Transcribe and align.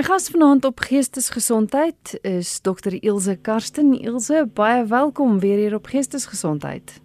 My 0.00 0.06
gas 0.06 0.30
vanaand 0.32 0.64
op 0.64 0.78
Geestesgesondheid 0.80 2.18
is 2.22 2.60
Dr. 2.60 2.94
Ilse 3.00 3.36
Karsten. 3.36 4.00
Ilse, 4.00 4.48
baie 4.54 4.84
welkom 4.84 5.38
weer 5.38 5.56
hier 5.56 5.74
op 5.74 5.86
Geestesgesondheid. 5.86 7.00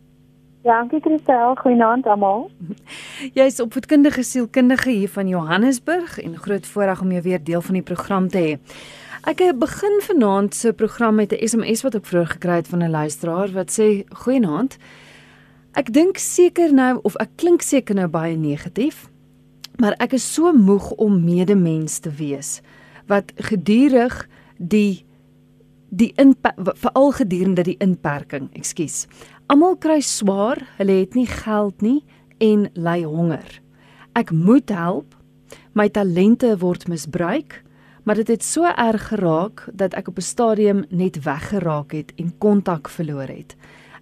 Dankie 0.64 1.02
Christel, 1.02 1.56
goeienaand 1.56 2.06
almal. 2.08 2.46
Jy 3.38 3.50
is 3.52 3.60
opvoedkundige 3.60 4.24
sielkundige 4.24 4.90
hier 4.90 5.12
van 5.12 5.28
Johannesburg 5.28 6.22
en 6.24 6.38
groot 6.38 6.68
voorreg 6.68 7.02
om 7.02 7.12
jou 7.12 7.22
weer 7.26 7.44
deel 7.44 7.62
van 7.62 7.74
die 7.74 7.84
program 7.84 8.30
te 8.32 8.46
hê. 8.46 8.54
Ek 9.28 9.44
begin 9.60 10.00
vanaand 10.08 10.56
se 10.56 10.74
program 10.74 11.20
met 11.20 11.36
'n 11.36 11.48
SMS 11.48 11.84
wat 11.84 12.00
ek 12.00 12.06
vroeër 12.06 12.32
gekry 12.38 12.56
het 12.64 12.72
van 12.72 12.80
'n 12.84 12.96
luisteraar 12.96 13.52
wat 13.52 13.76
sê: 13.76 14.08
"Goeienaand. 14.24 14.78
Ek 15.74 15.94
dink 15.94 16.18
seker 16.18 16.74
nou 16.74 17.00
of 17.04 17.16
ek 17.16 17.36
klink 17.36 17.62
seker 17.62 17.96
nou 17.96 18.08
baie 18.08 18.38
negatief, 18.38 19.10
maar 19.76 19.96
ek 20.00 20.14
is 20.14 20.34
so 20.34 20.54
moeg 20.54 20.92
om 20.92 21.24
medemens 21.24 22.00
te 22.00 22.10
wees 22.10 22.62
wat 23.08 23.32
gedurig 23.36 24.28
die 24.58 25.06
die 25.96 26.12
veral 26.18 27.12
gedurende 27.16 27.64
die 27.64 27.78
inperking, 27.80 28.50
ekskuus. 28.58 29.06
Almal 29.48 29.78
kry 29.80 30.02
swaar, 30.04 30.60
hulle 30.78 30.98
het 31.00 31.16
nie 31.16 31.28
geld 31.30 31.82
nie 31.82 32.02
en 32.44 32.68
ly 32.74 33.04
honger. 33.06 33.62
Ek 34.16 34.32
moet 34.32 34.70
help. 34.74 35.16
My 35.76 35.88
talente 35.88 36.50
word 36.60 36.88
misbruik, 36.92 37.62
maar 38.04 38.20
dit 38.20 38.28
het 38.28 38.44
so 38.44 38.66
erg 38.66 39.10
geraak 39.12 39.66
dat 39.74 39.94
ek 39.94 40.08
op 40.08 40.18
'n 40.18 40.22
stadium 40.22 40.86
net 40.90 41.24
weggeraak 41.24 41.92
het 41.92 42.14
en 42.18 42.38
kontak 42.38 42.90
verloor 42.90 43.28
het. 43.28 43.56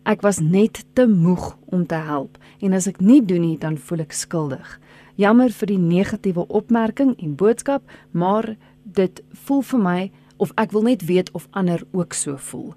Ek 0.06 0.22
was 0.22 0.40
net 0.40 0.84
te 0.94 1.08
moeg 1.08 1.58
om 1.66 1.86
te 1.86 1.96
help 1.96 2.38
en 2.60 2.74
as 2.74 2.88
ek 2.88 3.00
nie 3.02 3.22
doen 3.26 3.42
nie, 3.42 3.58
dan 3.58 3.78
voel 3.78 4.00
ek 4.00 4.12
skuldig. 4.12 4.80
Jammer 5.16 5.50
vir 5.50 5.68
die 5.68 5.78
negatiewe 5.78 6.48
opmerking 6.48 7.16
en 7.22 7.36
boodskap, 7.36 7.84
maar 8.12 8.56
dit 8.96 9.24
voel 9.46 9.62
vir 9.62 9.80
my 9.80 10.12
of 10.38 10.52
ek 10.60 10.72
wil 10.72 10.84
net 10.84 11.06
weet 11.06 11.32
of 11.32 11.48
ander 11.52 11.84
ook 11.92 12.14
so 12.14 12.38
voel. 12.38 12.74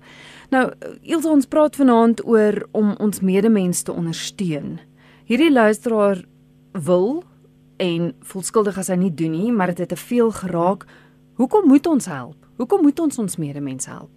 Nou, 0.50 0.70
Ilse 1.02 1.28
ons 1.28 1.48
praat 1.50 1.76
vanaand 1.76 2.22
oor 2.26 2.66
om 2.72 2.94
ons 3.02 3.20
medemens 3.20 3.82
te 3.82 3.92
ondersteun. 3.92 4.78
Hierdie 5.26 5.52
luisteraar 5.52 6.22
wil 6.72 7.24
en 7.82 8.12
voel 8.20 8.42
skuldig 8.42 8.78
as 8.78 8.88
hy 8.92 8.98
nie 9.00 9.14
doen 9.14 9.34
nie, 9.34 9.52
maar 9.52 9.72
dit 9.74 9.82
het 9.84 9.88
te 9.88 10.00
veel 10.00 10.30
geraak. 10.30 10.86
Hoekom 11.40 11.66
moet 11.68 11.86
ons 11.86 12.06
help? 12.06 12.36
Hoekom 12.56 12.86
moet 12.86 13.00
ons 13.00 13.18
ons 13.18 13.36
medemens 13.36 13.86
help? 13.86 14.12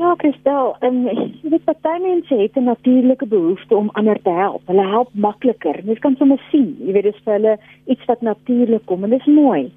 Ja, 0.00 0.14
Christel, 0.16 0.70
en 0.86 1.02
jy 1.04 1.50
weet 1.52 1.66
baie 1.84 2.00
mense 2.00 2.34
het 2.34 2.56
'n 2.56 2.64
natuurlike 2.64 3.26
behoefte 3.26 3.76
om 3.76 3.90
ander 3.92 4.22
te 4.22 4.30
help. 4.30 4.62
Hulle 4.66 4.86
help 4.88 5.08
makliker. 5.12 5.80
Mens 5.84 5.98
kan 5.98 6.16
sommer 6.16 6.40
sien, 6.50 6.76
jy 6.80 6.92
weet 6.92 7.02
dis 7.02 7.20
vir 7.24 7.32
hulle 7.32 7.58
iets 7.86 8.04
wat 8.04 8.20
natuurlik 8.20 8.86
kom 8.86 9.04
en 9.04 9.10
dit 9.10 9.20
is 9.20 9.34
mooi. 9.34 9.72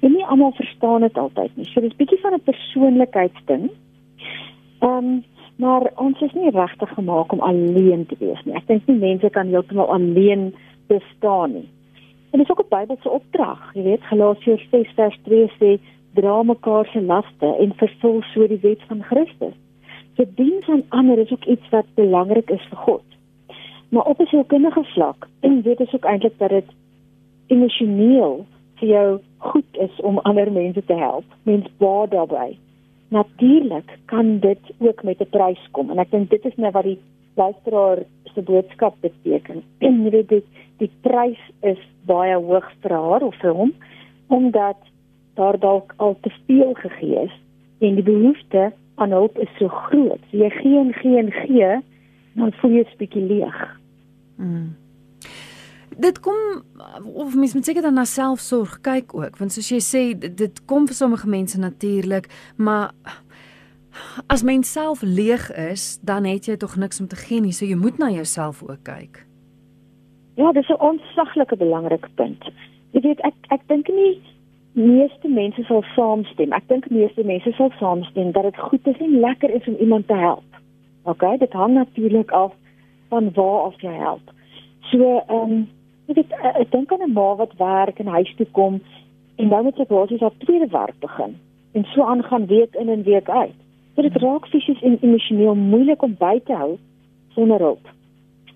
En 0.00 0.12
nie 0.12 0.24
almal 0.24 0.52
verstaan 0.52 1.00
dit 1.00 1.18
altyd 1.18 1.56
nie. 1.56 1.66
So 1.66 1.80
dis 1.80 1.96
bietjie 1.96 2.20
van 2.20 2.34
'n 2.34 2.42
persoonlikheidsding. 2.44 3.70
Ehm, 4.78 4.90
um, 4.90 5.24
maar 5.56 5.92
ons 5.96 6.20
is 6.20 6.32
nie 6.32 6.50
regtig 6.50 6.90
gemaak 6.94 7.32
om 7.32 7.40
alleen 7.40 8.06
te 8.06 8.16
wees 8.18 8.42
nie. 8.44 8.54
Ek 8.54 8.66
dink 8.66 8.86
nie 8.86 8.96
mense 8.96 9.30
kan 9.30 9.46
heeltemal 9.46 9.92
alleen 9.92 10.54
bestaan 10.86 11.52
nie. 11.52 11.68
En 12.30 12.38
dis 12.38 12.50
ook 12.50 12.60
'n 12.60 12.68
Bybelse 12.68 13.10
opdrag, 13.10 13.74
jy 13.74 13.82
weet, 13.82 14.02
Galasiërs 14.02 14.68
6:2 14.70 15.48
sê 15.58 15.78
dra 16.14 16.42
mekaar 16.42 16.86
se 16.86 17.02
laste 17.02 17.56
en 17.60 17.72
vervul 17.76 18.22
so 18.22 18.46
die 18.46 18.60
wet 18.62 18.82
van 18.88 19.02
Christus 19.02 19.54
se 20.16 20.26
dien 20.34 20.56
van 20.60 20.82
ander 20.88 21.18
is 21.18 21.30
ook 21.30 21.44
iets 21.44 21.68
wat 21.68 21.84
belangrik 21.94 22.50
is 22.50 22.66
vir 22.68 22.78
God. 22.78 23.04
Maar 23.88 24.04
op 24.04 24.20
'n 24.20 24.26
sielkundige 24.26 24.84
vlak, 24.84 25.28
en 25.40 25.62
weet 25.62 25.80
ek 25.80 25.94
ook 25.94 26.04
eintlik 26.04 26.38
dat 26.38 26.50
dit 26.50 26.68
emosioneel 27.46 28.46
vir 28.80 28.88
jou 28.88 29.08
goed 29.38 29.78
is 29.80 30.00
om 30.00 30.18
ander 30.18 30.52
mense 30.52 30.84
te 30.84 30.94
help. 30.94 31.24
Mens 31.42 31.68
baat 31.78 32.10
daarbey. 32.10 32.58
Natuurlik 33.08 33.98
kan 34.04 34.38
dit 34.38 34.72
ook 34.78 35.02
met 35.02 35.20
'n 35.20 35.30
prys 35.30 35.68
kom 35.70 35.90
en 35.90 35.98
ek 35.98 36.10
dink 36.10 36.30
dit 36.30 36.44
is 36.44 36.56
nou 36.56 36.70
wat 36.70 36.84
die 36.84 36.98
luisteraar 37.36 37.98
se 38.34 38.42
boodskap 38.42 38.94
beteken. 39.00 39.62
En 39.78 40.02
jy 40.04 40.10
weet 40.10 40.28
die, 40.28 40.44
die 40.78 40.90
prys 41.00 41.40
is 41.60 41.78
baie 42.06 42.36
hoog 42.36 42.72
vir 42.82 42.90
haar 42.90 43.22
of 43.22 43.34
vir 43.34 43.52
hom 43.52 43.72
omdat 44.28 44.76
daar 45.34 45.58
dalk 45.58 45.94
al 45.96 46.16
te 46.20 46.30
veel 46.46 46.74
gegee 46.74 47.22
is 47.22 47.34
en 47.78 47.94
die 47.94 48.02
behoefte 48.02 48.72
aan 48.94 49.10
hulp 49.10 49.38
is 49.38 49.52
so 49.58 49.68
groot. 49.68 50.20
So 50.30 50.36
jy 50.36 50.50
gee 50.50 50.78
en 50.78 50.92
gee 50.92 51.18
en 51.18 51.32
gee, 51.32 51.80
dan 52.34 52.52
voel 52.52 52.70
jy 52.70 52.84
'n 52.84 52.98
bietjie 52.98 53.22
leeg. 53.22 53.78
Mm. 54.36 54.76
Dit 55.96 56.20
kom 56.20 56.62
of 57.14 57.34
mens 57.34 57.54
moet 57.54 57.64
seker 57.64 57.82
dan 57.82 57.94
na 57.96 58.04
selfsorg 58.04 58.80
kyk 58.84 59.14
ook, 59.14 59.38
want 59.40 59.52
soos 59.52 59.70
jy 59.72 59.80
sê, 59.80 60.02
dit 60.18 60.64
kom 60.68 60.86
vir 60.86 60.94
sommige 60.94 61.28
mense 61.28 61.58
natuurlik, 61.58 62.28
maar 62.56 62.92
as 64.32 64.42
mens 64.42 64.72
self 64.72 65.02
leeg 65.02 65.48
is, 65.56 65.96
dan 66.04 66.24
het 66.28 66.46
jy 66.46 66.56
tog 66.60 66.76
niks 66.76 67.00
om 67.00 67.08
te 67.08 67.16
gee 67.16 67.40
nie, 67.40 67.52
so 67.56 67.64
jy 67.64 67.78
moet 67.80 67.98
na 67.98 68.10
jouself 68.12 68.62
ook 68.62 68.82
kyk. 68.84 69.24
Ja, 70.36 70.52
dis 70.52 70.68
'n 70.68 70.80
ontsaglike 70.80 71.56
belangrike 71.56 72.08
punt. 72.14 72.44
Jy 72.92 73.00
weet 73.00 73.20
ek 73.20 73.34
ek 73.48 73.62
dink 73.68 73.88
nie 73.88 74.20
meeste 74.72 75.28
mense 75.28 75.62
sal 75.62 75.82
saamstem. 75.94 76.52
Ek 76.52 76.68
dink 76.68 76.90
meeste 76.90 77.24
mense 77.24 77.52
sal 77.56 77.72
saamstem 77.80 78.32
dat 78.32 78.42
dit 78.42 78.58
goed 78.58 78.86
is 78.86 78.98
en 79.00 79.20
lekker 79.20 79.50
is 79.50 79.66
om 79.66 79.76
iemand 79.80 80.06
te 80.06 80.14
help. 80.14 80.60
OK, 81.02 81.38
dit 81.38 81.52
hang 81.52 81.74
natuurlik 81.74 82.30
af 82.30 82.52
van 83.08 83.30
waar 83.34 83.60
af 83.60 83.80
jy 83.80 83.92
help. 83.92 84.32
So, 84.90 85.22
ehm, 85.28 85.52
um, 85.52 85.68
ek 86.08 86.16
weet 86.16 86.32
eh, 86.32 86.60
ek 86.62 86.70
dink 86.70 86.92
aan 86.92 87.02
'n 87.08 87.12
ma 87.12 87.34
wat 87.34 87.56
werk 87.58 87.98
en 87.98 88.06
huis 88.06 88.32
toe 88.36 88.46
kom 88.52 88.80
en 89.36 89.48
dan 89.48 89.64
moet 89.64 89.76
sy 89.76 89.84
basies 89.84 90.20
haar 90.20 90.38
tweede 90.38 90.68
werk 90.70 90.98
begin 91.00 91.36
en 91.72 91.84
so 91.84 92.02
aangaan 92.02 92.46
week 92.46 92.74
in 92.74 92.88
en 92.88 93.02
week 93.02 93.28
uit. 93.28 93.58
So 93.94 94.02
dit 94.02 94.16
raak 94.16 94.46
fisies 94.46 94.82
en 94.82 94.98
emosioneel 95.00 95.54
moeilik 95.54 96.02
om 96.02 96.16
by 96.18 96.40
te 96.44 96.52
hou 96.52 96.78
sonder 97.34 97.60
hulp. 97.60 97.88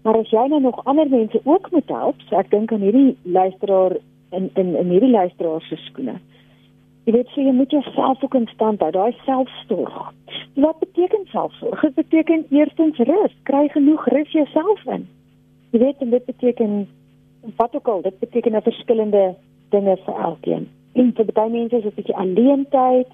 Maar 0.03 0.17
as 0.19 0.31
jy 0.33 0.47
nou 0.49 0.61
nog 0.61 0.85
ander 0.85 1.09
mense 1.09 1.41
ook 1.45 1.71
moet 1.71 1.89
help, 1.89 2.21
so 2.29 2.37
ek 2.37 2.51
dink 2.51 2.73
aan 2.73 2.85
hierdie 2.85 3.17
luisteraar 3.23 3.97
in 4.37 4.51
in 4.55 4.77
in 4.77 4.93
hierdie 4.95 5.13
luisteraar 5.13 5.61
se 5.69 5.77
skoene. 5.77 6.17
Jy 7.05 7.13
weet 7.17 7.33
sê 7.35 7.45
jy 7.45 7.53
moet 7.57 7.73
jouself 7.73 8.23
ook 8.25 8.35
in 8.35 8.47
stand 8.55 8.81
hou, 8.85 8.91
daai 8.95 9.17
selfsorg. 9.25 10.13
Wat 10.55 10.79
beteken 10.79 11.27
selfsorg? 11.33 11.81
Dit 11.81 11.95
beteken 11.95 12.47
eerstens 12.51 12.99
rus, 13.09 13.37
kry 13.49 13.69
genoeg 13.69 14.07
rus 14.15 14.33
jouself 14.33 14.85
in. 14.87 15.09
Jy 15.73 15.81
weet 15.85 16.05
en 16.05 16.11
dit 16.11 16.25
beteken 16.25 16.87
wat 17.57 17.75
ook 17.75 17.89
al, 17.89 18.03
dit 18.03 18.19
beteken 18.19 18.57
'n 18.57 18.63
verskillende 18.63 19.35
dinge 19.69 19.97
vir 19.97 20.15
elkeen. 20.15 20.69
En 20.93 21.13
vir 21.15 21.33
baie 21.33 21.51
mense 21.51 21.77
is 21.77 21.83
dit 21.83 21.93
'n 21.93 21.95
bietjie 21.95 22.17
alleen 22.17 22.67
tyd, 22.69 23.07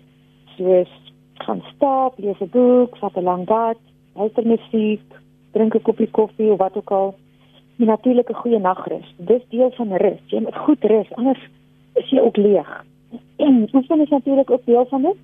soos 0.57 0.93
gaan 1.35 1.63
stap, 1.75 2.19
lees 2.19 2.41
'n 2.41 2.49
boek, 2.51 2.97
vat 2.97 3.17
'n 3.17 3.23
lang 3.23 3.45
bad, 3.45 3.77
luister 4.15 4.47
musiek, 4.47 5.03
drink 5.53 5.75
'n 5.75 5.83
koppie 5.83 6.11
koffie 6.11 6.53
of 6.53 6.59
wat 6.59 6.77
ook 6.77 6.91
al 6.91 7.15
die 7.77 7.87
natuurlike 7.87 8.35
goeie 8.35 8.59
nagrus. 8.59 9.15
Dis 9.17 9.43
deel 9.49 9.71
van 9.71 9.93
rus. 9.93 10.21
Jy 10.27 10.41
moet 10.41 10.57
goed 10.57 10.85
rus, 10.85 11.13
anders 11.13 11.49
is 11.95 12.11
jy 12.11 12.21
ook 12.21 12.37
leeg. 12.37 12.85
En 13.37 13.69
oefen 13.73 14.01
is 14.01 14.09
natuurlik 14.09 14.51
ook 14.51 14.65
deel 14.65 14.87
van 14.87 15.03
dit. 15.03 15.17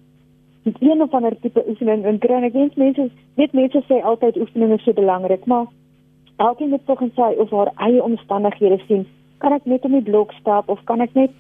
Dit 0.63 0.77
een 0.81 1.03
of 1.03 1.11
ander 1.11 1.41
tipe 1.41 1.65
oefening 1.69 2.05
en 2.05 2.19
kry 2.19 2.51
weet 2.53 2.77
mense, 2.77 3.11
weet 3.35 3.53
mense 3.53 3.83
sê 3.89 4.03
altyd 4.03 4.37
oefening 4.37 4.73
is 4.73 4.85
so 4.85 4.93
belangrik, 4.93 5.45
maar 5.45 5.67
elkeen 6.47 6.73
moet 6.75 6.87
tog 6.87 7.01
en 7.05 7.13
sy 7.15 7.31
of 7.45 7.51
haar 7.51 7.71
eie 7.87 8.03
omstandighede 8.03 8.79
sien. 8.87 9.07
Kan 9.39 9.55
ek 9.57 9.67
net 9.71 9.85
op 9.87 9.95
die 9.95 10.05
blok 10.11 10.33
stap 10.41 10.69
of 10.69 10.83
kan 10.91 11.01
ek 11.05 11.15
net 11.19 11.31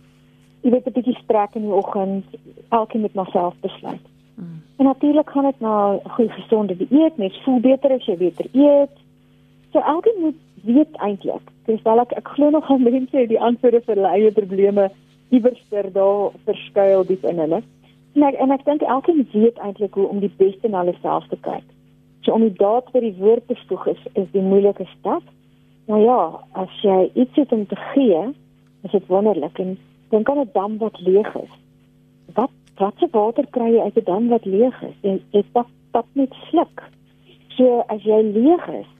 jy 0.62 0.70
weet 0.70 0.86
'n 0.86 0.96
bietjie 0.98 1.18
strek 1.22 1.54
in 1.58 1.66
die 1.66 1.74
oggend? 1.74 2.24
Elkeen 2.70 3.00
moet 3.00 3.14
maar 3.14 3.30
self 3.32 3.54
besluit. 3.60 4.06
Mm. 4.34 4.62
En 4.78 4.84
natuurlik 4.84 5.30
gaan 5.30 5.44
dit 5.50 5.60
na 5.60 5.98
goeie 6.14 6.30
gesonde 6.30 6.76
dieet, 6.76 7.16
mens 7.16 7.42
voel 7.44 7.60
beter 7.60 7.92
as 7.92 8.06
jy 8.06 8.16
beter 8.16 8.46
eet. 8.52 8.96
So 9.72 9.78
elkeen 9.78 10.20
moet 10.20 10.40
weet 10.62 10.96
eintlik. 10.96 11.50
Dis 11.66 11.82
wel 11.82 12.00
ek 12.00 12.12
ek 12.12 12.28
glo 12.28 12.50
nog 12.50 12.70
al 12.70 12.78
mense 12.78 13.16
het 13.16 13.28
die 13.28 13.40
antwoorde 13.40 13.80
vir 13.80 13.94
hulle 13.94 14.14
eie 14.16 14.32
probleme 14.32 14.90
iewers 15.30 15.62
ter 15.70 15.92
daar 15.92 16.30
verskuil 16.44 17.06
diep 17.06 17.24
in 17.24 17.38
hulle. 17.38 17.62
En 18.14 18.22
ek 18.22 18.34
en 18.34 18.50
ek 18.50 18.64
dink 18.64 18.82
elkeen 18.82 19.26
weet 19.32 19.58
eintlik 19.58 19.94
hoe 19.94 20.08
om 20.08 20.20
die 20.20 20.32
beste 20.36 20.68
na 20.68 20.84
hulle 20.84 20.94
self 21.00 21.26
te 21.28 21.38
kyk. 21.40 21.64
So 22.22 22.32
om 22.32 22.44
die 22.46 22.54
daad 22.58 22.90
vir 22.94 23.00
die 23.00 23.16
woord 23.18 23.48
te 23.48 23.56
voeg 23.66 23.86
is 23.94 24.02
is 24.14 24.28
die 24.32 24.44
moeilike 24.44 24.86
stap. 24.98 25.22
Nou 25.90 26.00
ja, 26.02 26.20
as 26.52 26.74
jy 26.82 27.10
iets 27.14 27.36
het 27.36 27.52
om 27.52 27.66
te 27.66 27.78
gee, 27.92 28.20
is 28.86 28.94
dit 28.94 29.06
wonderlik 29.10 29.58
en 29.58 29.76
dink 30.10 30.30
aan 30.30 30.38
'n 30.38 30.50
dam 30.52 30.78
wat 30.78 31.00
leeg 31.00 31.34
is. 31.36 31.54
Wat 32.34 32.50
wat 32.76 32.94
se 32.98 33.08
water 33.10 33.46
kry 33.50 33.70
jy 33.74 33.82
uit 33.82 33.96
'n 33.98 34.04
dam 34.04 34.28
wat 34.28 34.44
leeg 34.44 34.82
is? 34.82 34.98
En 35.02 35.20
dit 35.30 35.52
pap 35.52 35.68
pap 35.90 36.06
net 36.12 36.34
sluk. 36.48 36.82
So 37.56 37.84
as 37.88 38.02
jy 38.02 38.22
leeg 38.22 38.68
is, 38.68 38.90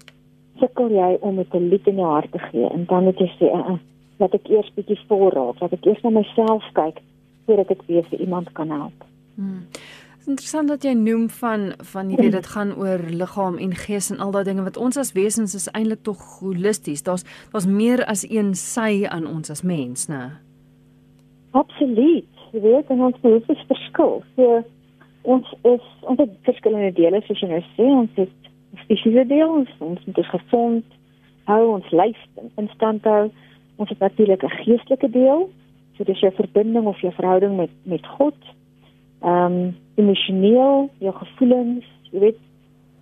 sukkel 0.61 0.91
jy 0.91 1.17
om 1.21 1.35
met 1.35 1.55
'n 1.55 1.69
lied 1.69 1.87
in 1.87 1.97
jou 1.97 2.11
hart 2.11 2.33
te 2.33 2.39
gee 2.39 2.69
en 2.69 2.85
dan 2.85 3.05
moet 3.05 3.19
jy 3.19 3.31
sê, 3.39 3.47
uh, 3.55 3.79
"Laat 4.19 4.35
ek 4.35 4.49
eers 4.49 4.71
bietjie 4.75 4.99
voorraak, 5.09 5.61
laat 5.61 5.73
ek 5.73 5.87
eers 5.87 6.03
na 6.03 6.11
myself 6.11 6.65
kyk 6.73 7.01
voordat 7.47 7.71
ek 7.71 7.83
weer 7.87 8.03
vir 8.03 8.21
iemand 8.21 8.53
kan 8.53 8.71
help." 8.71 9.05
Hmm. 9.35 9.67
Dit 10.23 10.29
is 10.29 10.35
interessant 10.35 10.69
dat 10.69 10.85
jy 10.87 10.93
noem 10.95 11.25
van 11.35 11.63
van 11.83 12.11
jy 12.13 12.17
weet 12.21 12.35
dit 12.37 12.47
gaan 12.47 12.69
oor 12.79 13.01
liggaam 13.11 13.57
en 13.59 13.73
gees 13.75 14.07
en 14.15 14.21
al 14.23 14.31
daai 14.31 14.45
dinge 14.47 14.63
wat 14.63 14.77
ons 14.79 14.95
as 15.01 15.11
wesens 15.17 15.57
is 15.59 15.67
eintlik 15.75 16.05
tog 16.07 16.21
holisties. 16.39 17.03
Daar's 17.03 17.25
daar's 17.51 17.67
meer 17.67 18.05
as 18.07 18.23
een 18.29 18.53
sy 18.55 19.03
aan 19.11 19.27
ons 19.27 19.51
as 19.51 19.65
mens, 19.67 20.07
né? 20.07 20.21
Absoluut. 21.59 22.31
Jy 22.53 22.63
weet, 22.63 22.95
ons 22.95 23.19
behoeftes 23.25 23.67
verskil. 23.67 24.23
So 24.37 24.63
ons 25.35 25.53
is 25.73 25.91
ons 26.07 26.23
het 26.23 26.39
verskillende 26.47 26.95
dele 27.03 27.25
soos 27.27 27.43
jy 27.43 27.51
nou 27.57 27.61
sê, 27.75 27.91
ons 27.91 28.23
het 28.23 28.51
fisiese 28.87 29.27
deel, 29.27 29.51
ons, 29.59 29.77
ons 29.83 30.07
moet 30.07 30.25
gesond 30.37 30.99
hou, 31.51 31.63
ons 31.81 31.91
lyf 31.91 32.25
in 32.63 32.71
stand 32.79 33.11
hou. 33.11 33.27
Ons 33.83 33.91
het 33.91 33.99
natuurlik 33.99 34.47
'n 34.47 34.57
geestelike 34.63 35.11
deel. 35.11 35.49
So 35.99 36.05
dis 36.05 36.23
jou 36.23 36.31
verbinding 36.39 36.87
of 36.87 37.01
jou 37.01 37.13
verhouding 37.13 37.57
met 37.57 37.71
met 37.83 38.07
God. 38.07 38.39
Ehm 39.23 39.53
um, 39.53 39.77
emosioneel, 39.95 40.89
jou 40.99 41.15
gevoelens, 41.15 41.85
jy 42.11 42.19
weet, 42.19 42.39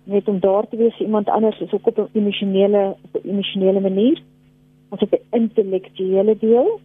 net 0.03 0.27
om 0.27 0.39
daar 0.39 0.67
te 0.67 0.77
wees 0.77 0.95
vir 0.97 1.05
iemand 1.05 1.29
anders 1.29 1.59
is 1.59 1.71
ook 1.73 1.87
op 1.87 1.97
'n 1.97 2.09
emosionele 2.19 2.95
op 3.01 3.23
'n 3.23 3.29
emosionele 3.29 3.79
manier. 3.79 4.21
Ons 4.89 5.01
het 5.01 5.11
'n 5.11 5.35
intellektuele 5.35 6.37
deel 6.37 6.79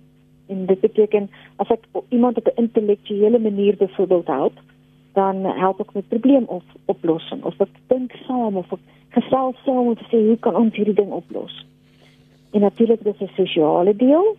en 0.47 0.67
dit 0.67 0.81
beteken 0.81 1.31
as 1.57 1.69
ek 1.69 1.85
iemand 2.09 2.37
op 2.37 2.47
'n 2.47 2.61
intellektuele 2.63 3.39
manier 3.39 3.77
byvoorbeeld 3.77 4.27
help, 4.27 4.53
dan 5.13 5.45
help 5.45 5.81
ek 5.81 5.95
met 5.95 6.09
probleemoplossing 6.09 7.43
of 7.45 7.61
ek 7.61 7.69
dink 7.87 8.13
saam 8.27 8.57
of 8.57 8.73
ek 8.73 8.79
gesels 9.09 9.57
saam 9.65 9.87
om 9.87 9.95
te 9.95 10.05
sê 10.05 10.27
hoe 10.27 10.39
kan 10.39 10.57
ons 10.57 10.75
hierdie 10.75 10.95
ding 10.95 11.11
oplos. 11.11 11.67
En 12.53 12.61
natuurlik 12.61 13.05
dis 13.05 13.21
'n 13.21 13.31
sosiale 13.35 13.97
deel. 13.97 14.37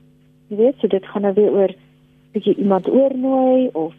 Jy 0.48 0.56
weet, 0.56 0.76
so 0.80 0.88
dit 0.88 1.06
gaan 1.06 1.22
nou 1.22 1.34
weer 1.34 1.52
oor 1.52 1.72
bietjie 2.32 2.56
iemand 2.56 2.90
oornooi 2.90 3.70
of 3.74 3.94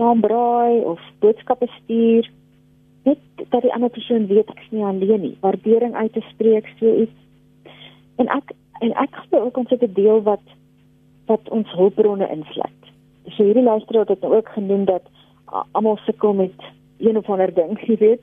saambraai 0.00 0.80
of 0.88 1.00
boodskappe 1.20 1.68
stuur 1.82 2.30
net 3.04 3.18
dat 3.52 3.62
die 3.62 3.72
ander 3.72 3.92
persoon 3.92 4.26
weet 4.26 4.48
ek 4.52 4.62
is 4.64 4.72
nie 4.72 4.84
alleen 4.84 5.20
nie. 5.24 5.36
Waardering 5.44 5.94
uit 5.94 6.12
te 6.12 6.24
spreek 6.32 6.68
so 6.78 6.94
iets. 7.04 7.16
En 8.20 8.28
ek 8.32 8.52
en 8.80 8.92
ek 9.04 9.16
glo 9.26 9.44
ook 9.48 9.60
ons 9.60 9.72
het 9.72 9.84
'n 9.84 9.92
deel 9.94 10.22
wat 10.24 10.44
wat 11.26 11.48
ons 11.48 11.72
hulpbronne 11.76 12.28
insluit. 12.28 12.82
So 13.36 13.44
hierdie 13.44 13.62
luisteraar 13.62 14.06
het 14.06 14.24
ook 14.24 14.48
genoem 14.48 14.84
dat 14.84 15.02
almal 15.72 15.96
sukkel 15.96 16.32
met 16.32 16.56
een 16.98 17.16
of 17.16 17.28
ander 17.28 17.54
ding, 17.54 17.78
jy 17.88 17.96
weet. 17.96 18.22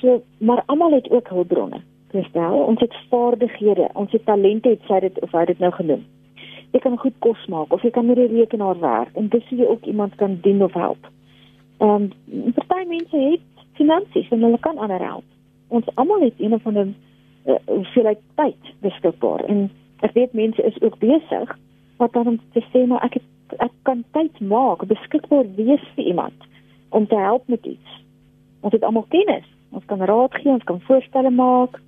So 0.00 0.22
maar 0.38 0.62
almal 0.66 0.92
het 0.92 1.10
ook 1.10 1.28
hulpbronne. 1.28 1.80
Verstel, 2.10 2.54
ons 2.64 2.80
het 2.80 2.94
vaardighede, 3.08 3.88
ons 3.92 4.12
het 4.12 4.24
talente, 4.24 4.68
het 4.68 4.80
sy 4.88 5.00
dit 5.00 5.20
of 5.20 5.32
hy 5.32 5.44
dit 5.44 5.58
nou 5.58 5.72
genoem. 5.72 6.04
Jy 6.72 6.80
kan 6.84 6.98
goed 6.98 7.14
kos 7.24 7.46
maak 7.48 7.72
of 7.72 7.82
jy 7.82 7.90
kan 7.90 8.06
met 8.06 8.16
die 8.20 8.28
rekenaar 8.32 8.80
werk 8.80 9.16
en 9.16 9.28
dis 9.32 9.48
hoe 9.48 9.58
jy 9.58 9.68
ook 9.68 9.86
iemand 9.88 10.14
kan 10.20 10.38
dien 10.42 10.62
of 10.62 10.72
help. 10.72 11.10
Ehm 11.78 12.10
um, 12.26 12.52
party 12.66 12.88
mense 12.88 13.16
het 13.16 13.64
finansies 13.72 14.30
en 14.30 14.42
hulle 14.42 14.58
kan 14.60 14.78
ander 14.78 15.00
help. 15.00 15.24
Ons 15.68 15.88
almal 15.94 16.20
het 16.20 16.34
een 16.38 16.54
of 16.54 16.66
ander 16.66 16.88
uh, 17.46 17.54
hoeveelheid 17.66 18.20
tyd 18.34 18.72
beskikbaar 18.80 19.44
en 19.44 19.70
ek 20.00 20.12
weet 20.12 20.32
mense 20.32 20.62
is 20.62 20.80
ook 20.82 20.98
besig 20.98 21.58
wat 21.96 22.12
dan 22.12 22.26
om 22.26 22.40
te 22.52 22.62
sê 22.72 22.86
maar 22.86 23.02
ek 23.06 23.18
het, 23.18 23.58
ek 23.58 23.74
kan 23.82 24.04
tyd 24.12 24.40
maak 24.40 24.84
beskikbaar 24.86 25.46
wees 25.56 25.84
vir 25.94 26.04
iemand 26.04 26.48
om 26.88 27.06
te 27.06 27.16
help 27.16 27.48
met 27.48 27.64
iets. 27.66 28.02
Ons 28.60 28.72
het 28.72 28.84
almal 28.84 29.06
kennis. 29.08 29.46
Ons 29.70 29.84
kan 29.86 30.00
raad 30.00 30.34
gee, 30.34 30.52
ons 30.52 30.64
kan 30.64 30.80
voorstelle 30.80 31.30
maak. 31.30 31.80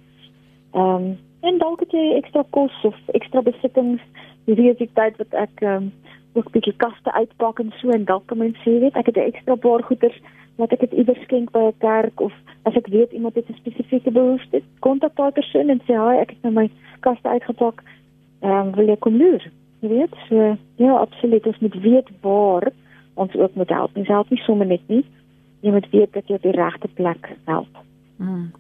Ehm 0.73 0.95
um, 0.95 1.19
en 1.41 1.57
dalk 1.59 1.81
het 1.81 1.95
jy 1.97 2.19
ekstra 2.19 2.43
kos 2.53 2.75
of 2.85 2.97
ekstra 3.17 3.41
besittings. 3.41 4.03
Jy 4.51 4.57
weet 4.59 4.81
die 4.83 4.91
tyd 4.99 5.19
wat 5.23 5.35
ek 5.39 5.63
um, 5.63 5.93
ook 6.35 6.51
bietjie 6.55 6.75
kaste 6.83 7.13
uitpak 7.15 7.61
en 7.63 7.71
so 7.79 7.93
en 7.95 8.05
dalk 8.09 8.27
kan 8.27 8.41
mens 8.43 8.59
sê 8.65 8.81
weet 8.83 8.97
ek 8.99 9.07
het 9.13 9.17
'n 9.17 9.31
ekstra 9.31 9.55
paar 9.55 9.83
goeder 9.87 10.15
wat 10.59 10.73
ek 10.75 10.81
dit 10.81 10.97
iewers 11.03 11.23
skenk 11.23 11.53
by 11.55 11.63
'n 11.71 11.79
kerk 11.79 12.21
of 12.21 12.35
as 12.69 12.75
ek 12.75 12.91
weet 12.95 13.13
iemand 13.13 13.35
het 13.35 13.49
'n 13.49 13.61
spesifieke 13.63 14.11
behoefte, 14.11 14.63
kontak 14.81 15.15
daai 15.17 15.31
persoon 15.31 15.71
en 15.71 15.81
sê 15.87 15.95
hi, 15.95 16.17
ek 16.21 16.31
het 16.31 16.43
nou 16.43 16.53
my 16.53 16.71
kaste 17.01 17.29
uitgepak. 17.29 17.83
Ehm 18.43 18.67
um, 18.67 18.75
wil 18.75 18.89
jy 18.89 18.97
kom 18.97 19.17
loer? 19.17 19.43
Jy 19.81 19.89
weet, 19.89 20.15
so 20.29 20.57
ja, 20.77 20.93
absoluut, 20.97 21.47
ons 21.47 21.59
moet 21.59 21.81
weet 21.81 22.09
waar 22.21 22.73
ons 23.15 23.35
ook 23.35 23.55
moet 23.55 23.69
help. 23.69 23.97
Ons 23.97 24.09
help 24.09 24.31
nie 24.31 24.43
sommer 24.43 24.67
net 24.67 24.89
nie. 24.89 25.05
Jy 25.61 25.71
moet 25.71 25.91
weet 25.91 26.13
dat 26.13 26.29
jy 26.29 26.35
op 26.35 26.43
die 26.43 26.59
regte 26.63 26.89
plek 26.89 27.37
help. 27.45 27.73
Mm 28.17 28.51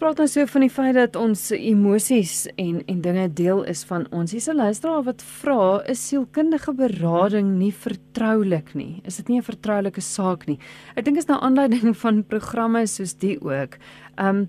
praat 0.00 0.18
nou 0.18 0.26
so 0.30 0.46
van 0.48 0.64
die 0.64 0.72
feit 0.72 0.96
dat 0.96 1.16
ons 1.20 1.50
emosies 1.52 2.46
en 2.56 2.80
en 2.88 3.02
dinge 3.04 3.26
deel 3.36 3.62
is 3.68 3.84
van 3.84 4.06
ons. 4.10 4.32
Hier's 4.32 4.48
'n 4.48 4.56
luisteraar 4.56 5.04
wat 5.04 5.22
vra, 5.22 5.82
is 5.86 6.08
sielkundige 6.08 6.72
berading 6.72 7.58
nie 7.58 7.72
vertroulik 7.72 8.74
nie? 8.74 9.02
Is 9.04 9.16
dit 9.16 9.28
nie 9.28 9.38
'n 9.38 9.42
vertroulike 9.42 10.00
saak 10.00 10.46
nie? 10.46 10.58
Ek 10.96 11.04
dink 11.04 11.16
is 11.16 11.28
nou 11.28 11.40
aanleiding 11.40 11.94
van 12.04 12.24
programme 12.24 12.86
soos 12.86 13.14
die 13.14 13.38
ook. 13.40 13.78
Um 14.18 14.48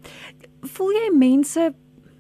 voel 0.62 0.92
jy 0.92 1.18
mense 1.18 1.74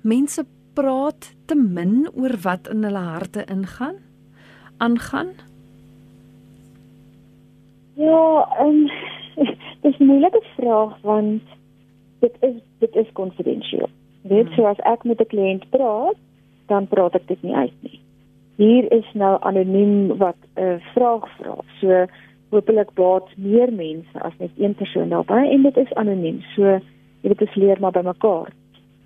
mense 0.03 0.45
praat 0.73 1.35
te 1.45 1.55
min 1.55 2.07
oor 2.13 2.37
wat 2.43 2.67
in 2.67 2.83
hulle 2.83 2.99
harte 2.99 3.45
ingaan? 3.47 4.11
aangaan? 4.81 5.27
Ja, 7.93 8.47
um, 8.59 8.89
dis 9.81 9.97
'n 9.97 10.05
moeilike 10.05 10.43
vraag 10.55 11.01
want 11.01 11.43
dit 12.21 12.35
is 12.39 12.57
dit 12.83 12.95
is 12.95 13.11
konfidensieel. 13.17 13.89
Weet 14.21 14.47
hmm. 14.47 14.55
so 14.55 14.65
as 14.69 14.81
ek 14.93 15.03
met 15.03 15.21
'n 15.21 15.31
kliënt 15.33 15.69
praat, 15.69 16.17
dan 16.67 16.87
praat 16.87 17.15
ek 17.15 17.27
dit 17.27 17.41
nie 17.43 17.55
uit 17.55 17.77
nie. 17.79 17.99
Hier 18.61 18.91
is 18.91 19.07
nou 19.13 19.37
anoniem 19.41 20.17
wat 20.17 20.37
'n 20.55 20.61
uh, 20.61 20.77
vraag 20.93 21.25
vra. 21.37 21.55
So 21.79 22.05
hopelik 22.51 22.93
baat 22.93 23.27
meer 23.37 23.73
mense 23.73 24.21
as 24.21 24.37
net 24.37 24.51
een 24.57 24.75
persoon 24.75 25.09
daarbey 25.09 25.49
en 25.51 25.61
dit 25.63 25.77
is 25.77 25.93
anoniem. 25.93 26.41
So 26.55 26.63
jy 27.21 27.29
weet 27.29 27.39
dit 27.39 27.55
leer 27.55 27.79
maar 27.79 27.91
by 27.91 28.03
mekaar. 28.03 28.51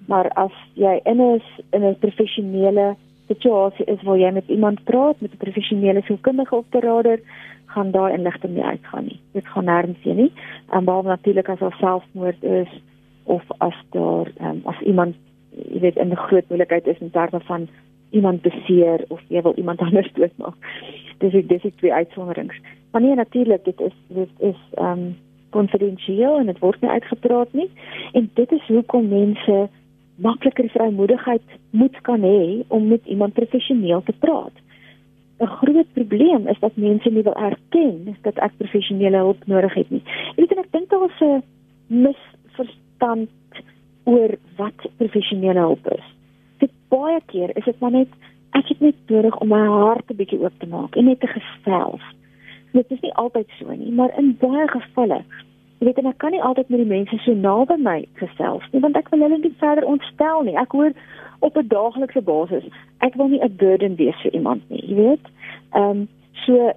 Maar 0.07 0.29
as 0.29 0.55
jy 0.73 0.99
in 1.03 1.21
'n 1.21 1.41
in 1.71 1.83
'n 1.83 1.99
professionele 1.99 2.95
situasie 3.27 3.85
is 3.85 4.01
waar 4.03 4.17
jy 4.17 4.31
met 4.31 4.47
iemand 4.47 4.83
praat, 4.83 5.21
met 5.21 5.31
'n 5.31 5.37
professionele 5.37 6.01
sielkundige 6.01 6.55
operader, 6.55 7.19
gaan 7.65 7.91
daar 7.91 8.13
inligting 8.13 8.53
nie 8.53 8.63
uitgaan 8.63 9.03
nie. 9.03 9.19
Dit 9.31 9.47
gaan 9.47 9.65
nêrens 9.65 10.01
heen 10.01 10.15
nie. 10.15 10.31
En 10.69 10.85
behalwe 10.85 11.07
natuurlik 11.07 11.49
as 11.49 11.59
daar 11.59 11.77
selfmoord 11.79 12.43
is, 12.43 12.67
of 13.25 13.43
as 13.57 13.77
daar 13.89 14.31
um, 14.41 14.61
as 14.63 14.79
iemand 14.81 15.15
jy 15.55 15.79
weet 15.79 15.97
in 15.97 16.11
'n 16.11 16.25
groot 16.27 16.47
moeilikheid 16.49 16.87
is 16.87 16.99
in 16.99 17.11
terme 17.11 17.39
van 17.39 17.67
iemand 18.09 18.41
beseer 18.41 19.05
of 19.07 19.21
jy 19.27 19.41
wil 19.41 19.53
iemand 19.55 19.79
anders 19.87 20.11
doodmaak. 20.13 20.57
Dis 21.17 21.33
ek 21.33 21.47
dis 21.49 21.63
ek 21.63 21.77
twee 21.77 21.93
uitsonderings. 21.93 22.57
Maar 22.91 23.01
nee 23.01 23.15
natuurlik 23.15 23.63
dit 23.65 23.79
is 23.81 23.95
dit 24.07 24.29
is 24.39 24.59
ehm 24.73 24.91
um, 24.91 25.15
konfidensieel 25.55 26.37
en 26.39 26.45
dit 26.45 26.59
word 26.59 26.81
nie 26.81 26.89
uitgepraat 26.89 27.53
nie 27.53 27.69
en 28.11 28.29
dit 28.33 28.51
is 28.51 28.67
hoekom 28.67 29.07
mense 29.07 29.69
makliker 30.15 30.69
vrymoedigheid 30.69 31.41
moet 31.69 32.01
kan 32.01 32.21
hê 32.21 32.63
om 32.67 32.87
met 32.87 33.05
iemand 33.05 33.33
professioneel 33.33 34.03
te 34.03 34.13
praat. 34.19 34.55
'n 35.39 35.47
Groot 35.47 35.93
probleem 35.93 36.47
is 36.47 36.59
dat 36.59 36.75
mense 36.75 37.09
nie 37.09 37.23
wil 37.23 37.35
erken 37.35 38.17
dat 38.21 38.37
ek 38.37 38.57
professionele 38.57 39.17
hulp 39.17 39.45
nodig 39.45 39.73
het 39.73 39.89
nie. 39.89 40.03
Ek 40.31 40.35
weet 40.35 40.51
en 40.51 40.63
ek 40.63 40.71
dink 40.71 40.89
daar 40.89 41.09
is 41.09 41.21
'n 41.21 41.43
mis 41.87 42.21
verstand 42.97 43.29
oor 44.03 44.35
wat 44.57 44.89
professionele 44.97 45.59
hulp 45.59 45.87
is. 45.91 46.05
Dit 46.59 46.71
baie 46.89 47.19
keer 47.25 47.57
is 47.57 47.65
dit 47.65 47.79
maar 47.79 47.91
net 47.91 48.07
ek 48.51 48.67
het 48.67 48.79
net 48.79 48.95
nodig 49.07 49.37
om 49.39 49.47
my 49.47 49.65
hart 49.67 50.11
'n 50.11 50.15
bietjie 50.15 50.39
oop 50.39 50.53
te 50.59 50.67
maak 50.67 50.95
en 50.95 51.05
net 51.05 51.19
te 51.19 51.27
gesels. 51.27 52.01
Dit 52.71 52.91
is 52.91 53.01
nie 53.01 53.13
altyd 53.13 53.47
so 53.59 53.71
nie, 53.71 53.91
maar 53.91 54.17
in 54.17 54.37
baie 54.39 54.67
gevalle 54.67 55.23
Jy 55.79 55.87
weet 55.87 55.97
en 55.97 56.05
ek 56.05 56.17
kan 56.17 56.31
nie 56.31 56.41
altyd 56.41 56.69
met 56.69 56.79
die 56.79 56.87
mense 56.87 57.17
so 57.17 57.33
naby 57.33 57.75
my 57.77 58.05
gesels 58.15 58.63
nie 58.71 58.79
want 58.79 58.95
ek 58.95 59.09
wil 59.09 59.19
hulle 59.19 59.37
nie 59.37 59.55
verder 59.59 59.85
ontstel 59.85 60.43
nie. 60.43 60.55
Ek 60.55 60.71
hoor 60.71 60.91
op 61.39 61.57
'n 61.57 61.67
daaglikse 61.67 62.21
basis. 62.21 62.63
Ek 62.99 63.15
wil 63.15 63.27
nie 63.27 63.43
'n 63.43 63.55
burden 63.57 63.95
wees 63.95 64.15
vir 64.21 64.33
iemand 64.33 64.69
nie, 64.69 64.83
jy 64.87 64.95
weet. 64.95 65.25
Ehm 65.73 65.89
um, 65.89 66.07
so 66.45 66.71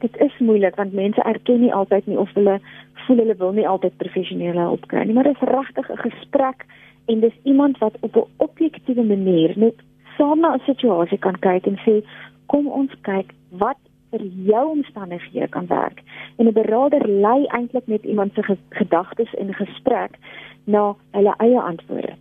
dit 0.00 0.16
is 0.20 0.38
moeilik 0.38 0.76
want 0.76 0.92
mense 0.92 1.22
erken 1.22 1.60
nie 1.60 1.74
altyd 1.74 2.06
nie 2.06 2.18
of 2.18 2.32
hulle 2.34 2.60
voel 3.06 3.16
hulle 3.16 3.36
wil 3.36 3.52
nie 3.52 3.68
altyd 3.68 3.96
professionele 3.96 4.60
hulp 4.60 4.86
kry 4.86 5.04
nie, 5.04 5.14
maar 5.14 5.28
dit 5.28 5.42
is 5.42 5.48
regtig 5.48 5.90
'n 5.90 6.04
gesprek 6.08 6.66
en 7.06 7.20
dis 7.20 7.36
iemand 7.42 7.78
wat 7.78 7.96
op 8.00 8.16
'n 8.16 8.28
objektiewe 8.36 9.04
manier 9.04 9.52
net 9.56 9.74
saam 10.16 10.40
na 10.40 10.54
'n 10.54 10.66
situasie 10.66 11.18
kan 11.18 11.38
kyk 11.38 11.66
en 11.66 11.78
sê 11.86 12.04
kom 12.46 12.66
ons 12.66 12.92
kyk 13.02 13.34
wat 13.50 13.80
vir 14.10 14.26
jou 14.46 14.70
omstandighede 14.70 15.48
kan 15.48 15.66
werk. 15.66 16.02
En 16.36 16.46
'n 16.46 16.52
beraader 16.52 17.08
lei 17.08 17.46
eintlik 17.46 17.86
met 17.86 18.04
iemand 18.04 18.34
se 18.34 18.56
gedagtes 18.68 19.34
en 19.34 19.54
gesprek 19.54 20.10
na 20.64 20.94
hulle 21.10 21.34
eie 21.36 21.60
antwoorde. 21.60 22.14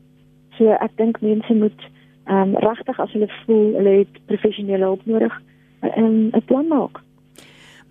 So 0.57 0.71
ek 0.71 0.91
dink 0.95 1.21
mense 1.21 1.53
moet 1.53 1.81
ehm 2.25 2.41
um, 2.41 2.57
regtig 2.57 2.99
as 2.99 3.11
hulle 3.11 3.29
voel 3.45 3.73
hulle 3.75 3.89
het 3.89 4.25
professionele 4.25 4.83
hulp 4.83 5.05
nodig, 5.05 5.41
'n 5.81 6.29
'n 6.33 6.45
plan 6.45 6.67
maak. 6.67 7.01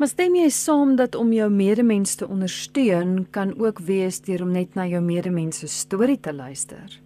Maar 0.03 0.11
stem 0.11 0.35
jy 0.35 0.49
saam 0.51 0.97
dat 0.99 1.15
om 1.15 1.29
jou 1.31 1.47
medemens 1.55 2.17
te 2.19 2.27
ondersteun 2.27 3.21
kan 3.31 3.53
ook 3.55 3.79
wees 3.87 4.17
deur 4.27 4.43
om 4.43 4.51
net 4.51 4.75
na 4.75 4.83
jou 4.91 4.99
medemens 4.99 5.61
se 5.63 5.69
storie 5.71 6.17
te 6.19 6.33
luister? 6.35 6.97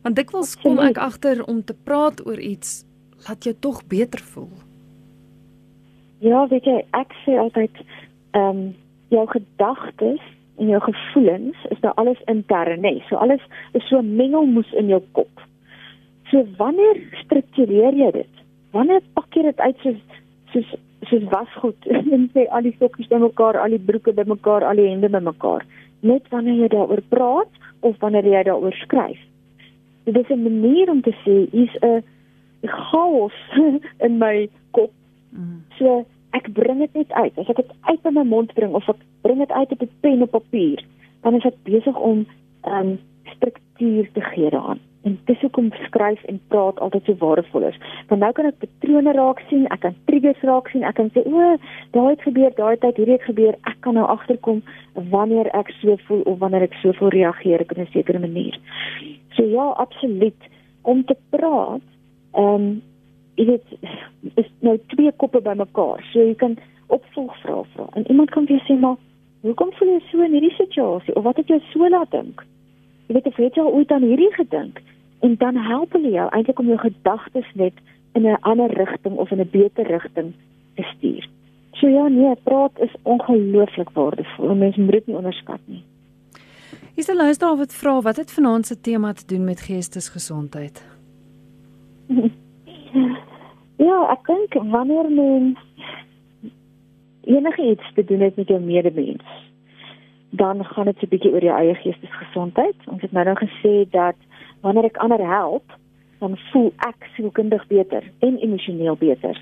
Want 0.00 0.16
dikwels 0.16 0.54
kom 0.62 0.80
ek 0.80 0.96
agter 0.96 1.44
om 1.44 1.60
te 1.60 1.76
praat 1.76 2.24
oor 2.24 2.40
iets 2.40 2.86
laat 3.28 3.44
jou 3.44 3.52
tog 3.60 3.84
beter 3.92 4.24
voel. 4.32 4.48
Ja, 6.24 6.46
weet 6.48 6.64
jy, 6.64 6.80
ek 6.96 7.12
sê 7.26 7.36
altyd 7.36 7.84
ehm 7.84 8.48
um, 8.48 8.66
jou 9.12 9.28
gedagtes 9.36 10.24
en 10.56 10.72
jou 10.72 10.80
gevoelens 10.88 11.68
is 11.68 11.84
nou 11.84 11.92
alles 12.00 12.26
intern, 12.32 12.80
nee, 12.80 13.04
so 13.10 13.20
alles 13.20 13.44
is 13.76 13.84
so 13.92 14.00
mengelmoes 14.00 14.72
in 14.72 14.88
jou 14.88 15.04
kop. 15.12 15.48
So 16.32 16.48
wanneer 16.56 17.04
struktureer 17.26 17.92
jy 17.92 18.14
dit? 18.22 18.46
Wanneer 18.72 19.04
pak 19.12 19.36
jy 19.36 19.50
dit 19.52 19.66
uit 19.68 19.84
soos 19.84 20.22
soos 20.56 20.74
soos 21.06 21.24
wasgoed 21.30 21.86
en 22.14 22.28
sê 22.34 22.46
al 22.50 22.66
die 22.66 22.74
sokkies 22.80 23.10
bymekaar, 23.12 23.58
al 23.60 23.76
die 23.76 23.82
broeke 23.82 24.14
bymekaar, 24.16 24.64
al 24.64 24.80
die 24.80 24.88
hemde 24.88 25.10
bymekaar. 25.12 25.66
Net 26.00 26.26
wanneer 26.32 26.64
jy 26.64 26.68
daaroor 26.72 27.02
praat 27.12 27.62
of 27.86 27.98
wanneer 28.02 28.26
jy 28.26 28.42
daaroor 28.48 28.74
skryf. 28.82 29.20
Dit 30.06 30.16
is 30.16 30.30
'n 30.30 30.42
manier 30.42 30.90
om 30.90 31.02
te 31.02 31.14
sê 31.24 31.36
hier's 31.52 31.76
'n 31.82 32.02
chaos 32.66 33.38
in 34.06 34.18
my 34.18 34.48
kop. 34.70 34.92
Mm. 35.30 35.62
So 35.78 36.06
ek 36.32 36.52
bring 36.52 36.78
dit 36.78 36.94
net 36.94 37.12
uit. 37.12 37.38
As 37.38 37.48
ek 37.48 37.56
dit 37.56 37.72
uit 37.82 38.00
in 38.04 38.14
my 38.14 38.24
mond 38.24 38.54
bring 38.54 38.74
of 38.74 38.88
ek 38.88 39.02
bring 39.22 39.38
dit 39.38 39.52
uit 39.52 39.72
op 39.72 39.82
'n 39.82 39.90
pen 40.00 40.22
op 40.22 40.30
papier, 40.30 40.84
dan 41.22 41.34
is 41.34 41.44
ek 41.44 41.62
besig 41.64 41.96
om 41.96 42.26
ehm 42.62 42.96
um, 42.96 42.98
struktuur 43.36 44.08
te 44.12 44.20
gee 44.20 44.50
daaraan. 44.50 44.80
En 45.06 45.14
dis 45.24 45.40
hoekom 45.40 45.68
skryf 45.84 46.22
en 46.24 46.40
praat 46.50 46.80
altyd 46.82 47.04
so 47.04 47.14
waardevol 47.20 47.62
is. 47.68 47.76
Want 48.08 48.20
nou 48.24 48.30
kan 48.34 48.48
ek 48.48 48.56
patrone 48.58 49.12
raak 49.14 49.42
sien, 49.46 49.66
ek 49.70 49.84
kan 49.84 49.94
triggers 50.10 50.40
raak 50.48 50.66
sien, 50.72 50.82
ek 50.88 50.96
kan 50.98 51.12
sê 51.14 51.22
o, 51.30 51.52
daai 51.94 52.08
het 52.08 52.24
gebeur, 52.26 52.50
daai 52.56 52.74
tyd 52.82 52.98
hierdie 52.98 53.14
het 53.14 53.26
gebeur. 53.28 53.54
Ek 53.70 53.78
kan 53.86 53.94
nou 53.94 54.06
agterkom 54.10 54.64
wanneer 55.12 55.46
ek 55.54 55.70
so 55.78 55.94
voel 56.08 56.24
of 56.32 56.40
wanneer 56.40 56.66
ek 56.66 56.74
so 56.80 56.90
voel 56.98 57.14
reageer 57.14 57.62
op 57.62 57.76
'n 57.76 57.86
sekere 57.92 58.18
manier. 58.18 58.58
So 59.36 59.46
ja, 59.46 59.68
absoluut 59.84 60.50
om 60.82 61.04
te 61.04 61.16
praat, 61.30 61.86
ehm 62.34 62.54
um, 62.54 62.82
jy 63.36 63.46
weet 63.46 63.78
is 64.42 64.50
nou 64.60 64.78
twee 64.90 65.12
koppe 65.22 65.40
bymekaar. 65.40 66.02
So 66.10 66.18
jy 66.18 66.34
kan 66.34 66.58
opvolgvra 66.88 67.62
vra. 67.76 67.86
En 67.94 68.10
iemand 68.10 68.30
kan 68.30 68.44
jou 68.44 68.58
sê 68.66 68.74
maar 68.80 68.96
hoekom 69.42 69.70
voel 69.78 69.88
jy 69.88 70.02
so 70.10 70.22
in 70.22 70.32
hierdie 70.32 70.56
situasie 70.58 71.14
of 71.14 71.22
wat 71.22 71.36
het 71.36 71.46
jou 71.46 71.60
so 71.70 71.88
laat 71.88 72.10
dink? 72.10 72.42
Jy 73.06 73.14
weet 73.14 73.26
of 73.26 73.36
jy 73.36 73.50
al 73.54 73.72
ooit 73.72 73.90
aan 73.92 74.02
hierdie 74.02 74.34
gedink 74.34 74.82
en 75.20 75.36
dan 75.38 75.56
help 75.56 75.92
hulle 75.92 76.10
jou 76.10 76.28
eintlik 76.30 76.58
om 76.58 76.66
jou 76.66 76.78
gedagtes 76.78 77.50
net 77.54 77.72
in 78.12 78.26
'n 78.26 78.40
ander 78.40 78.70
rigting 78.70 79.16
of 79.16 79.30
in 79.30 79.40
'n 79.40 79.50
beter 79.50 79.86
rigting 79.86 80.32
te 80.74 80.82
stuur. 80.82 81.28
So 81.72 81.88
ja, 81.88 82.08
nee, 82.08 82.34
praat 82.42 82.78
is 82.78 82.94
ongelooflik 83.02 83.90
waardevol. 83.90 84.54
Mense 84.54 84.80
moet 84.80 84.92
dit 84.92 85.06
nie 85.06 85.16
onderskat 85.16 85.60
nie. 85.64 85.82
Is 86.94 87.08
'n 87.08 87.16
luisteraar 87.16 87.56
wat 87.56 87.74
vra 87.74 88.00
wat 88.00 88.16
het 88.16 88.32
vanaand 88.32 88.66
se 88.66 88.80
tema 88.80 89.12
te 89.12 89.26
doen 89.26 89.44
met 89.44 89.60
geestesgesondheid? 89.60 90.84
Ja, 93.76 93.96
ek 94.08 94.24
dink 94.26 94.54
wanneer 94.72 95.10
mens 95.12 95.58
enige 97.26 97.70
iets 97.70 97.92
te 97.94 98.04
doen 98.04 98.20
het 98.20 98.36
met 98.36 98.48
jou 98.48 98.60
medemens, 98.60 99.24
dan 100.30 100.64
gaan 100.64 100.84
dit 100.84 101.02
'n 101.02 101.08
bietjie 101.08 101.32
oor 101.32 101.44
jou 101.44 101.58
eie 101.58 101.74
geestesgesondheid. 101.74 102.76
Ons 102.86 103.02
het 103.02 103.12
nou 103.12 103.24
nou 103.24 103.36
gesê 103.36 103.90
dat 103.90 104.16
wanneer 104.60 104.84
ek 104.84 104.96
ander 104.96 105.22
help, 105.26 105.72
dan 106.18 106.38
voel 106.52 106.72
ek 106.88 107.08
sielkundig 107.16 107.66
beter 107.66 108.04
en 108.24 108.38
emosioneel 108.38 108.96
beter. 108.96 109.36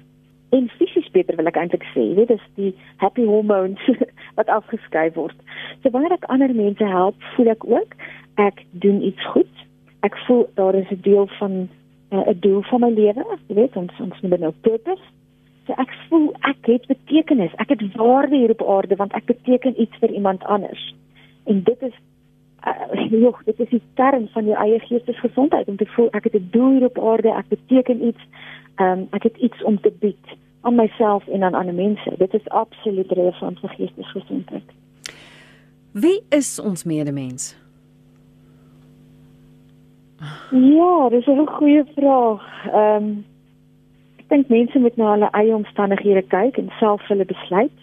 En 0.54 0.68
fisies 0.78 1.10
beter 1.10 1.36
wil 1.36 1.50
ek 1.50 1.58
eintlik 1.58 1.86
sê, 1.92 2.02
weet 2.14 2.30
dis 2.30 2.46
die 2.58 2.72
happy 3.02 3.24
hormones 3.26 3.82
wat 4.38 4.50
afgeskei 4.52 5.08
word. 5.14 5.38
So 5.82 5.90
wanneer 5.94 6.16
ek 6.18 6.28
ander 6.34 6.54
mense 6.54 6.84
help, 6.84 7.18
voel 7.34 7.50
ek 7.54 7.66
ook 7.66 7.96
ek 8.42 8.64
doen 8.84 9.02
iets 9.02 9.30
goed. 9.34 9.50
Ek 10.06 10.16
voel 10.26 10.46
daar 10.58 10.74
is 10.74 10.90
'n 10.90 11.02
deel 11.02 11.26
van 11.38 11.68
uh, 12.10 12.26
'n 12.30 12.38
doel 12.40 12.62
van 12.70 12.80
my 12.80 12.90
lewe, 12.90 13.24
jy 13.48 13.54
weet, 13.54 13.76
ons 13.76 14.00
ons 14.00 14.20
noem 14.22 14.30
dit 14.30 14.40
nou 14.40 14.54
purpose. 14.60 15.02
So 15.66 15.72
ek 15.80 15.92
voel 16.08 16.32
ek 16.44 16.66
het 16.68 16.86
betekenis. 16.86 17.54
Ek 17.56 17.68
het 17.72 17.82
waarde 17.96 18.36
hier 18.36 18.50
op 18.50 18.62
aarde 18.68 18.96
want 18.96 19.12
ek 19.12 19.24
beteken 19.26 19.80
iets 19.80 19.96
vir 20.00 20.10
iemand 20.10 20.44
anders. 20.44 20.94
En 21.44 21.62
dit 21.62 21.82
is 21.82 21.96
uh, 22.66 23.10
joh, 23.24 23.38
dit 23.44 23.60
is 23.60 23.68
die 23.68 23.82
kern 23.94 24.28
van 24.28 24.44
jou 24.44 24.56
eie 24.56 24.78
geestesgesondheid 24.78 25.68
om 25.68 25.76
te 25.76 25.86
voel 25.86 26.08
ek 26.10 26.24
het 26.24 26.34
'n 26.34 26.48
doel 26.50 26.84
op 26.84 26.98
aarde, 26.98 27.28
ek 27.28 27.48
beteken 27.48 28.04
iets. 28.04 28.22
Ehm 28.74 28.98
um, 28.98 29.06
ek 29.10 29.22
het 29.22 29.36
iets 29.36 29.62
om 29.62 29.80
te 29.80 29.92
bied 30.00 30.26
aan 30.60 30.74
myself 30.74 31.26
en 31.28 31.42
aan 31.42 31.54
ander 31.54 31.74
mense. 31.74 32.14
Dit 32.18 32.34
is 32.34 32.48
absoluut 32.48 33.10
relevant 33.12 33.60
vir 33.60 33.68
geestesgesondheid. 33.68 34.68
Wie 35.92 36.22
is 36.28 36.60
ons 36.60 36.84
medemens? 36.84 37.56
Ja, 40.50 41.08
dis 41.08 41.26
'n 41.26 41.46
goeie 41.46 41.84
vraag. 41.94 42.66
Ehm 42.66 43.04
um, 43.04 43.24
ek 44.16 44.28
dink 44.28 44.48
mense 44.48 44.78
moet 44.78 44.96
na 44.96 45.10
hulle 45.10 45.28
eie 45.30 45.54
omstandighede 45.54 46.22
kyk 46.22 46.56
en 46.56 46.72
self 46.78 47.06
hulle 47.06 47.24
besluit. 47.24 47.78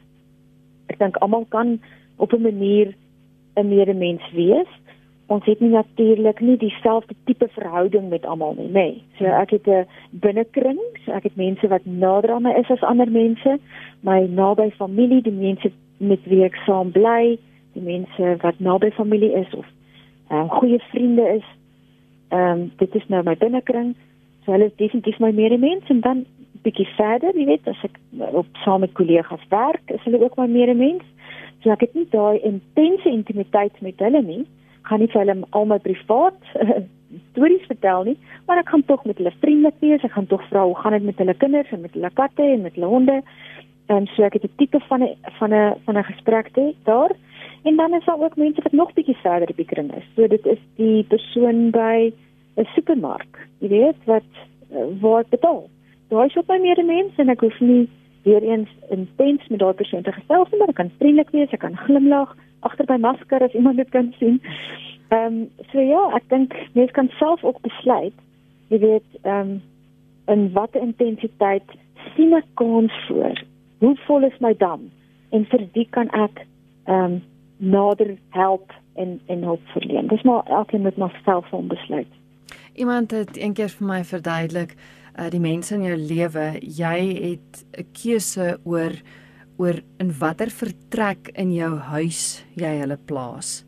Ek 0.87 0.99
dink 0.99 1.17
almal 1.17 1.45
kan 1.49 1.79
op 2.17 2.33
'n 2.33 2.41
manier 2.41 2.95
'n 3.55 3.67
medemens 3.67 4.31
wees. 4.31 4.67
Ons 5.27 5.45
het 5.45 5.59
nie 5.59 5.69
natuurlik 5.69 6.39
nie 6.39 6.57
dieselfde 6.57 7.13
tipe 7.25 7.47
verhouding 7.47 8.09
met 8.09 8.25
almal 8.25 8.53
nie, 8.57 8.67
nê. 8.67 8.71
Nee. 8.71 9.03
So 9.17 9.25
ek 9.25 9.49
het 9.49 9.67
'n 9.67 9.85
binnekring, 10.11 10.79
so 11.05 11.11
ek 11.11 11.23
het 11.23 11.35
mense 11.35 11.67
wat 11.67 11.85
nader 11.85 12.31
aan 12.31 12.41
my 12.41 12.51
is 12.51 12.69
as 12.69 12.83
ander 12.83 13.11
mense, 13.11 13.59
my 13.99 14.27
naby 14.27 14.71
familie, 14.71 15.21
die 15.21 15.31
mense 15.31 15.71
met 15.97 16.19
wie 16.25 16.43
ek 16.43 16.55
saam 16.65 16.91
bly, 16.91 17.37
die 17.73 17.83
mense 17.83 18.35
wat 18.41 18.59
naby 18.59 18.91
familie 18.91 19.33
is 19.33 19.53
of 19.53 19.65
uh, 20.31 20.49
goeie 20.49 20.79
vriende 20.79 21.27
is 21.35 21.43
Ehm 22.31 22.59
um, 22.59 22.71
dit 22.75 22.95
is 22.95 23.07
nou 23.07 23.23
my 23.23 23.35
binnekring. 23.37 23.95
So 24.43 24.51
hulle 24.55 24.69
is 24.69 24.75
definitief 24.79 25.17
my 25.19 25.31
medemens 25.35 25.89
en 25.91 25.99
dan 25.99 26.23
bietjie 26.63 26.87
verder, 26.95 27.35
jy 27.35 27.45
weet, 27.49 27.65
as 27.67 27.81
ek 27.83 27.97
op 28.31 28.47
saam 28.63 28.85
met 28.85 28.93
kollegas 28.95 29.43
werk, 29.49 29.91
is 29.91 30.03
hulle 30.07 30.21
ook 30.23 30.37
my 30.39 30.45
medemens. 30.47 31.03
So 31.61 31.69
ek 31.69 31.85
het 31.85 31.93
nie 31.93 32.07
daai 32.09 32.41
intense 32.47 33.09
intimiteit 33.09 33.81
met 33.81 33.99
hulle 34.01 34.21
nie. 34.25 34.45
Gaan 34.89 34.99
nie 34.99 35.09
vir 35.13 35.21
hulle 35.21 35.37
al 35.51 35.65
my 35.69 35.77
privaat 35.79 36.37
stories 37.31 37.65
vertel 37.67 38.05
nie, 38.07 38.17
maar 38.47 38.61
ek 38.61 38.69
gaan 38.71 38.85
tog 38.87 39.03
met 39.05 39.17
hulle 39.19 39.33
vriendelik 39.41 39.77
wees. 39.83 40.03
Ek 40.03 40.15
gaan 40.15 40.29
tog 40.31 40.43
vra 40.49 40.63
hoe 40.65 40.77
gaan 40.79 40.95
dit 40.97 41.09
met 41.09 41.19
hulle 41.21 41.35
kinders 41.43 41.71
en 41.71 41.83
met 41.83 41.93
hulle 41.97 42.11
katte 42.17 42.43
en 42.43 42.63
met 42.65 42.77
hulle 42.77 42.91
honde. 42.93 43.17
En 43.91 44.07
so 44.15 44.23
ek 44.23 44.39
het 44.39 44.45
'n 44.47 44.57
tipe 44.57 44.79
van 44.87 45.03
'n 45.03 45.15
van 45.39 45.53
'n 45.53 45.75
van 45.85 45.97
'n 45.97 46.09
gesprek 46.11 46.49
te 46.53 46.73
daar. 46.83 47.11
En 47.63 47.75
dan 47.75 47.93
is 47.93 48.05
daar 48.05 48.19
ook 48.19 48.35
mense 48.35 48.61
wat 48.61 48.71
nog 48.71 48.93
bietjie 48.93 49.17
verder 49.17 49.65
kring 49.65 49.95
is. 49.95 50.05
So 50.15 50.27
dit 50.27 50.45
is 50.45 50.61
die 50.75 51.03
persoon 51.03 51.69
by 51.71 52.13
'n 52.57 52.67
supermark, 52.75 53.47
jy 53.59 53.67
weet 53.67 53.99
wat 54.05 54.29
uh, 54.73 54.85
wat 55.01 55.29
betaal. 55.29 55.69
Daai 56.09 56.25
is 56.25 56.37
op 56.37 56.47
my 56.47 56.59
medemens 56.59 57.15
en 57.17 57.29
ek 57.29 57.39
hoef 57.39 57.59
nie 57.59 57.89
weer 58.23 58.43
eens 58.43 58.69
intens 58.89 59.47
met 59.47 59.59
daai 59.59 59.73
persoon 59.73 60.03
te 60.03 60.11
gesels 60.11 60.49
maar 60.57 60.69
ek 60.73 60.79
kan 60.79 60.91
vriendelik 60.97 61.29
wees, 61.35 61.51
ek 61.51 61.63
kan 61.65 61.77
glimlag 61.77 62.35
agter 62.59 62.85
my 62.89 62.97
masker 62.97 63.43
as 63.43 63.53
iemand 63.57 63.77
dit 63.81 63.89
kan 63.89 64.13
sien. 64.19 64.39
Ehm 65.11 65.25
um, 65.25 65.49
so 65.71 65.81
ja, 65.81 66.03
ek 66.15 66.29
dink 66.29 66.53
mense 66.73 66.93
kan 66.93 67.09
self 67.19 67.43
ook 67.43 67.61
besluit, 67.65 68.15
jy 68.69 68.79
weet, 68.79 69.07
ehm 69.23 69.39
um, 69.39 69.61
in 70.31 70.51
watter 70.53 70.81
intensiteit 70.81 71.73
sien 72.15 72.33
ek 72.37 72.45
kans 72.55 72.93
voor. 73.07 73.41
Hoe 73.81 73.95
vol 74.05 74.23
is 74.29 74.37
my 74.39 74.53
dam? 74.57 74.87
En 75.31 75.45
vir 75.49 75.67
wie 75.73 75.87
kan 75.89 76.09
ek 76.15 76.45
ehm 76.85 77.03
um, 77.03 77.19
nader 77.61 78.15
help 78.29 78.71
en 78.95 79.19
en 79.27 79.43
hulp 79.43 79.61
verleen. 79.73 80.07
Dis 80.07 80.21
maar 80.21 80.43
elkeen 80.45 80.81
moet 80.81 80.97
maar 80.97 81.19
self 81.25 81.49
van 81.49 81.67
besluit. 81.67 82.07
Iemand 82.73 83.11
het 83.11 83.37
eendag 83.37 83.71
vir 83.77 83.87
my 83.87 84.03
verduidelik 84.03 84.75
uh 85.19 85.29
die 85.29 85.41
mense 85.41 85.75
in 85.75 85.83
jou 85.83 85.97
lewe, 85.97 86.59
jy 86.61 86.99
het 87.21 87.65
'n 87.77 87.85
keuse 87.93 88.59
oor 88.63 88.93
oor 89.57 89.81
in 89.99 90.11
watter 90.19 90.49
vertrek 90.49 91.29
in 91.35 91.53
jou 91.53 91.77
huis 91.77 92.43
jy 92.55 92.79
hulle 92.79 92.97
plaas. 92.97 93.65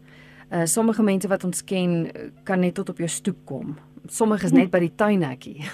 Uh 0.52 0.66
sommige 0.66 1.04
mense 1.04 1.28
wat 1.28 1.44
ons 1.44 1.64
ken 1.64 2.12
kan 2.44 2.60
net 2.60 2.76
tot 2.76 2.90
op 2.90 2.98
jou 2.98 3.10
stoep 3.10 3.46
kom. 3.46 3.78
Sommige 4.08 4.46
is 4.46 4.52
net 4.52 4.72
by 4.72 4.80
die 4.80 4.96
tuinhekkie. 4.96 5.64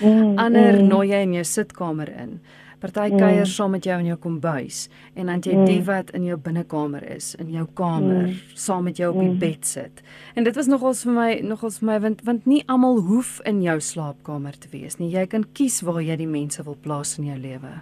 Mm, 0.00 0.38
Ander 0.38 0.78
mm. 0.80 0.88
nooi 0.88 1.08
jy 1.08 1.22
in 1.22 1.32
jou 1.34 1.44
sitkamer 1.44 2.08
in. 2.08 2.40
Party 2.84 3.14
mm. 3.14 3.18
kuier 3.18 3.46
saam 3.48 3.72
met 3.72 3.86
jou 3.88 3.96
in 3.96 4.10
jou 4.10 4.16
kombuis 4.20 4.84
en 5.16 5.30
dan 5.30 5.40
jy 5.40 5.54
mm. 5.56 5.68
die 5.70 5.80
wat 5.86 6.10
in 6.16 6.26
jou 6.28 6.36
binnekamer 6.36 7.04
is, 7.14 7.30
in 7.40 7.48
jou 7.54 7.64
kamer, 7.78 8.26
mm. 8.26 8.34
saam 8.60 8.84
met 8.84 9.00
jou 9.00 9.08
op 9.14 9.20
die 9.22 9.30
mm. 9.30 9.38
bed 9.40 9.64
sit. 9.64 10.02
En 10.36 10.44
dit 10.44 10.58
was 10.58 10.68
nogals 10.68 11.00
vir 11.06 11.16
my 11.16 11.28
nogals 11.48 11.80
vir 11.80 11.88
my 11.88 11.96
want 12.04 12.20
want 12.28 12.44
nie 12.50 12.60
almal 12.68 13.00
hoef 13.06 13.38
in 13.48 13.62
jou 13.64 13.78
slaapkamer 13.80 14.58
te 14.60 14.68
wees 14.74 14.98
nie. 15.00 15.08
Jy 15.14 15.24
kan 15.32 15.46
kies 15.56 15.80
waar 15.86 16.02
jy 16.04 16.18
die 16.20 16.28
mense 16.28 16.64
wil 16.66 16.76
plaas 16.84 17.16
in 17.18 17.30
jou 17.32 17.38
lewe. 17.40 17.72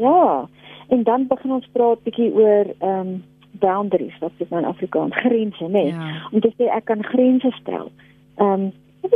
Ja. 0.00 0.48
En 0.92 1.08
dan 1.08 1.26
begin 1.30 1.56
ons 1.56 1.72
praat 1.72 2.04
bietjie 2.04 2.28
oor 2.36 2.74
ehm 2.78 3.00
um, 3.00 3.20
boundaries 3.62 4.14
wat 4.20 4.32
dit 4.40 4.50
in 4.50 4.64
Afrikaans 4.64 5.16
grense, 5.24 5.64
nê. 5.64 5.88
Nee. 5.88 5.96
Ja. 5.96 6.28
Om 6.32 6.40
te 6.44 6.52
sê 6.58 6.68
ek 6.68 6.90
kan 6.92 7.04
grense 7.08 7.56
stel. 7.62 7.88
Ehm 8.36 8.68
um, 8.68 8.70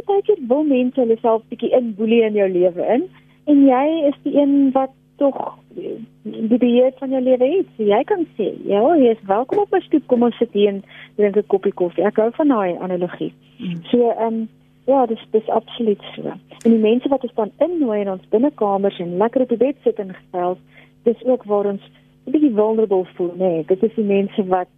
dink 0.06 0.28
jy 0.30 0.36
wil 0.48 0.64
mense 0.66 1.00
hulle 1.00 1.16
self 1.20 1.44
bietjie 1.50 1.72
inboelie 1.76 2.25
in 2.26 2.36
jou 2.38 2.48
lewe 2.50 2.90
in 2.96 3.06
en 3.46 3.66
jy 3.66 3.86
is 4.10 4.16
die 4.22 4.34
een 4.36 4.70
wat 4.74 4.94
tog 5.16 5.36
die 5.76 6.58
beheer 6.58 6.92
van 6.98 7.10
jou 7.10 7.22
lewe 7.22 7.48
het. 7.56 7.68
So 7.76 7.86
jy 7.86 8.02
kan 8.08 8.26
sê, 8.36 8.50
ja, 8.68 8.82
jy 8.98 9.14
is 9.14 9.24
welkom 9.28 9.62
op 9.64 9.72
my 9.72 9.80
stoep, 9.84 10.06
kom 10.10 10.26
ons 10.26 10.36
sit 10.40 10.52
hier 10.56 10.72
en 10.72 10.82
drink 11.16 11.36
'n 11.36 11.46
koppie 11.52 11.72
koffie. 11.72 12.04
Ek 12.04 12.16
hou 12.16 12.30
van 12.36 12.48
daai 12.48 12.76
analogie. 12.76 13.32
Mm. 13.58 13.82
So 13.90 14.10
ehm 14.10 14.26
um, 14.26 14.48
ja, 14.86 15.06
dis 15.06 15.22
dis 15.30 15.48
absoluut 15.48 16.02
so. 16.14 16.22
En 16.64 16.70
die 16.70 16.82
mense 16.82 17.08
wat 17.08 17.22
ons 17.22 17.34
dan 17.34 17.50
innooi 17.58 18.00
in 18.00 18.10
ons 18.10 18.28
binnekamers 18.30 18.98
en 18.98 19.16
lekker 19.16 19.42
op 19.42 19.48
die 19.48 19.62
bed 19.62 19.76
sit 19.82 19.98
en 19.98 20.14
gesels, 20.14 20.58
dis 21.02 21.24
ook 21.24 21.44
waar 21.44 21.66
ons 21.66 21.82
'n 22.26 22.30
bietjie 22.30 22.54
vulnerable 22.54 23.04
voel, 23.14 23.32
né? 23.36 23.38
Nee, 23.38 23.64
dit 23.66 23.82
is 23.82 23.94
die 23.94 24.04
mense 24.04 24.46
wat 24.46 24.68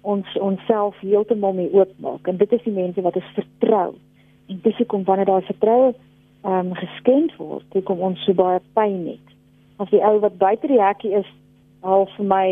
ons 0.00 0.38
onsself 0.38 1.00
heeltemal 1.00 1.52
mee 1.52 1.72
oopmaak 1.72 2.28
en 2.28 2.36
dit 2.36 2.52
is 2.52 2.62
die 2.62 2.72
mense 2.72 3.00
wat 3.00 3.16
ons 3.16 3.34
vertrou. 3.34 3.94
En 4.48 4.58
dis 4.62 4.76
hoekom 4.76 5.04
wanneer 5.04 5.26
daar 5.26 5.42
vertroue 5.42 5.94
ehm 6.44 6.70
um, 6.70 6.74
geskend 6.76 7.36
word, 7.40 7.64
hoe 7.72 7.82
kom 7.82 8.02
ons 8.04 8.20
so 8.24 8.36
baie 8.36 8.60
pyn 8.76 9.06
het. 9.06 9.34
as 9.82 9.90
die 9.90 10.02
ou 10.06 10.20
wat 10.22 10.38
buite 10.38 10.68
die 10.70 10.80
hekkie 10.80 11.14
is 11.18 11.30
al 11.82 12.06
vir 12.16 12.26
my 12.30 12.46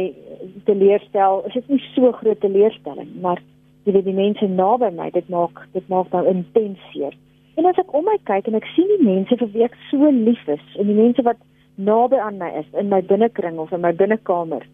teleurstel, 0.66 1.42
is 1.46 1.54
dit 1.54 1.68
nie 1.70 1.82
so 1.94 2.12
groot 2.18 2.40
teleurstelling, 2.42 3.12
maar 3.24 3.40
jy 3.86 3.94
weet 3.96 4.08
die 4.08 4.16
mense 4.16 4.48
naby 4.48 4.90
my, 4.96 5.08
dit 5.14 5.28
maak 5.32 5.62
dit 5.76 5.86
maak 5.92 6.10
nou 6.14 6.24
intens 6.30 6.82
seer. 6.90 7.14
En 7.56 7.68
as 7.68 7.78
ek 7.80 7.92
om 7.94 8.04
my 8.08 8.18
kyk 8.28 8.48
en 8.48 8.58
ek 8.58 8.68
sien 8.74 8.88
die 8.96 9.04
mense 9.04 9.36
vir 9.38 9.50
wie 9.54 9.66
ek 9.66 9.76
so 9.90 10.10
lief 10.10 10.42
is 10.48 10.62
en 10.80 10.88
die 10.88 10.96
mense 10.98 11.24
wat 11.26 11.40
naby 11.76 12.20
aan 12.20 12.38
my 12.40 12.50
is 12.60 12.68
in 12.78 12.90
my 12.92 13.00
binnekring 13.04 13.58
of 13.60 13.72
in 13.72 13.84
my 13.84 13.92
binnekamer 13.96 14.64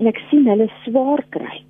en 0.00 0.08
ek 0.10 0.18
sien 0.30 0.48
hulle 0.48 0.70
swaar 0.86 1.22
kry, 1.34 1.60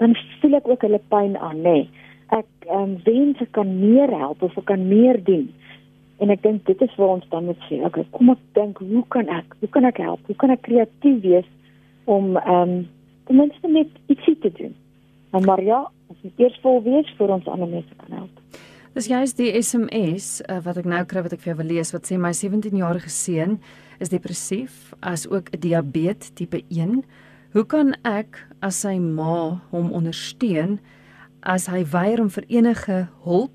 dan 0.00 0.16
voel 0.40 0.58
ek 0.58 0.68
ook 0.70 0.86
hulle 0.86 1.00
pyn 1.12 1.36
aan, 1.36 1.60
nê. 1.60 1.76
Nee. 1.84 2.04
Ek 2.32 2.48
ehm 2.70 2.80
um, 2.80 2.94
wens 3.04 3.42
ek 3.44 3.52
kan 3.52 3.68
meer 3.78 4.10
help 4.10 4.42
of 4.42 4.56
ek 4.58 4.66
kan 4.72 4.88
meer 4.88 5.20
doen. 5.22 5.50
En 6.24 6.32
ek 6.32 6.40
dink 6.40 6.62
dit 6.64 6.80
is 6.80 6.92
waar 6.96 7.18
ons 7.18 7.24
dan 7.28 7.44
moet 7.44 7.64
sê, 7.68 7.82
okay, 7.84 8.06
kom 8.16 8.30
ek 8.32 8.40
dink, 8.56 8.78
hoe 8.80 9.02
kan 9.12 9.28
ek? 9.28 9.56
Hoe 9.60 9.68
kan 9.74 9.84
ek 9.84 9.98
help? 10.00 10.22
Hoe 10.30 10.36
kan 10.40 10.54
ek 10.54 10.62
kreatief 10.64 11.18
wees 11.24 11.48
om 12.08 12.38
ehm 12.40 12.60
um, 12.60 12.78
ten 13.28 13.36
minste 13.40 13.68
net 13.68 13.92
ietsie 14.12 14.34
te 14.40 14.50
doen? 14.56 14.72
En 15.36 15.44
Maria, 15.44 15.82
ons 16.12 16.22
moet 16.24 16.40
eers 16.40 16.56
vol 16.62 16.80
wees 16.84 17.10
vir 17.18 17.32
ons 17.36 17.50
ander 17.52 17.68
mense 17.68 17.98
kan 18.00 18.16
help. 18.22 18.62
Dis 18.94 19.08
juist 19.10 19.36
die 19.40 19.50
SMS 19.58 20.38
uh, 20.46 20.60
wat 20.64 20.78
ek 20.80 20.88
nou 20.88 21.02
kry 21.10 21.24
wat 21.26 21.32
ek 21.36 21.42
vir 21.42 21.50
jou 21.52 21.58
wil 21.60 21.72
lees 21.74 21.92
wat 21.92 22.08
sê 22.08 22.16
my 22.20 22.30
17-jarige 22.36 23.10
seun 23.12 23.58
is 24.00 24.12
depressief 24.12 24.94
as 25.02 25.26
ook 25.28 25.50
'n 25.52 25.60
diabetes 25.60 26.32
tipe 26.38 26.62
1. 26.70 27.02
Hoe 27.52 27.66
kan 27.66 27.92
ek 28.04 28.38
as 28.62 28.80
sy 28.80 28.96
ma 28.98 29.60
hom 29.74 29.92
ondersteun 29.92 30.78
as 31.42 31.66
hy 31.66 31.84
weier 31.84 32.20
om 32.22 32.30
vir 32.30 32.44
enige 32.48 33.08
hulp 33.24 33.52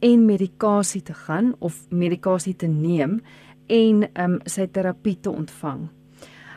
en 0.00 0.26
medikasie 0.26 1.02
te 1.02 1.14
gaan 1.14 1.54
of 1.58 1.78
medikasie 1.90 2.54
te 2.56 2.66
neem 2.66 3.20
en 3.68 4.04
um, 4.14 4.38
sy 4.44 4.66
terapie 4.66 5.16
te 5.20 5.30
ontvang? 5.30 5.88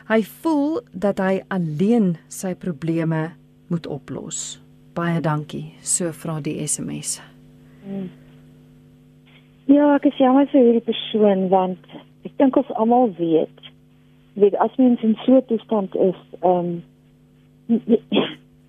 Hy 0.08 0.20
voel 0.42 0.80
dat 0.92 1.20
hy 1.22 1.40
alleen 1.48 2.14
sy 2.28 2.54
probleme 2.54 3.30
moet 3.72 3.86
oplos. 3.86 4.60
Baie 4.94 5.20
dankie. 5.24 5.72
So 5.80 6.12
vra 6.12 6.40
die 6.44 6.58
SMS. 6.66 7.18
Hmm. 7.84 8.10
Ja, 9.66 9.94
ek 9.96 10.10
is 10.10 10.18
jammer 10.20 10.48
vir 10.52 10.60
hierdie 10.60 10.84
persoon 10.84 11.48
want 11.52 11.94
ek 12.24 12.36
dink 12.40 12.56
ons 12.60 12.72
almal 12.76 13.10
weet 13.16 13.64
weet 14.34 14.56
as 14.60 14.76
mens 14.76 15.02
in 15.02 15.16
so 15.24 15.36
'n 15.36 15.46
toestand 15.46 15.94
is, 15.94 16.20
ehm 16.42 16.82
um, 17.68 17.78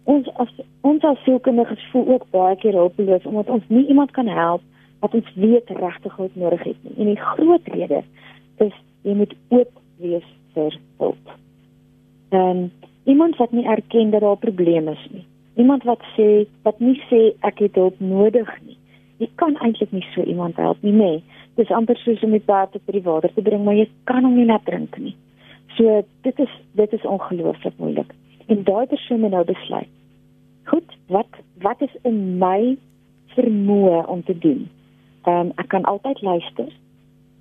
ons 0.06 0.30
as 0.42 0.52
ons 0.82 1.04
as 1.04 1.22
sielkundiges 1.26 1.84
voel 1.92 2.08
ook 2.16 2.26
baie 2.36 2.56
keer 2.62 2.78
hulpeloos 2.78 3.26
omdat 3.26 3.50
ons 3.50 3.64
nie 3.68 3.86
iemand 3.88 4.12
kan 4.18 4.28
help 4.28 4.62
wat 5.04 5.14
ons 5.18 5.32
weet 5.36 5.70
regtig 5.70 6.14
goed 6.14 6.36
nodig 6.36 6.64
het 6.64 6.78
nie. 6.84 6.96
En 6.98 7.12
die 7.14 7.22
groot 7.22 7.68
rede 7.74 8.02
is 8.64 8.74
jy 9.06 9.14
moet 9.14 9.34
oop 9.50 9.72
wees 10.02 10.28
vir 10.54 10.80
hulp. 10.98 11.36
Ehm 12.30 12.66
um, 12.66 12.72
iemand 13.06 13.38
wat 13.38 13.52
nie 13.54 13.68
erken 13.70 14.10
dat 14.10 14.22
daar 14.22 14.38
probleme 14.42 14.92
is 14.92 15.08
nie. 15.12 15.26
Iemand 15.62 15.84
wat 15.84 16.02
sê 16.16 16.48
wat 16.64 16.80
nie 16.80 16.98
sê 17.10 17.36
ek 17.46 17.60
het 17.68 17.76
hulp 17.78 18.00
nodig 18.00 18.50
nie 18.66 18.78
jy 19.22 19.30
kan 19.40 19.56
eintlik 19.64 19.94
nie 19.96 20.04
so 20.14 20.24
iemand 20.24 20.60
help 20.60 20.82
nie, 20.84 20.94
nê. 20.96 21.12
Dis 21.56 21.72
amper 21.72 21.98
soos 22.02 22.24
om 22.26 22.34
met 22.36 22.48
water 22.50 22.82
vir 22.84 22.98
die 22.98 23.06
water 23.06 23.32
te 23.32 23.44
bring, 23.46 23.64
maar 23.64 23.78
jy 23.78 23.88
kan 24.10 24.28
hom 24.28 24.36
nie 24.36 24.48
laat 24.50 24.66
drink 24.68 24.98
nie. 25.00 25.16
So 25.78 26.02
dit 26.28 26.40
is 26.44 26.52
dit 26.80 26.96
is 26.96 27.08
ongelooflik 27.08 27.78
moeilik. 27.80 28.12
En 28.46 28.64
daai 28.64 28.86
persoon 28.86 29.20
moet 29.20 29.32
nou 29.32 29.46
besluit. 29.46 29.92
Goed, 30.64 30.98
wat 31.08 31.28
wat 31.62 31.82
is 31.82 31.96
in 32.02 32.38
my 32.38 32.78
vermoë 33.36 34.06
om 34.06 34.24
te 34.24 34.38
doen? 34.38 34.70
Ehm 35.26 35.48
um, 35.48 35.52
ek 35.62 35.68
kan 35.68 35.84
altyd 35.84 36.22
luister. 36.22 36.70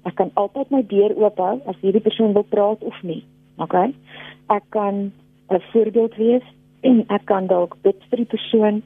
Ek 0.04 0.14
kan 0.14 0.30
altyd 0.34 0.70
my 0.70 0.82
deur 0.88 1.16
oop 1.16 1.38
hou 1.40 1.61
as 1.66 1.80
hierdie 1.80 2.04
persoon 2.04 2.32
wil 2.32 2.46
praat 2.49 2.82
of 2.84 3.02
nie. 3.02 3.23
OK? 3.56 3.75
Ek 4.52 4.64
kan 4.68 5.12
'n 5.49 5.62
voorbeeld 5.73 6.16
wees 6.16 6.46
en 6.80 7.04
ek 7.08 7.25
kan 7.25 7.46
dalk 7.46 7.76
bid 7.82 7.96
vir 8.10 8.17
die 8.17 8.32
persoon. 8.36 8.82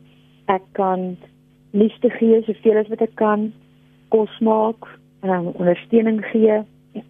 Ek 0.47 0.63
kan 0.73 1.17
liefde 1.71 2.11
gee 2.11 2.43
soveel 2.43 2.79
as 2.79 2.89
wat 2.89 3.01
ek 3.01 3.15
kan, 3.15 3.53
kos 4.09 4.39
maak, 4.41 4.87
um, 5.23 5.47
ondersteuning 5.47 6.25
gee. 6.33 6.63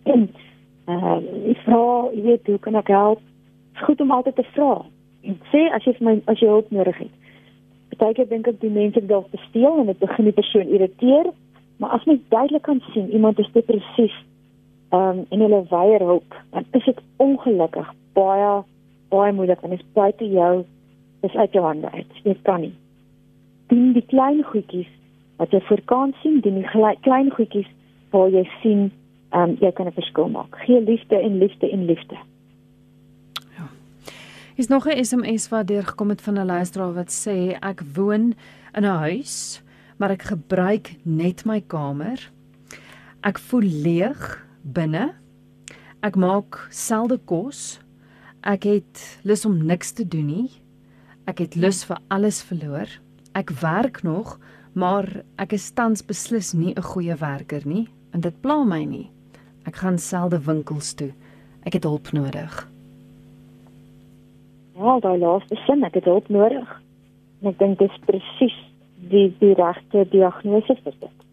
En 0.02 0.28
uh 0.92 1.18
ek 1.52 1.60
vra, 1.64 2.10
jy 2.14 2.22
weet, 2.22 2.46
hoe 2.46 2.58
kan 2.58 2.74
ek 2.74 2.88
help? 2.88 3.20
Dit 3.20 3.80
is 3.80 3.84
goed 3.84 4.00
om 4.00 4.10
altyd 4.10 4.34
te 4.34 4.46
vra. 4.54 4.84
Sê 5.52 5.68
as 5.76 5.84
jy 5.84 5.94
my 6.00 6.20
as 6.26 6.40
jy 6.40 6.48
hulp 6.48 6.70
nodig 6.70 6.96
het. 7.04 7.14
Partykeer 7.92 8.28
dink 8.30 8.48
ek 8.48 8.60
die 8.60 8.72
mense 8.72 9.00
dalk 9.06 9.30
besteel 9.34 9.80
en 9.82 9.86
dit 9.90 9.98
begin 9.98 10.28
die 10.28 10.36
persoon 10.36 10.68
irriteer, 10.68 11.30
maar 11.78 11.96
as 11.96 12.04
mens 12.04 12.20
duidelik 12.28 12.62
kan 12.62 12.82
sien 12.92 13.10
iemand 13.10 13.38
is 13.38 13.50
depressief, 13.52 14.14
um 14.94 15.24
en 15.28 15.40
hulle 15.44 15.62
weier 15.70 16.04
hulp, 16.04 16.36
dan 16.50 16.64
is 16.72 16.84
dit 16.84 17.00
ongelukkig 17.16 17.88
baie 18.16 18.52
baie 19.08 19.32
moeilik 19.32 19.62
en 19.64 19.72
dit 19.72 19.80
is 19.80 19.92
buite 19.96 20.28
jou 20.28 20.52
is 21.26 21.34
uit 21.34 21.52
jou 21.52 21.64
hande 21.64 21.90
uit. 21.90 22.20
Dit 22.24 22.42
kan 22.42 22.60
nie 22.60 22.74
dien 23.68 23.92
die 23.92 24.04
klein 24.08 24.40
goedjies 24.48 24.88
wat 25.38 25.52
jy 25.54 25.60
voor 25.68 25.82
kan 25.90 26.14
sien, 26.22 26.40
dien 26.40 26.56
die 26.58 26.96
klein 27.04 27.30
goedjies 27.34 27.68
waar 28.12 28.32
jy 28.32 28.44
sien 28.62 28.88
ehm 29.30 29.50
um, 29.50 29.56
jy 29.60 29.70
kan 29.76 29.86
'n 29.86 29.92
verskil 29.92 30.28
maak. 30.28 30.56
Gee 30.64 30.80
liefde 30.80 31.16
en 31.16 31.38
liefde 31.38 31.70
en 31.70 31.84
liefde. 31.84 32.16
Is 34.58 34.66
nog 34.66 34.86
'n 34.86 35.04
SMS 35.04 35.48
wat 35.48 35.66
deurgekom 35.66 36.08
het 36.08 36.20
van 36.20 36.38
'n 36.38 36.46
luisteraar 36.46 36.92
wat 36.92 37.26
sê 37.26 37.58
ek 37.60 37.82
woon 37.94 38.34
in 38.72 38.84
'n 38.84 38.98
huis, 39.06 39.62
maar 39.96 40.10
ek 40.10 40.22
gebruik 40.22 40.96
net 41.02 41.44
my 41.44 41.60
kamer. 41.60 42.30
Ek 43.20 43.38
voel 43.38 43.62
leeg 43.62 44.46
binne. 44.62 45.14
Ek 46.00 46.16
maak 46.16 46.66
selde 46.70 47.18
kos. 47.24 47.80
Ek 48.40 48.62
het 48.62 49.18
lus 49.22 49.44
om 49.44 49.66
niks 49.66 49.90
te 49.90 50.08
doen 50.08 50.26
nie. 50.26 50.50
Ek 51.24 51.38
het 51.38 51.54
lus 51.54 51.84
vir 51.84 51.98
alles 52.08 52.42
verloor. 52.42 52.88
Ek 53.32 53.50
werk 53.50 54.02
nog, 54.02 54.38
maar 54.72 55.22
ek 55.36 55.52
is 55.52 55.70
tans 55.70 56.04
beslis 56.04 56.52
nie 56.52 56.74
'n 56.74 56.82
goeie 56.82 57.16
werker 57.16 57.66
nie 57.66 57.88
en 58.10 58.20
dit 58.20 58.40
pla 58.40 58.64
my 58.64 58.84
nie. 58.84 59.10
Ek 59.64 59.76
gaan 59.76 59.98
selde 59.98 60.40
winkels 60.40 60.94
toe. 60.94 61.12
Ek 61.62 61.72
het 61.72 61.84
hulp 61.84 62.12
nodig. 62.12 62.68
Ja, 64.78 64.98
daai 65.02 65.18
laaste 65.18 65.56
sin, 65.66 65.82
ek 65.82 65.96
het 65.98 66.04
hulp 66.06 66.28
nodig. 66.30 66.68
En 67.42 67.50
ek 67.50 67.58
dink 67.58 67.80
dit 67.80 67.90
is 67.90 68.02
presies 68.06 68.58
die 69.10 69.26
die 69.40 69.54
regte 69.58 70.04
diagnose 70.12 70.76
vir 70.84 70.94
dit. 71.00 71.24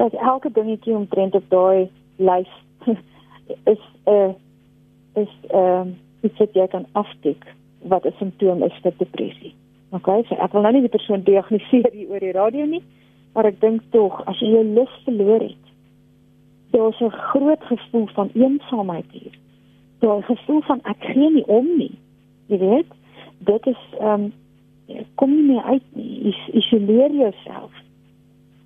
Dat 0.00 0.14
elke 0.16 0.52
dingetjie 0.52 0.96
omtrent 0.96 1.34
op 1.36 1.50
daai 1.52 1.90
lys 2.16 2.52
is 3.72 3.82
'n 4.06 4.14
uh, 4.14 4.32
is 5.20 5.34
ehm 5.50 5.88
uh, 5.88 5.92
iets 6.24 6.38
wat 6.40 6.56
jy 6.56 6.66
kan 6.66 6.86
aftik 6.92 7.44
wat 7.92 8.06
'n 8.06 8.16
simptoom 8.18 8.62
is 8.62 8.78
vir 8.82 8.94
depressie. 8.98 9.52
Okay, 9.90 10.24
so 10.28 10.34
ek 10.34 10.52
wil 10.52 10.62
nou 10.62 10.72
nie 10.72 10.86
die 10.86 10.96
persoon 10.96 11.22
diagnoseer 11.22 11.90
hier 11.92 12.08
oor 12.08 12.24
die 12.24 12.32
radio 12.32 12.64
nie, 12.64 12.82
maar 13.34 13.44
ek 13.44 13.60
dink 13.60 13.82
tog 13.90 14.22
as 14.24 14.40
jy 14.40 14.48
jou 14.48 14.64
lus 14.64 14.94
verloor 15.04 15.44
het, 15.44 15.64
daar's 16.72 17.00
'n 17.00 17.10
groot 17.10 17.64
gevoel 17.64 18.06
van 18.06 18.30
eensaamheid 18.34 19.12
hier. 19.12 19.36
Daar's 20.00 20.24
'n 20.24 20.36
gevoel 20.36 20.62
van 20.62 20.80
ek 20.84 21.04
gee 21.12 21.30
nie 21.30 21.46
om 21.46 21.68
nie. 21.76 21.92
Jy 22.46 22.58
weet, 22.58 22.90
dit 23.38 23.66
is 23.66 23.82
ehm 24.00 24.28
um, 24.28 24.32
kom 25.14 25.30
nie 25.32 25.46
meer 25.48 25.62
uit 25.62 25.84
nie. 25.96 26.28
Is 26.28 26.40
isoleer 26.52 27.12
jouself. 27.12 27.72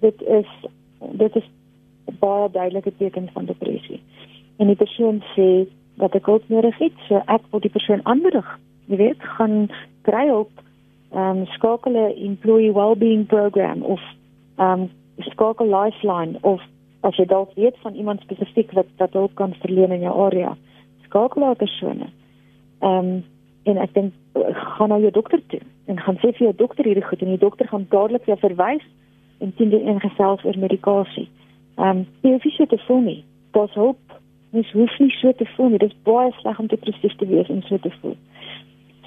Dit 0.01 0.23
is 0.23 0.49
dit 0.99 1.37
is 1.37 1.51
baie 2.19 2.51
duidelike 2.51 2.93
teken 2.97 3.29
van 3.33 3.45
depressie. 3.45 4.01
En 4.59 4.67
die 4.67 4.77
persoon 4.77 5.23
sê 5.35 5.69
dat 5.95 6.15
ek 6.15 6.27
hulp 6.27 6.49
nodig 6.49 6.79
het, 6.79 6.97
so 7.07 7.23
ek 7.27 7.45
wil 7.51 7.61
die 7.61 7.71
persoon 7.71 8.01
aanmoedig. 8.03 8.49
Jy 8.87 8.97
weet, 8.97 9.23
gaan 9.39 9.69
kry 10.03 10.27
hulp 10.27 10.51
um, 11.13 11.47
skakel 11.47 11.93
'n 11.93 12.17
employee 12.31 12.73
well-being 12.73 13.27
program 13.27 13.83
of 13.83 14.01
um, 14.59 14.91
skakel 15.19 15.67
lifeline 15.67 16.39
of 16.41 16.61
as 17.01 17.17
jy 17.17 17.25
dalk 17.25 17.55
weet 17.55 17.77
van 17.83 17.95
iemand 17.95 18.21
spesifiek 18.21 18.73
wat 18.73 18.87
wat 18.97 19.13
hulp 19.13 19.35
kan 19.35 19.55
verleen 19.63 19.93
in 19.93 20.01
jou 20.01 20.15
area 20.27 20.57
skakel 21.07 21.43
daai 21.43 21.55
persone 21.55 22.09
um, 22.83 23.25
en 23.69 23.81
ek 23.85 23.95
dink 23.95 24.13
gaan 24.77 24.93
nou 24.93 25.01
jou 25.03 25.13
dokter 25.15 25.43
toe 25.53 25.61
en 25.93 26.01
gaan 26.05 26.21
sê 26.23 26.33
vir 26.33 26.49
jou 26.49 26.55
dokter 26.63 26.89
hierdie 26.89 27.07
goed 27.09 27.23
en 27.23 27.35
die 27.35 27.45
dokter 27.45 27.69
gaan 27.69 27.87
dadelik 27.95 28.27
jou 28.31 28.39
verwys 28.41 28.85
en 29.45 29.53
teen 29.57 29.75
die 29.75 29.85
ingesels 29.93 30.45
oor 30.45 30.59
medikasie 30.59 31.29
um, 31.77 32.07
jy 32.23 32.35
hoef 32.37 32.49
nie 32.49 32.57
so 32.57 32.71
te 32.71 32.81
voel 32.87 33.05
nie 33.11 33.21
daar's 33.57 33.77
hulp 33.79 34.19
Mens 34.51 34.71
hoef 34.73 34.99
nie 34.99 35.11
so 35.11 35.33
te 35.33 35.47
voel 35.57 35.69
nie. 35.69 35.79
Dit 35.79 35.93
is 35.93 36.03
baie 36.09 36.33
sleg 36.41 36.59
om 36.59 36.69
depressief 36.73 37.15
te 37.21 37.27
wees 37.29 37.49
en 37.53 37.63
so 37.69 37.79
te 37.85 37.93
voel. 38.01 38.17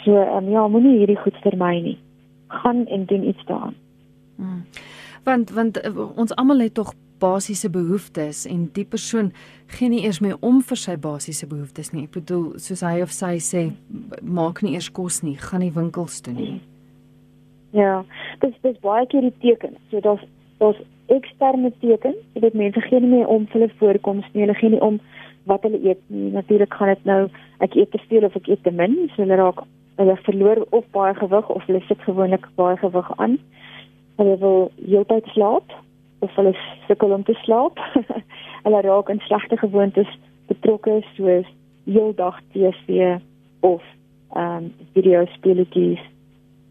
So 0.04 0.17
ehm 0.17 0.45
um, 0.45 0.50
ja, 0.54 0.67
moenie 0.67 0.97
hierdie 1.00 1.17
goed 1.17 1.38
vermy 1.45 1.80
nie. 1.82 1.97
Gaan 2.62 2.86
en 2.88 3.06
doen 3.10 3.28
iets 3.28 3.45
daaraan. 3.45 3.76
Hmm. 4.36 4.65
Want 5.24 5.50
want 5.58 5.82
uh, 5.86 6.17
ons 6.17 6.36
almal 6.36 6.60
het 6.65 6.74
tog 6.74 6.93
basiese 7.21 7.69
behoeftes 7.69 8.43
en 8.49 8.65
die 8.75 8.86
persoon 8.86 9.31
gee 9.77 9.89
nie 9.89 10.01
eers 10.05 10.19
meer 10.23 10.38
om 10.41 10.60
vir 10.65 10.79
sy 10.79 10.97
basiese 10.99 11.47
behoeftes 11.47 11.93
nie. 11.93 12.07
Ek 12.10 12.17
bedoel 12.17 12.57
soos 12.60 12.84
hy 12.86 12.99
of 13.05 13.13
sy 13.15 13.38
sê 13.43 13.63
maak 14.21 14.63
nie 14.65 14.75
eers 14.75 14.89
kos 14.89 15.21
nie, 15.25 15.38
gaan 15.39 15.63
nie 15.65 15.73
winkels 15.75 16.21
toe 16.25 16.34
nie. 16.36 16.53
Ja, 17.77 18.01
dis 18.43 18.55
dis 18.65 18.79
baie 18.84 19.05
keer 19.07 19.23
die 19.27 19.36
teken. 19.43 19.77
So 19.91 20.01
daar's 20.03 20.23
daar's 20.60 20.81
eksterne 21.12 21.71
tekens. 21.81 22.19
Jy 22.36 22.45
weet 22.45 22.57
mense 22.60 22.81
gee 22.88 22.99
nie 22.99 23.13
meer 23.15 23.29
om 23.31 23.47
vir 23.51 23.62
hulle 23.62 23.77
voorkoms 23.79 24.27
nie. 24.34 24.45
Hulle 24.45 24.57
gee 24.60 24.73
nie 24.73 24.81
om 24.84 24.99
wat 25.49 25.63
hulle 25.65 25.79
eet 25.81 26.01
nie. 26.07 26.31
Natuurlik 26.36 26.73
gaan 26.73 26.91
dit 26.93 27.05
nou 27.10 27.21
ek 27.65 27.77
eet 27.79 27.91
te 27.93 28.01
veel 28.10 28.27
of 28.27 28.36
ek 28.38 28.49
eet 28.51 28.63
te 28.65 28.73
min, 28.75 28.97
so 29.13 29.23
hulle 29.23 29.39
raak 29.39 29.63
hulle 30.01 30.17
verloor 30.25 30.63
of 30.71 30.86
baie 30.95 31.13
gewig 31.17 31.49
of 31.53 31.65
hulle 31.69 31.81
sit 31.88 32.03
gewoonlik 32.07 32.45
baie 32.60 32.77
gewig 32.81 33.10
aan. 33.17 33.38
Hulle 34.19 34.38
wil 34.43 34.69
heeltyd 34.84 35.27
slaap 35.36 35.73
of 36.21 36.36
hulle 36.36 36.53
sukkel 36.88 37.13
om 37.13 37.23
te 37.23 37.34
slaap. 37.43 37.79
hulle 38.65 38.81
raak 38.81 39.10
in 39.10 39.19
slegte 39.25 39.57
gewoontes 39.57 40.10
betrokke 40.47 41.01
soos 41.15 41.49
heeldag 41.89 42.39
TV 42.53 43.17
of 43.60 43.84
ehm 44.34 44.63
um, 44.63 44.73
video 44.93 45.25
speletjies 45.36 45.99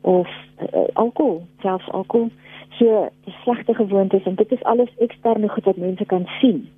of 0.00 0.28
uh, 0.62 0.88
alkohol, 0.92 1.42
selfs 1.60 1.90
alkohol. 1.90 2.30
So 2.78 3.08
slegte 3.42 3.74
gewoontes 3.74 4.24
en 4.24 4.34
dit 4.34 4.52
is 4.52 4.62
alles 4.62 4.88
eksterne 4.98 5.48
goed 5.48 5.64
wat 5.64 5.76
mense 5.76 6.04
kan 6.04 6.26
sien. 6.40 6.68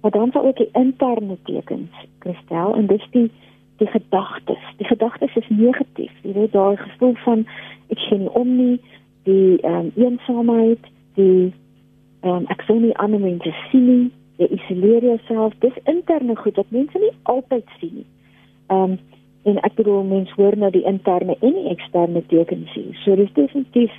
Maar 0.00 0.10
dan 0.10 0.30
sal 0.32 0.44
ook 0.44 0.56
die 0.56 0.68
interne 0.72 1.36
tekens, 1.42 1.90
Christel, 2.18 2.74
en 2.74 2.86
dis 2.86 3.06
die 3.10 3.30
die 3.78 3.86
gedagtes. 3.86 4.62
Die 4.76 4.86
gedagtes 4.86 5.36
is 5.36 5.48
negatief. 5.48 6.12
Jy 6.22 6.32
weet 6.32 6.52
daai 6.52 6.76
gevoel 6.76 7.14
van 7.22 7.44
ek 7.94 7.98
sien 8.08 8.24
nie 8.26 8.32
om 8.34 8.56
nie, 8.56 8.80
die 9.22 9.60
ehm 9.62 9.74
um, 9.86 9.92
eensaamheid, 9.96 10.90
die 11.14 11.52
um, 12.22 12.46
ek 12.48 12.62
sien 12.66 12.82
nie 12.82 12.96
ander 12.96 13.20
mense 13.20 13.52
sien 13.70 13.86
nie, 13.86 14.10
jy 14.38 14.48
isoleer 14.58 15.04
jouself. 15.04 15.54
Dis 15.60 15.76
interne 15.84 16.36
goed 16.36 16.56
wat 16.56 16.70
mense 16.70 16.98
nie 16.98 17.14
altyd 17.22 17.64
sien 17.78 17.94
nie. 18.02 18.08
Ehm 18.68 18.98
um, 18.98 18.98
en 19.48 19.56
ek 19.64 19.78
bedoel 19.78 20.02
mense 20.04 20.34
hoor 20.36 20.56
nou 20.60 20.68
die 20.74 20.84
interne 20.84 21.36
en 21.40 21.54
die 21.56 21.70
eksterne 21.70 22.20
tekens 22.28 22.68
hier. 22.74 22.90
So 23.04 23.16
dis 23.16 23.30
definitief 23.32 23.94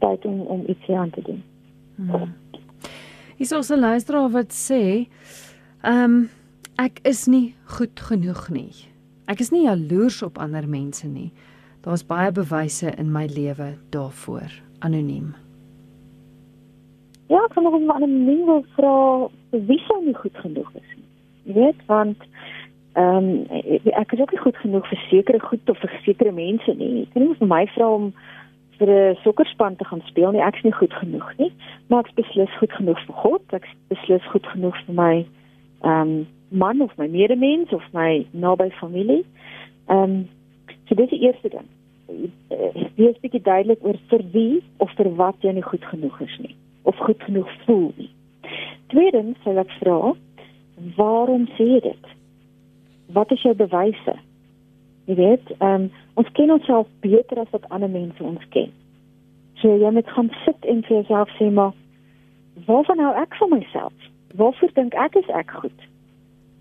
tyd 0.00 0.24
om 0.24 0.40
om 0.40 0.62
iets 0.72 0.88
aan 0.88 1.10
te 1.10 1.22
doen. 1.26 1.42
Hmm. 1.96 2.32
Is 3.36 3.52
ons 3.52 3.70
'n 3.70 3.80
luisteraar 3.80 4.30
wat 4.30 4.52
sê, 4.52 5.06
ehm 5.82 6.04
um, 6.04 6.28
ek 6.78 7.00
is 7.02 7.26
nie 7.26 7.54
goed 7.64 8.00
genoeg 8.00 8.48
nie. 8.48 8.72
Ek 9.26 9.40
is 9.40 9.50
nie 9.50 9.64
jaloers 9.64 10.22
op 10.22 10.38
ander 10.38 10.68
mense 10.68 11.08
nie. 11.08 11.32
Daar's 11.80 12.06
baie 12.06 12.32
bewyse 12.32 12.94
in 12.98 13.12
my 13.12 13.26
lewe 13.26 13.74
daarvoor. 13.90 14.50
Anoniem. 14.78 15.34
Ja, 17.26 17.42
ek 17.44 17.54
kan 17.54 17.62
nog 17.62 17.74
'n 17.74 17.90
anoniem 17.90 18.44
wil 18.44 18.64
vra 18.76 19.28
wie 19.50 19.82
sou 19.86 20.04
nie 20.04 20.14
goed 20.14 20.36
genoeg 20.36 20.70
is 20.74 20.90
nie. 20.96 21.04
Jy 21.44 21.52
weet, 21.52 21.86
want 21.86 22.16
ehm 22.92 23.16
um, 23.16 23.46
ek 24.02 24.12
is 24.12 24.20
ook 24.20 24.30
nie 24.30 24.40
goed 24.40 24.56
genoeg 24.56 24.88
vir 24.88 24.98
sekere 25.10 25.40
goed 25.40 25.70
of 25.70 25.78
vir 25.78 26.00
sekere 26.02 26.32
mense 26.32 26.74
nie. 26.74 27.02
Ek 27.02 27.12
kan 27.12 27.22
nie 27.22 27.34
vir 27.38 27.46
my 27.46 27.66
vra 27.66 27.88
om 27.94 28.12
vir 28.78 28.88
'n 28.88 29.16
sokkerspan 29.24 29.76
te 29.76 29.84
gaan 29.84 30.02
speel 30.06 30.30
nie. 30.30 30.40
Ek's 30.40 30.62
nie 30.62 30.72
goed 30.72 30.92
genoeg 30.92 31.32
nie. 31.38 31.52
Maar 31.88 32.04
ek 32.04 32.14
beslis 32.14 32.58
goed 32.58 32.72
genoeg 32.72 33.00
vir 33.06 33.14
God. 33.14 33.42
Ek 33.52 33.66
beslis 33.88 34.24
goed 34.30 34.46
genoeg 34.46 34.76
vir 34.86 34.94
my 34.94 35.26
ehm 35.82 36.00
um, 36.00 36.26
man 36.48 36.80
of 36.80 36.96
my 36.96 37.08
medemens 37.08 37.72
of 37.72 37.82
my 37.92 38.26
naby 38.30 38.70
familie. 38.70 39.24
Ehm 39.88 40.02
um, 40.02 40.28
so 40.88 40.94
dis 40.94 41.10
die 41.10 41.26
eerste 41.26 41.48
ding. 41.48 41.68
Wees 42.94 43.18
bietjie 43.20 43.42
duidelik 43.42 43.82
oor 43.82 43.98
vir 44.08 44.22
wie 44.32 44.62
of 44.76 44.90
vir 44.96 45.14
wat 45.14 45.36
jy 45.40 45.52
nie 45.52 45.68
goed 45.72 45.84
genoeg 45.84 46.20
is 46.20 46.38
nie 46.38 46.54
of 46.86 46.96
goed 46.96 47.22
genoeg 47.22 47.50
voel 47.64 47.90
nie. 47.96 48.10
Tweedens 48.92 49.38
sal 49.42 49.58
ek 49.58 49.72
vra, 49.80 50.14
waarom 50.96 51.46
sê 51.58 51.68
dit? 51.82 52.10
Wat 53.16 53.30
is 53.34 53.42
jou 53.42 53.54
bewyse? 53.58 54.14
Jy 55.06 55.14
weet, 55.18 55.50
um, 55.62 55.88
ons 56.18 56.30
ken 56.38 56.52
onsself 56.54 56.88
beter 57.04 57.40
as 57.42 57.50
wat 57.54 57.66
ander 57.74 57.90
mense 57.90 58.22
ons 58.22 58.42
ken. 58.54 58.70
So 59.62 59.74
jy 59.74 59.90
moet 59.94 60.10
gaan 60.14 60.30
sit 60.44 60.66
en 60.68 60.82
vir 60.86 61.00
jouself 61.00 61.30
sê 61.38 61.50
maar 61.50 61.74
waarvan 62.66 63.02
hou 63.02 63.14
ek 63.18 63.34
van 63.40 63.50
myself? 63.54 64.10
Waarvoor 64.38 64.74
dink 64.74 64.94
ek 64.94 65.16
is 65.22 65.30
ek 65.34 65.50
goed? 65.62 65.86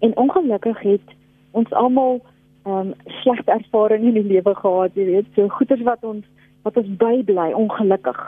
En 0.06 0.16
ongelukkig 0.22 0.80
het 0.80 1.14
ons 1.52 1.72
almal 1.74 2.22
ehm 2.66 2.78
um, 2.78 2.94
slegte 3.22 3.52
ervarings 3.52 4.08
in 4.08 4.18
die 4.18 4.30
lewe 4.34 4.56
gehad, 4.58 4.96
jy 4.98 5.06
weet, 5.06 5.28
so 5.36 5.48
goeders 5.54 5.84
wat 5.86 6.02
ons 6.04 6.26
wat 6.66 6.78
ons 6.82 6.90
bybly 6.98 7.52
ongelukkig. 7.54 8.22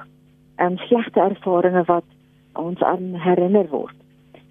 Ehm 0.57 0.71
um, 0.71 0.77
slegte 0.77 1.19
ervarings 1.19 1.87
wat 1.87 2.03
ons 2.53 2.81
aan 2.81 3.13
herinner 3.15 3.69
word. 3.69 3.95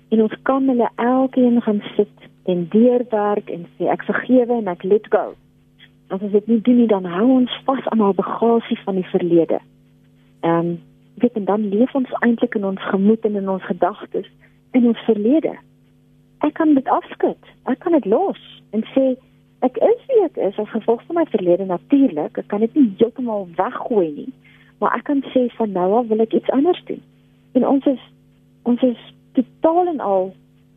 En 0.09 0.23
ons 0.23 0.37
kan 0.43 0.69
hulle 0.69 0.89
elkeen 0.95 1.63
gaan 1.63 1.83
sit 1.97 2.29
en 2.45 2.67
deurwerk 2.71 3.51
en 3.51 3.67
sê 3.77 3.91
ek 3.91 4.07
vergewe 4.07 4.55
en 4.55 4.71
ek 4.71 4.83
let 4.87 5.07
go. 5.11 5.35
As 6.09 6.23
ons 6.23 6.33
dit 6.33 6.47
nie 6.47 6.61
doen 6.63 6.79
nie, 6.79 6.87
dan 6.87 7.05
hou 7.11 7.27
ons 7.41 7.61
vas 7.67 7.89
aan 7.91 8.05
haar 8.05 8.15
bagasie 8.15 8.79
van 8.85 9.01
die 9.03 9.09
verlede. 9.11 9.59
Ehm 10.41 10.59
um, 10.59 10.77
weet 11.17 11.33
en 11.41 11.45
dan 11.45 11.69
leef 11.69 11.95
ons 11.95 12.11
eintlik 12.21 12.55
in 12.55 12.65
ons 12.65 12.89
gemoed 12.93 13.25
en 13.25 13.37
in 13.41 13.49
ons 13.49 13.65
gedagtes 13.65 14.29
in 14.77 14.87
ons 14.87 15.05
verlede. 15.09 15.55
Ek 16.45 16.55
kan 16.59 16.75
dit 16.77 16.89
afskud. 16.93 17.53
Ek 17.65 17.81
kan 17.81 17.97
dit 17.97 18.05
los 18.05 18.41
en 18.77 18.85
sê 18.93 19.15
ek 19.65 19.79
is 19.83 20.03
wie 20.11 20.25
ek 20.27 20.37
is 20.49 20.59
as 20.61 20.69
gevolg 20.75 21.03
van 21.09 21.23
my 21.23 21.25
verlede 21.33 21.65
natuurlik. 21.65 22.39
Ek 22.39 22.49
kan 22.53 22.61
dit 22.65 22.75
nie 22.77 22.91
heeltemal 22.99 23.49
weggooi 23.57 24.11
nie, 24.13 24.33
maar 24.79 24.97
ek 24.97 25.05
kan 25.05 25.25
sê 25.33 25.47
van 25.57 25.73
nou 25.73 25.89
af 26.01 26.07
wil 26.07 26.21
ek 26.25 26.33
iets 26.33 26.51
anders 26.51 26.83
doen 26.85 27.03
en 27.53 27.67
ons 27.67 27.87
is 27.87 28.03
ons 28.63 28.83
is 28.83 29.03
totaal 29.39 29.87
en 29.95 30.01
al 30.01 30.35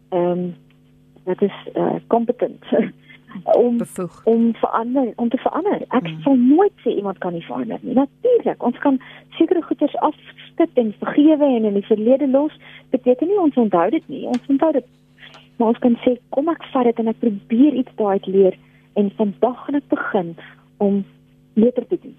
ehm 0.09 0.31
um, 0.31 0.55
wat 1.23 1.41
is 1.41 1.57
eh 1.73 1.81
uh, 1.83 1.99
kompetent 2.07 2.63
om 3.43 3.77
Bevoeg. 3.77 4.25
om 4.25 4.55
verander 4.55 5.13
om 5.15 5.29
te 5.29 5.37
verander. 5.37 5.81
Ek 5.87 6.07
mm. 6.07 6.21
sal 6.21 6.35
nooit 6.35 6.73
sê 6.83 6.95
iemand 6.95 7.17
kan 7.17 7.33
nie 7.33 7.45
verander 7.45 7.79
nie. 7.81 7.93
Natuurlik, 7.93 8.63
ons 8.63 8.77
kan 8.77 8.99
sekere 9.37 9.61
goeders 9.61 9.95
afskud 9.95 10.81
en 10.81 10.93
vergewe 10.99 11.45
en 11.45 11.67
in 11.69 11.77
die 11.77 11.85
verlede 11.85 12.27
los. 12.27 12.55
Beteken 12.89 13.27
nie 13.27 13.39
ons 13.39 13.55
onthou 13.55 13.89
dit 13.89 14.07
nie. 14.07 14.25
Ons 14.27 14.47
onthou 14.47 14.71
dit. 14.71 14.87
Maar 15.57 15.67
ons 15.73 15.83
kan 15.85 15.97
sê 16.05 16.15
kom 16.29 16.49
ek 16.49 16.63
vat 16.73 16.89
dit 16.89 17.03
en 17.03 17.11
ek 17.13 17.21
probeer 17.21 17.81
iets 17.83 17.95
daaruit 17.99 18.27
leer 18.27 18.57
en 18.99 19.11
vandag 19.17 19.65
gaan 19.65 19.79
ek 19.79 19.89
begin 19.91 20.35
om 20.77 21.03
beter 21.53 21.87
te 21.87 21.99
doen. 22.01 22.15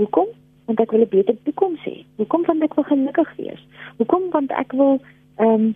Hoekom? 0.00 0.32
Want 0.66 0.80
ek 0.80 0.90
wil 0.90 1.00
'n 1.00 1.08
beter 1.08 1.36
toekoms 1.42 1.82
hê. 1.84 2.04
Hoekom 2.16 2.44
want 2.46 2.62
ek 2.62 2.74
wil 2.74 2.84
gelukkig 2.84 3.36
wees? 3.36 3.62
Hoekom 3.96 4.30
want 4.30 4.50
ek 4.50 4.72
wil 4.72 5.00
ehm 5.36 5.48
um, 5.48 5.74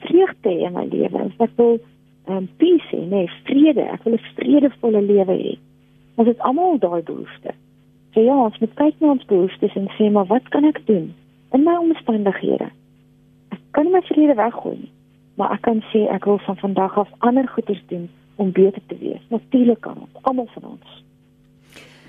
vreugde 0.00 0.50
in 0.50 0.72
my 0.72 0.86
lewe. 0.90 1.30
Ek 1.38 1.50
wil 1.56 1.78
ehm 2.26 2.36
um, 2.36 2.48
peace 2.56 2.90
hê, 2.90 3.06
nee, 3.08 3.30
vrede. 3.44 3.82
Ek 3.82 4.02
wil 4.02 4.12
'n 4.12 4.26
vredevolle 4.34 5.02
lewe 5.02 5.36
hê. 5.44 5.58
Ons 6.14 6.28
het 6.28 6.38
almal 6.38 6.78
daai 6.78 7.02
behoefte. 7.02 7.54
So 8.16 8.20
ja, 8.20 8.36
ons 8.44 8.58
moet 8.58 8.74
kyk 8.74 8.94
na 9.00 9.10
ons 9.12 9.24
behoeftes 9.24 9.74
en 9.76 9.88
sê 9.98 10.10
maar 10.10 10.26
wat 10.26 10.48
kan 10.48 10.64
ek 10.64 10.80
doen 10.86 11.14
in 11.52 11.62
my 11.62 11.76
omstandighede? 11.76 12.70
Ek 13.52 13.60
kan 13.70 13.90
my 13.92 14.00
vrede 14.08 14.34
weggooi 14.34 14.76
nie, 14.76 14.92
maar 15.36 15.52
ek 15.52 15.60
kan 15.68 15.82
sê 15.92 16.06
ek 16.08 16.24
wil 16.24 16.38
van 16.38 16.56
vandag 16.56 16.96
af 16.98 17.12
ander 17.18 17.48
goeders 17.48 17.82
doen 17.92 18.08
om 18.36 18.52
beter 18.52 18.80
te 18.86 18.96
wees. 19.00 19.20
Natuurlik 19.28 19.80
kan 19.80 20.00
ons, 20.00 20.22
almal 20.22 20.48
van 20.54 20.64
ons. 20.70 21.02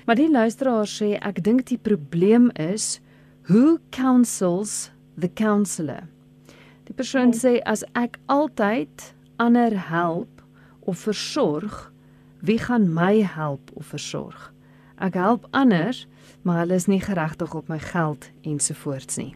Maar 0.08 0.16
die 0.16 0.30
luisteraar 0.32 0.86
sê 0.88 1.18
ek 1.20 1.42
dink 1.44 1.66
die 1.68 1.76
probleem 1.76 2.46
is 2.56 2.96
who 3.44 3.76
counsels 3.92 4.88
the 5.20 5.28
counselor. 5.28 6.06
Die 6.88 6.94
persoon 6.96 7.34
sê 7.36 7.58
as 7.68 7.82
ek 7.92 8.14
altyd 8.32 9.10
ander 9.36 9.74
help 9.90 10.40
of 10.88 11.02
versorg, 11.04 11.90
wie 12.40 12.56
gaan 12.56 12.86
my 12.88 13.20
help 13.20 13.68
of 13.76 13.90
versorg? 13.92 14.46
Ek 14.96 15.18
help 15.20 15.44
ander, 15.52 15.92
maar 16.40 16.62
hulle 16.62 16.78
is 16.80 16.88
nie 16.88 17.02
geregtig 17.04 17.52
op 17.52 17.68
my 17.68 17.76
geld 17.90 18.30
ensovoorts 18.48 19.20
nie. 19.20 19.34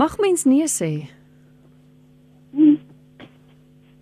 Mag 0.00 0.16
mens 0.24 0.46
nee 0.48 0.64
sê? 0.72 1.10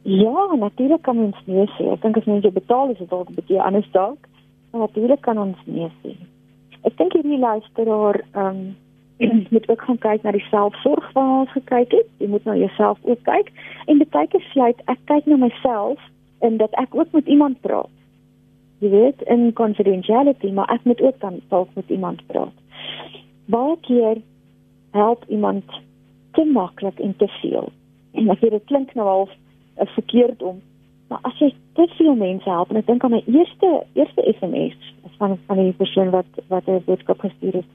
Ja, 0.07 0.47
natuurlik 0.55 1.03
kan 1.03 1.19
mens 1.19 1.43
nee 1.51 1.67
sê. 1.75 1.91
Ek 1.97 2.07
dink 2.07 2.23
as 2.23 2.31
mens 2.31 2.47
jy 2.47 2.55
betaal 2.55 2.95
is 2.95 3.03
dit 3.03 3.11
dalk 3.11 3.35
'n 3.35 3.41
bietjie 3.43 3.59
anders 3.59 3.91
dalk. 3.91 4.31
En 4.75 4.81
natuurlik 4.81 5.21
kan 5.21 5.39
ons 5.39 5.59
nee 5.71 5.87
sê. 6.03 6.17
Ek 6.83 6.97
dink 6.99 7.13
hierdie 7.15 7.39
luisteraar 7.39 8.25
ehm 8.33 8.49
um, 8.59 8.73
moet 9.55 9.69
ook 9.71 9.83
gaan 9.87 9.99
kyk 10.03 10.25
na 10.27 10.33
die 10.35 10.47
selfsorg 10.51 11.13
wat 11.15 11.29
ons 11.35 11.53
gekyk 11.55 11.93
het. 11.95 12.09
Jy 12.19 12.27
moet 12.33 12.45
na 12.45 12.57
jouself 12.59 12.99
ook 13.07 13.23
kyk 13.29 13.53
en 13.87 14.03
baie 14.17 14.27
keer 14.33 14.43
sluit 14.51 14.83
ek 14.91 14.99
kyk 15.11 15.31
na 15.31 15.39
myself 15.45 16.03
en 16.43 16.59
dat 16.59 16.75
ek 16.83 16.99
ook 16.99 17.15
met 17.15 17.31
iemand 17.31 17.61
praat. 17.63 17.93
Jy 18.83 18.91
weet, 18.91 19.23
in 19.31 19.53
confidentiality, 19.53 20.51
maar 20.51 20.75
ek 20.75 20.83
moet 20.85 21.01
ook 21.01 21.21
dan 21.23 21.39
dalk 21.55 21.71
met 21.79 21.95
iemand 21.95 22.27
praat. 22.27 22.59
Baie 23.47 23.79
keer 23.87 24.19
help 24.91 25.25
iemand 25.29 25.65
te 26.35 26.45
maklik 26.45 26.99
en 26.99 27.15
te 27.17 27.31
veel. 27.41 27.71
En 28.19 28.29
as 28.35 28.43
dit 28.43 28.65
klink 28.67 28.95
nou 28.99 29.07
half 29.07 29.31
uh, 29.31 29.87
verkeerd 29.95 30.43
om 30.43 30.59
Maar 31.09 31.19
as 31.23 31.39
jy 31.39 31.53
dit 31.79 31.97
veel 31.99 32.15
mense 32.15 32.51
help 32.51 32.71
en 32.71 32.81
ek 32.81 32.87
dink 32.87 33.05
aan 33.05 33.17
my 33.17 33.23
eerste 33.27 33.71
eerste 33.95 34.27
SMS 34.39 34.93
van 35.19 35.39
van 35.47 35.61
die 35.61 35.73
persoon 35.73 36.11
wat 36.11 36.27
wat 36.49 36.67
'n 36.67 36.83
boodskap 36.87 37.21
gestuur 37.21 37.61
het. 37.61 37.71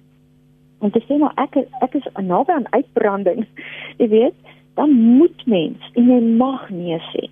En 0.81 0.89
dit 0.89 1.03
sê 1.03 1.17
maar 1.17 1.35
ek 1.35 1.55
ek 1.81 1.93
is 1.93 2.07
naby 2.21 2.51
aan 2.51 2.71
uitbranding. 2.71 3.45
Jy 4.01 4.07
weet, 4.07 4.35
dan 4.75 4.89
moet 4.91 5.45
mens 5.45 5.91
en 5.93 6.07
jy 6.07 6.19
mag 6.21 6.69
nee 6.69 6.99
sê. 7.11 7.29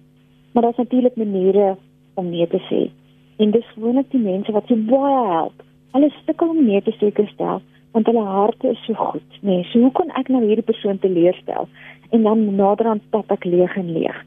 Maar 0.51 0.63
daar's 0.63 0.77
natuurlik 0.83 1.15
maniere 1.15 1.77
om 2.13 2.29
nee 2.29 2.47
te 2.47 2.59
sê. 2.69 2.89
En 3.37 3.51
dis 3.51 3.73
gewoonlik 3.73 4.11
die 4.11 4.19
mense 4.19 4.51
wat 4.51 4.67
jou 4.67 4.79
baie 4.79 5.27
help. 5.31 5.63
Hulle 5.91 6.09
sukkel 6.25 6.49
om 6.49 6.65
nee 6.65 6.81
te 6.81 6.95
sê 6.99 7.11
gestel 7.13 7.61
want 7.91 8.05
hulle 8.05 8.23
harte 8.23 8.69
is 8.69 8.81
so 8.85 8.93
goed. 8.93 9.37
Nee, 9.41 9.63
so 9.71 9.79
hoe 9.79 9.91
kon 9.91 10.11
ek 10.19 10.27
nou 10.29 10.43
hierdie 10.43 10.65
persoon 10.65 10.99
teleurstel? 11.01 11.69
En 12.13 12.23
dan 12.27 12.43
naderhand 12.55 13.05
pap 13.09 13.31
ek 13.33 13.47
leeg 13.47 13.77
en 13.79 13.93
leeg. 13.95 14.19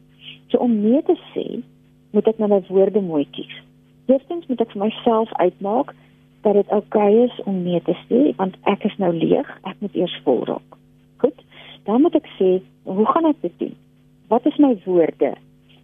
So 0.50 0.58
om 0.58 0.74
nee 0.82 1.02
te 1.06 1.16
sê, 1.32 1.46
moet 2.10 2.26
ek 2.26 2.38
nou 2.42 2.50
my 2.50 2.60
woorde 2.68 3.02
mooi 3.04 3.24
kies. 3.34 3.52
Eerstens 4.10 4.46
moet 4.50 4.62
ek 4.64 4.72
vir 4.74 4.84
myself 4.86 5.30
uitmaak 5.38 5.94
dat 6.42 6.56
dit 6.56 6.72
oukei 6.74 7.10
okay 7.12 7.24
is 7.28 7.36
om 7.44 7.62
nee 7.62 7.80
te 7.86 7.94
sê 8.08 8.30
want 8.40 8.56
ek 8.70 8.84
is 8.88 8.96
nou 8.98 9.12
leeg, 9.14 9.46
ek 9.68 9.76
moet 9.84 9.94
eers 9.94 10.16
vol 10.24 10.42
raak. 10.48 10.78
Goed. 11.22 11.38
Dan 11.86 12.02
moet 12.02 12.16
ek 12.18 12.26
sê, 12.38 12.58
hoe 12.88 13.06
gaan 13.12 13.28
ek 13.30 13.40
dit 13.44 13.54
doen? 13.62 13.76
Wat 14.32 14.46
is 14.46 14.58
my 14.62 14.74
woorde? 14.86 15.34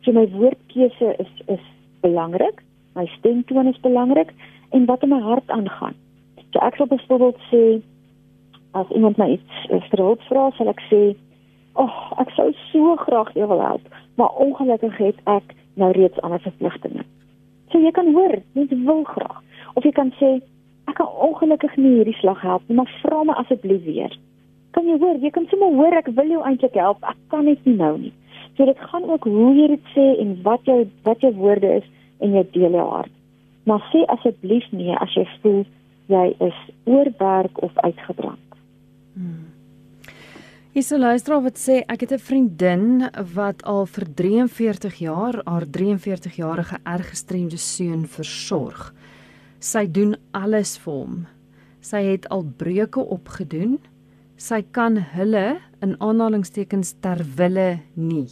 So 0.05 0.15
my 0.17 0.27
woordkeuse 0.35 1.13
is 1.23 1.33
is 1.51 1.63
belangrik, 2.01 2.63
my 2.95 3.07
stemtoon 3.19 3.71
is 3.73 3.81
belangrik 3.83 4.33
en 4.71 4.87
wat 4.87 5.03
in 5.03 5.11
my 5.15 5.21
hart 5.21 5.51
aangaan. 5.51 5.95
So 6.53 6.63
ek 6.63 6.79
sal 6.79 6.91
byvoorbeeld 6.91 7.41
sê 7.51 7.63
as 8.77 8.91
iemand 8.95 9.17
my 9.17 9.29
iets 9.37 9.89
verhoop 9.91 10.23
vra, 10.29 10.51
sal 10.57 10.71
ek 10.73 10.83
sê, 10.91 11.01
"Ag, 11.77 11.93
oh, 12.13 12.21
ek 12.21 12.31
sou 12.37 12.53
so 12.73 12.97
graag 12.97 13.33
jou 13.35 13.49
wil 13.49 13.61
help, 13.61 13.89
maar 14.17 14.37
ongelukkig 14.47 14.97
het 14.97 15.19
ek 15.25 15.55
nou 15.75 15.93
reeds 15.93 16.21
ander 16.21 16.41
verpligtinge." 16.41 17.05
So 17.71 17.79
jy 17.79 17.91
kan 17.91 18.13
hoor, 18.15 18.39
mens 18.53 18.71
wil 18.71 19.03
graag. 19.05 19.43
Of 19.75 19.85
jy 19.85 19.93
kan 19.93 20.13
sê, 20.21 20.41
"Ek 20.89 20.95
kan 20.95 21.07
ongelukkig 21.07 21.77
nie 21.77 21.97
hierdie 21.97 22.19
slag 22.21 22.41
help 22.41 22.63
nie, 22.69 22.77
maar 22.77 22.93
vra 23.03 23.25
my 23.25 23.33
asseblief 23.33 23.85
weer." 23.85 24.19
Kan 24.71 24.87
jy 24.87 24.99
hoor? 24.99 25.17
Jy 25.17 25.31
kan 25.31 25.47
sommer 25.51 25.73
hoor 25.73 25.95
ek 25.97 26.09
wil 26.17 26.29
jou 26.29 26.43
eintlik 26.45 26.75
help, 26.75 27.05
ek 27.09 27.17
kan 27.29 27.45
net 27.45 27.65
nie 27.65 27.77
nou 27.77 27.99
nie. 27.99 28.13
So 28.57 28.65
dit 28.65 28.79
gaan 28.79 29.05
ook 29.05 29.25
hoe 29.25 29.55
jy 29.55 29.67
dit 29.69 29.89
sê 29.95 30.07
en 30.21 30.43
wat 30.43 30.65
jou 30.65 30.89
wat 31.03 31.21
jou 31.21 31.33
woorde 31.37 31.71
is 31.81 31.89
en 32.25 32.33
jy 32.33 32.45
deel 32.53 32.77
jou 32.79 32.89
hart. 32.91 33.13
Maar 33.65 33.83
sê 33.93 34.05
asseblief 34.13 34.69
nee 34.73 34.97
as 34.97 35.13
jy 35.17 35.27
voel 35.43 35.65
jy 36.13 36.27
is 36.41 36.59
oorwerk 36.85 37.63
of 37.63 37.73
uitgebrand. 37.77 38.59
Hmm. 39.15 39.56
Is 40.77 40.93
'n 40.93 40.99
luisteraar 40.99 41.43
wat 41.43 41.57
sê 41.57 41.85
ek 41.89 42.01
het 42.01 42.13
'n 42.13 42.19
vriendin 42.19 43.11
wat 43.35 43.63
al 43.63 43.87
vir 43.87 44.05
43 44.15 44.95
jaar 44.99 45.41
haar 45.45 45.67
43-jarige 45.67 46.79
erggestremde 46.85 47.57
seun 47.57 48.07
versorg. 48.07 48.95
Sy 49.59 49.91
doen 49.91 50.17
alles 50.31 50.79
vir 50.79 50.93
hom. 50.93 51.27
Sy 51.81 52.03
het 52.03 52.29
al 52.29 52.45
breuke 52.57 53.01
opgedoen. 53.01 53.79
Sy 54.37 54.63
kan 54.71 54.97
hulle 54.97 55.61
in 55.81 56.01
aanhalingstekens 56.01 56.95
ter 57.01 57.25
wille 57.37 57.81
nie. 57.95 58.29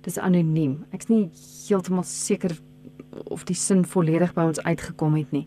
Dis 0.00 0.18
anoniem. 0.18 0.84
Ek's 0.90 1.08
nie 1.08 1.30
heeltemal 1.68 2.04
seker 2.04 2.58
of 3.24 3.44
die 3.44 3.54
sin 3.54 3.84
volledig 3.84 4.34
by 4.34 4.42
ons 4.42 4.62
uitgekom 4.62 5.14
het 5.14 5.30
nie. 5.30 5.46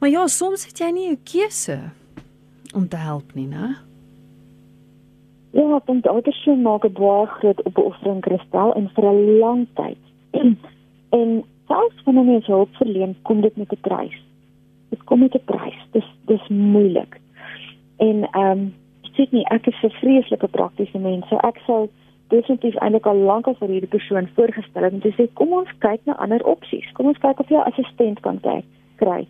Maar 0.00 0.10
ja, 0.10 0.26
soms 0.26 0.64
het 0.64 0.78
jy 0.78 0.90
nie 0.90 1.10
'n 1.10 1.22
keuse 1.24 1.90
om 2.74 2.88
te 2.88 2.96
help 2.96 3.34
nie, 3.34 3.46
né? 3.46 3.87
Ja, 5.58 5.66
ek 5.76 5.86
dink 5.90 6.06
ouders 6.06 6.42
se 6.44 6.54
maak 6.54 6.84
'n 6.86 6.94
baie 6.94 7.26
groot 7.26 7.60
opoffering 7.66 8.20
kristal 8.22 8.74
en 8.78 8.88
vir 8.94 9.04
'n 9.10 9.38
lang 9.42 9.66
tyd. 9.74 10.02
en 11.18 11.44
selfs 11.66 12.04
wanneer 12.04 12.40
jy 12.46 12.52
hulp 12.52 12.74
verleen, 12.80 13.16
kom 13.22 13.40
dit 13.40 13.56
met 13.56 13.72
'n 13.72 13.80
prys. 13.80 14.18
Dit 14.90 15.04
kom 15.04 15.18
met 15.20 15.34
'n 15.34 15.44
prys. 15.44 15.80
Dis 15.92 16.08
dis 16.26 16.48
moeilik. 16.48 17.20
En 17.98 18.28
ehm 18.30 18.50
um, 18.50 18.74
sit 19.16 19.32
nie 19.32 19.46
ek 19.50 19.66
is 19.66 19.82
'n 19.82 19.98
vreeslike 20.00 20.48
praktiese 20.48 20.98
mens. 20.98 21.28
So 21.28 21.36
ek 21.36 21.58
sal 21.66 21.88
definitief 22.28 22.74
eintlik 22.74 23.06
al 23.06 23.16
lank 23.16 23.46
al 23.46 23.54
vir 23.54 23.68
hierdie 23.68 23.96
persoon 23.96 24.28
voorgestel 24.34 24.82
het 24.82 24.92
om 24.92 25.00
te 25.00 25.12
sê 25.16 25.26
kom 25.34 25.52
ons 25.52 25.72
kyk 25.78 26.00
na 26.04 26.14
ander 26.16 26.44
opsies. 26.44 26.92
Kom 26.92 27.06
ons 27.06 27.18
kyk 27.18 27.40
of 27.40 27.48
jy 27.48 27.56
'n 27.56 27.70
assistent 27.70 28.20
kan 28.20 28.40
kry. 28.40 28.62
kry 28.96 29.26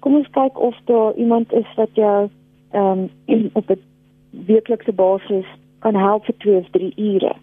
kom 0.00 0.16
ons 0.16 0.28
kyk 0.30 0.58
of 0.60 0.76
daar 0.84 1.14
iemand 1.14 1.52
is 1.52 1.68
wat 1.76 1.92
jou 1.92 2.28
ehm 2.70 3.08
um, 3.26 3.50
op 3.58 3.70
'n 3.70 3.82
weeklikse 4.30 4.92
basis 4.92 5.46
kan 5.84 5.96
help 5.96 6.24
vir 6.28 6.36
2 6.44 6.56
of 6.56 6.70
3 6.76 6.92
ure. 6.96 7.34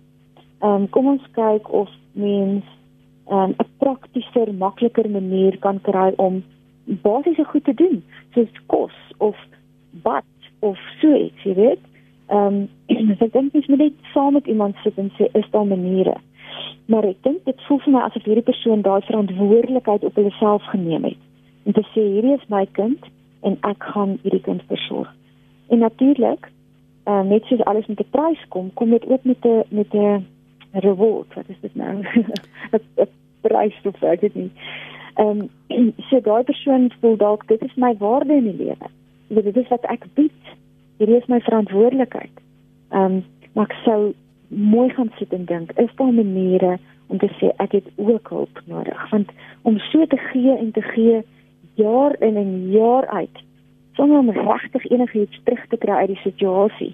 Ehm 0.61 0.71
um, 0.71 0.89
kom 0.89 1.07
ons 1.13 1.25
kyk 1.37 1.69
of 1.73 1.89
mens 2.11 2.65
ehm, 3.27 3.49
'n 3.49 3.55
um, 3.59 3.69
praktischer, 3.77 4.53
makliker 4.53 5.09
manier 5.09 5.57
kan 5.59 5.81
kry 5.81 6.13
om 6.15 6.43
basiese 6.85 7.43
goed 7.43 7.63
te 7.63 7.73
doen, 7.73 8.03
soos 8.33 8.53
kos 8.65 8.95
of 9.17 9.35
bad 9.91 10.23
of 10.59 10.77
so 11.01 11.15
iets, 11.15 11.43
jy 11.43 11.53
weet. 11.53 11.83
Ehm 12.27 12.67
um, 12.87 13.15
ek 13.25 13.33
dink 13.33 13.53
jy 13.53 13.63
moet 13.67 13.79
net 13.79 13.93
saam 14.13 14.33
met 14.33 14.47
iemand 14.47 14.75
sit 14.83 14.97
en 14.97 15.11
sê 15.17 15.29
is 15.33 15.49
daar 15.51 15.65
maniere. 15.65 16.17
Maar 16.85 17.03
ek 17.03 17.23
dink 17.23 17.45
dit 17.45 17.61
voel 17.67 17.79
vir 17.79 17.93
my 17.93 18.01
asof 18.01 18.23
hierdie 18.23 18.49
persoon 18.49 18.81
daai 18.81 19.01
verantwoordelikheid 19.01 20.03
op 20.03 20.15
hulle 20.15 20.31
self 20.39 20.63
geneem 20.73 21.03
het 21.03 21.23
en 21.67 21.73
te 21.75 21.83
sê 21.91 22.01
hierdie 22.01 22.35
is 22.37 22.49
my 22.49 22.63
kind 22.79 23.09
en 23.47 23.57
ek 23.67 23.83
gaan 23.93 24.15
hierdie 24.23 24.43
kind 24.45 24.63
versorg. 24.71 25.09
En 25.67 25.83
natuurlik, 25.83 26.47
uh, 27.07 27.21
net 27.21 27.43
soos 27.45 27.63
alles 27.63 27.87
met 27.87 27.99
'n 27.99 28.09
prys 28.09 28.47
kom, 28.47 28.73
kom 28.73 28.89
dit 28.89 29.05
ook 29.07 29.23
met 29.23 29.45
'n 29.45 29.63
met 29.69 29.93
'n 29.93 30.25
reward. 30.71 31.33
Wat 31.33 31.47
is 31.47 31.59
dit 31.61 31.75
nou? 31.75 31.95
'n 32.71 33.07
Prys 33.41 33.75
of 33.83 34.01
ek 34.01 34.21
weet 34.21 34.35
nie. 34.35 34.51
Ehm 35.13 35.49
um, 35.67 35.93
so 36.09 36.21
daai 36.21 36.43
persoon 36.43 36.91
voel 36.99 37.17
dalk 37.17 37.47
dit 37.47 37.61
is 37.61 37.75
my 37.75 37.95
waarde 37.97 38.33
in 38.33 38.43
die 38.43 38.57
lewe. 38.57 38.87
Dit 39.27 39.55
is 39.57 39.67
wat 39.67 39.85
ek 39.85 40.05
bied. 40.13 40.43
Hierdie 40.97 41.17
is 41.17 41.25
my 41.27 41.39
verantwoordelikheid. 41.39 42.35
Ehm 42.89 43.03
um, 43.03 43.25
maar 43.53 43.65
ek 43.65 43.77
sou 43.83 44.13
mooi 44.47 44.89
gaan 44.89 45.11
sit 45.17 45.33
en 45.33 45.45
dink, 45.45 45.71
is 45.71 45.95
daar 45.95 46.13
maniere 46.13 46.77
om 47.07 47.17
te 47.17 47.29
sê 47.39 47.49
ek 47.57 47.71
het 47.71 47.87
ook 47.95 48.29
hulp 48.29 48.61
nodig? 48.65 49.09
Want 49.09 49.31
om 49.61 49.79
so 49.79 50.05
te 50.05 50.17
gee 50.17 50.57
en 50.57 50.71
te 50.71 50.81
gee 50.81 51.23
jaar 51.73 52.15
in 52.19 52.35
en 52.35 52.71
jaar 52.71 53.07
uit 53.07 53.43
sonder 53.97 54.21
om 54.21 54.31
regtig 54.31 54.85
enigiets 54.89 55.41
terug 55.43 55.67
te 55.71 55.77
kry 55.83 55.99
uit 56.03 56.13
die 56.15 56.23
situasie. 56.23 56.93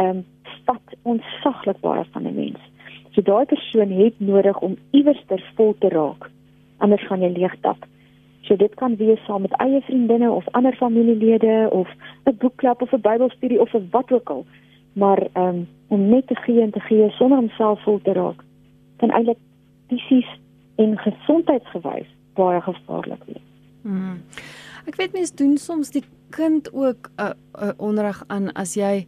Ehm 0.00 0.22
um, 0.22 0.24
vat 0.66 0.94
ons 1.02 1.24
saglik 1.42 1.80
baie 1.82 2.04
van 2.12 2.26
'n 2.26 2.34
mens. 2.34 2.60
So 3.12 3.22
daai 3.22 3.44
persoon 3.44 3.90
het 3.90 4.20
nodig 4.20 4.58
om 4.60 4.76
iewers 4.90 5.22
ter 5.26 5.42
vol 5.56 5.74
te 5.78 5.88
raak. 5.88 6.30
Anders 6.78 7.06
gaan 7.06 7.20
jy 7.20 7.32
leeg 7.32 7.56
tap. 7.60 7.86
So 8.40 8.56
dit 8.56 8.74
kan 8.74 8.96
wees 8.96 9.24
saam 9.26 9.42
met 9.42 9.58
eie 9.58 9.80
vriendinne 9.80 10.30
of 10.30 10.48
ander 10.50 10.76
familielede 10.76 11.68
of 11.70 11.88
'n 12.24 12.36
boekklub 12.38 12.82
of 12.82 12.92
'n 12.92 13.00
Bybelstudie 13.00 13.60
of 13.60 13.74
'n 13.74 13.88
wat 13.90 14.12
ook 14.12 14.30
al. 14.30 14.46
Maar 14.92 15.28
ehm 15.32 15.48
um, 15.48 15.68
om 15.88 16.08
net 16.08 16.26
te 16.26 16.34
gee 16.34 16.60
en 16.60 16.70
te 16.70 16.80
gee 16.80 17.10
sonder 17.10 17.38
om 17.38 17.48
self 17.48 17.82
vol 17.82 18.00
te 18.02 18.12
raak 18.12 18.44
kan 19.02 19.10
eintlik 19.10 19.38
fisies 19.90 20.28
en 20.82 20.98
gesondheidsgewys 20.98 22.10
baie 22.38 22.60
gevaarlik 22.60 23.24
wees. 23.26 23.46
Hmm. 23.82 24.20
Ek 24.86 24.96
weet 24.98 25.14
mense 25.16 25.34
doen 25.38 25.56
soms 25.58 25.90
die 25.94 26.04
kind 26.32 26.72
ook 26.72 27.10
'n 27.16 27.22
uh, 27.22 27.32
uh, 27.62 27.72
onreg 27.76 28.24
aan 28.26 28.52
as 28.52 28.74
jy 28.74 29.06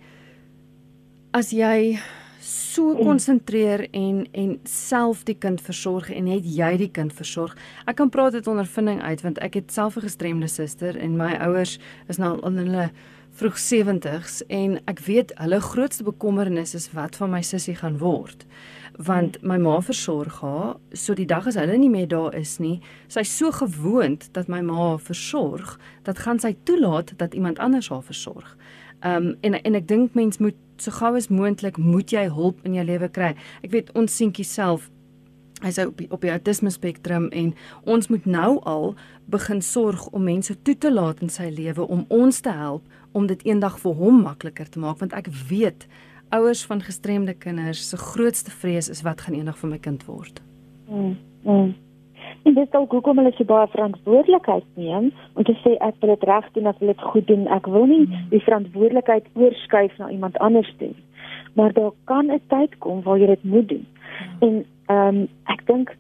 as 1.33 1.51
jy 1.51 1.99
so 2.45 2.95
hmm. 2.95 3.05
konsentreer 3.05 3.89
en 3.91 4.27
en 4.33 4.61
self 4.69 5.25
die 5.25 5.39
kind 5.39 5.61
versorg 5.61 6.11
en 6.13 6.25
net 6.29 6.45
jy 6.45 6.77
die 6.77 6.91
kind 6.91 7.13
versorg. 7.13 7.57
Ek 7.87 7.97
kan 7.97 8.11
praat 8.13 8.35
uit 8.35 8.47
ondervinding 8.47 9.03
uit 9.03 9.23
want 9.25 9.39
ek 9.39 9.55
het 9.55 9.73
self 9.73 9.97
'n 9.97 10.07
gestremde 10.07 10.49
suster 10.49 10.97
en 10.97 11.17
my 11.17 11.33
ouers 11.41 11.79
is 12.09 12.19
nou 12.19 12.39
in 12.47 12.57
hulle 12.57 12.91
vroeg 13.35 13.57
70s 13.59 14.43
en 14.47 14.77
ek 14.91 15.01
weet 15.09 15.33
hulle 15.41 15.59
grootste 15.61 16.05
bekommernis 16.07 16.75
is 16.79 16.87
wat 16.95 17.17
van 17.19 17.33
my 17.33 17.43
sussie 17.43 17.75
gaan 17.75 17.99
word. 17.99 18.45
Want 18.95 19.41
my 19.43 19.57
ma 19.59 19.81
versorg 19.83 20.39
haar 20.39 20.77
so 20.95 21.17
die 21.19 21.27
dag 21.27 21.49
as 21.51 21.59
hulle 21.59 21.75
nie 21.79 21.91
meer 21.91 22.07
daar 22.07 22.35
is 22.39 22.61
nie 22.63 22.77
sy's 23.11 23.33
so 23.35 23.51
gewoond 23.51 24.29
dat 24.39 24.47
my 24.47 24.63
ma 24.63 24.95
versorg 25.03 25.75
dat 26.07 26.23
gaan 26.23 26.39
sy 26.39 26.55
toelaat 26.63 27.17
dat 27.19 27.35
iemand 27.35 27.59
anders 27.59 27.91
haar 27.91 28.07
versorg. 28.07 28.55
Um, 29.03 29.35
en 29.43 29.59
en 29.59 29.75
ek 29.75 29.89
dink 29.91 30.15
mens 30.15 30.39
moet 30.39 30.59
so 30.79 30.95
gou 30.95 31.17
as 31.19 31.29
moontlik 31.29 31.77
moet 31.77 32.15
jy 32.15 32.29
hulp 32.31 32.63
in 32.63 32.79
jou 32.79 32.87
lewe 32.87 33.11
kry. 33.11 33.35
Ek 33.67 33.75
weet 33.75 33.91
ons 33.99 34.15
seentjie 34.15 34.47
self 34.47 34.91
hy's 35.65 35.79
op 35.81 35.99
die, 35.99 36.07
op 36.13 36.23
die 36.23 36.33
autisme 36.33 36.71
spektrum 36.71 37.29
en 37.33 37.53
ons 37.89 38.09
moet 38.13 38.27
nou 38.27 38.59
al 38.69 38.93
begin 39.31 39.63
sorg 39.65 40.07
om 40.13 40.27
mense 40.27 40.55
toe 40.63 40.75
te 40.79 40.93
laat 40.93 41.23
in 41.25 41.33
sy 41.33 41.49
lewe 41.51 41.87
om 41.87 42.05
ons 42.13 42.41
te 42.45 42.53
help 42.53 42.85
om 43.15 43.27
dit 43.31 43.45
eendag 43.47 43.79
vir 43.83 43.95
hom 43.95 44.23
makliker 44.27 44.69
te 44.69 44.83
maak 44.83 44.99
want 45.03 45.15
ek 45.15 45.31
weet 45.49 45.87
ouers 46.35 46.65
van 46.67 46.83
gestremde 46.83 47.35
kinders 47.35 47.89
se 47.89 47.97
grootste 47.97 48.51
vrees 48.51 48.91
is 48.91 49.03
wat 49.07 49.23
gaan 49.25 49.39
eendag 49.39 49.59
van 49.59 49.71
my 49.71 49.79
kind 49.79 50.05
word. 50.11 50.43
Mm. 50.89 51.17
mm. 51.43 51.75
En 52.45 52.55
dit 52.55 52.73
dalk 52.73 52.93
hoekom 52.93 53.21
hulle 53.21 53.33
so 53.37 53.45
baie 53.49 53.69
verantwoordelikheid 53.73 54.65
neem 54.81 55.11
om 55.33 55.45
te 55.49 55.55
sê 55.63 55.77
ek 55.85 55.97
wil 56.03 56.13
dit 56.13 56.27
reg 56.29 56.49
doen, 56.57 56.67
ek 56.69 56.81
wil 56.83 56.93
dit 56.93 57.05
goed 57.13 57.27
doen. 57.31 57.47
Ek 57.57 57.69
wil 57.73 57.87
nie 57.89 58.05
mm. 58.05 58.27
die 58.33 58.43
verantwoordelikheid 58.45 59.29
oorskuif 59.33 59.97
na 60.01 60.11
iemand 60.13 60.39
anders 60.45 60.69
toe. 60.81 60.93
Maar 61.55 61.73
daar 61.73 61.93
kan 62.11 62.33
'n 62.33 62.41
tyd 62.53 62.79
kom 62.79 63.03
waar 63.03 63.19
jy 63.19 63.27
dit 63.27 63.45
moet 63.45 63.69
doen. 63.69 63.87
Mm. 63.87 64.41
En 64.49 64.65
ehm 64.87 65.17
um, 65.17 65.29
ek 65.55 65.67
dink 65.67 65.97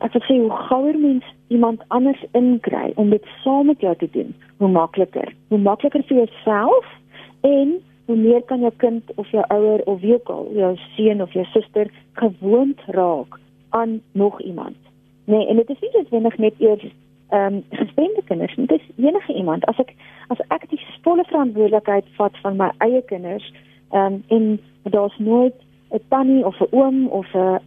ek 0.00 0.12
wil 0.16 0.24
sê 0.26 0.38
hoe 0.40 0.56
gouer 0.68 0.98
mens 0.98 1.24
iemand 1.48 1.82
anders 1.88 2.24
inkry 2.32 2.92
om 2.96 3.10
dit 3.10 3.24
saam 3.44 3.66
met 3.66 3.80
jou 3.80 3.94
te 3.96 4.08
doen, 4.12 4.34
hoe 4.56 4.68
makliker. 4.68 5.34
Hoe 5.48 5.58
makliker 5.58 6.02
vir 6.08 6.16
jouself 6.24 6.86
en 7.40 7.80
hoe 8.06 8.16
meer 8.16 8.42
kan 8.42 8.60
jou 8.60 8.72
kind 8.76 9.12
of 9.14 9.28
jou 9.30 9.44
ouer 9.48 9.82
of 9.84 10.00
wie 10.00 10.14
ook 10.14 10.28
al, 10.28 10.48
jou 10.54 10.72
seun 10.96 11.22
of 11.22 11.32
jou 11.32 11.44
suster 11.52 11.90
gewoond 12.12 12.80
raak 12.86 13.38
aan 13.70 14.00
nog 14.12 14.40
iemand. 14.40 14.76
Nee, 15.24 15.46
en 15.46 15.56
dit 15.56 15.70
is 15.70 15.80
nie 15.80 15.90
noodwendig 15.92 16.38
net 16.38 16.54
eers 16.58 16.90
ehm 17.30 17.54
um, 17.54 17.64
gespreide 17.70 18.22
kinders, 18.26 18.54
dit 18.54 18.70
is 18.70 19.04
enige 19.04 19.34
iemand. 19.34 19.64
As 19.70 19.78
ek 19.78 19.94
as 20.34 20.40
ek 20.48 20.66
die 20.70 20.80
volle 21.04 21.24
verantwoordelikheid 21.28 22.08
vat 22.16 22.38
van 22.42 22.56
my 22.58 22.70
eie 22.78 23.02
kinders, 23.06 23.46
ehm 23.94 24.18
um, 24.18 24.22
en 24.36 24.90
daar's 24.90 25.18
nooit 25.18 25.54
'n 25.94 26.02
tannie 26.08 26.46
of 26.46 26.58
'n 26.60 26.74
oom 26.74 27.06
of 27.06 27.34
'n 27.34 27.58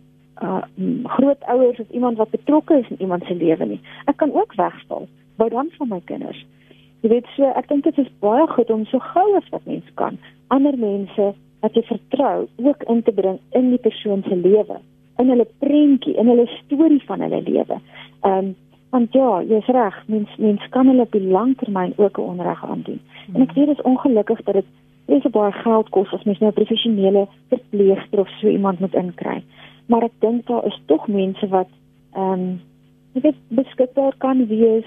uh 0.41 0.62
grootouers 1.04 1.80
of 1.80 1.89
iemand 1.89 2.17
wat 2.17 2.30
betrokke 2.30 2.80
is 2.80 2.89
in 2.89 3.02
iemand 3.02 3.24
se 3.26 3.36
lewe 3.36 3.65
nie. 3.65 3.82
Ek 4.06 4.17
kan 4.17 4.34
ook 4.34 4.56
wegval. 4.56 5.08
Wou 5.36 5.50
dan 5.50 5.69
van 5.78 5.88
my 5.88 6.02
kinders. 6.06 6.46
Jy 7.02 7.10
weet 7.10 7.28
so, 7.36 7.43
ek 7.43 7.67
dink 7.67 7.84
dit 7.84 7.98
is 7.98 8.12
baie 8.19 8.48
goed 8.48 8.69
om 8.69 8.86
so 8.86 9.00
gou 9.00 9.36
as 9.36 9.50
wat 9.50 9.65
mens 9.65 9.89
kan 10.00 10.17
ander 10.48 10.78
mense 10.78 11.34
wat 11.63 11.78
jy 11.78 11.84
vertrou 11.88 12.48
ook 12.67 12.84
in 12.91 13.02
te 13.04 13.13
bring 13.15 13.39
in 13.58 13.69
die 13.72 13.82
persoon 13.82 14.24
se 14.28 14.36
lewe, 14.36 14.80
in 15.22 15.32
hulle 15.32 15.48
prentjie, 15.63 16.15
in 16.19 16.28
hulle 16.32 16.46
storie 16.60 17.02
van 17.08 17.24
hulle 17.26 17.41
lewe. 17.48 17.80
Ehm 18.22 18.38
um, 18.38 18.54
want 18.93 19.15
ja, 19.17 19.39
jy's 19.41 19.65
reg, 19.74 19.96
mens 20.06 20.30
mens 20.38 20.65
kan 20.69 20.86
hulle 20.86 21.02
op 21.02 21.15
die 21.15 21.26
langtermyn 21.26 21.96
ook 21.98 22.17
'n 22.17 22.28
onreg 22.34 22.65
aandoen. 22.65 23.00
En 23.34 23.41
ek 23.41 23.54
weet 23.58 23.65
dit 23.67 23.78
is 23.78 23.86
ongelukkig 23.89 24.43
dat 24.43 24.54
dit 24.54 24.69
baie 25.08 25.30
baie 25.30 25.52
geld 25.52 25.89
kos 25.89 26.13
as 26.13 26.24
mens 26.24 26.39
nou 26.39 26.52
'n 26.52 26.60
professionele 26.62 27.28
verpleegster 27.50 28.19
of 28.19 28.30
so 28.30 28.48
iemand 28.48 28.80
moet 28.80 28.93
inkry 28.93 29.43
maar 29.86 30.04
ek 30.04 30.15
dink 30.19 30.48
daar 30.48 30.65
is 30.65 30.80
tog 30.86 31.08
mense 31.08 31.48
wat 31.48 31.69
ehm 32.13 32.32
um, 32.34 32.62
jy 33.13 33.22
weet 33.22 33.39
beskikbaar 33.48 34.15
kan 34.17 34.48
wees 34.48 34.86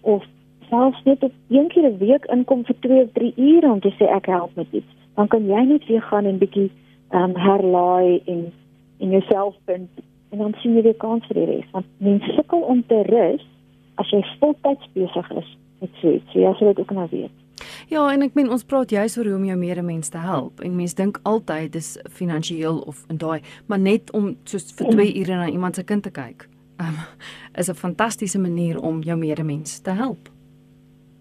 of 0.00 0.24
selfs 0.68 1.02
net 1.04 1.22
op 1.22 1.32
een 1.48 1.68
keer 1.68 1.90
'n 1.90 1.98
week 1.98 2.24
inkom 2.24 2.64
vir 2.64 2.76
2 2.80 3.02
of 3.02 3.10
3 3.12 3.32
ure 3.36 3.70
om 3.72 3.80
te 3.80 3.92
sê 3.98 4.06
ek 4.08 4.26
help 4.26 4.54
met 4.54 4.66
iets. 4.70 4.92
Dan 5.14 5.28
kan 5.28 5.46
jy 5.46 5.62
net 5.64 5.86
weer 5.86 6.02
gaan 6.02 6.24
en 6.24 6.38
bietjie 6.38 6.70
ehm 7.10 7.22
um, 7.22 7.36
herlaai 7.36 8.22
en 8.26 8.52
en 8.98 9.10
jouself 9.10 9.54
vind 9.64 9.88
en 10.30 10.38
dan 10.38 10.54
sien 10.60 10.74
jy 10.74 10.82
weer 10.82 10.94
kans 10.94 11.26
vir 11.26 11.34
die 11.34 11.44
res. 11.44 11.70
Want 11.70 11.86
mense 11.96 12.32
sukkel 12.32 12.60
om 12.60 12.86
te 12.86 13.02
rus 13.02 13.46
as 13.94 14.10
jy 14.10 14.24
voltyds 14.40 14.88
besig 14.92 15.30
is 15.30 15.56
met 15.80 15.90
so 16.00 16.12
iets. 16.12 16.32
Jy 16.32 16.54
sal 16.58 16.66
dit 16.66 16.78
ook 16.78 16.90
nou 16.90 17.06
weet. 17.10 17.45
Ja, 17.86 18.02
en 18.10 18.22
ek 18.22 18.34
meen 18.34 18.50
ons 18.50 18.64
praat 18.66 18.90
juis 18.90 19.14
oor 19.18 19.28
hoe 19.30 19.36
om 19.36 19.44
jou 19.46 19.56
medemens 19.58 20.08
te 20.10 20.18
help. 20.18 20.60
En 20.60 20.74
mense 20.74 20.96
dink 20.98 21.20
altyd 21.22 21.72
dis 21.72 21.92
finansiëel 22.10 22.80
of 22.90 23.04
in 23.12 23.20
daai, 23.22 23.40
maar 23.70 23.78
net 23.78 24.10
om 24.10 24.32
soos 24.44 24.72
vir 24.74 24.90
2 24.90 25.12
ure 25.22 25.36
na 25.38 25.46
iemand 25.48 25.78
se 25.78 25.84
kind 25.86 26.02
te 26.02 26.10
kyk. 26.10 26.48
Um, 26.82 26.98
is 27.60 27.70
'n 27.70 27.74
fantastiese 27.74 28.38
manier 28.38 28.80
om 28.80 29.02
jou 29.02 29.18
medemens 29.18 29.78
te 29.80 29.90
help. 29.90 30.28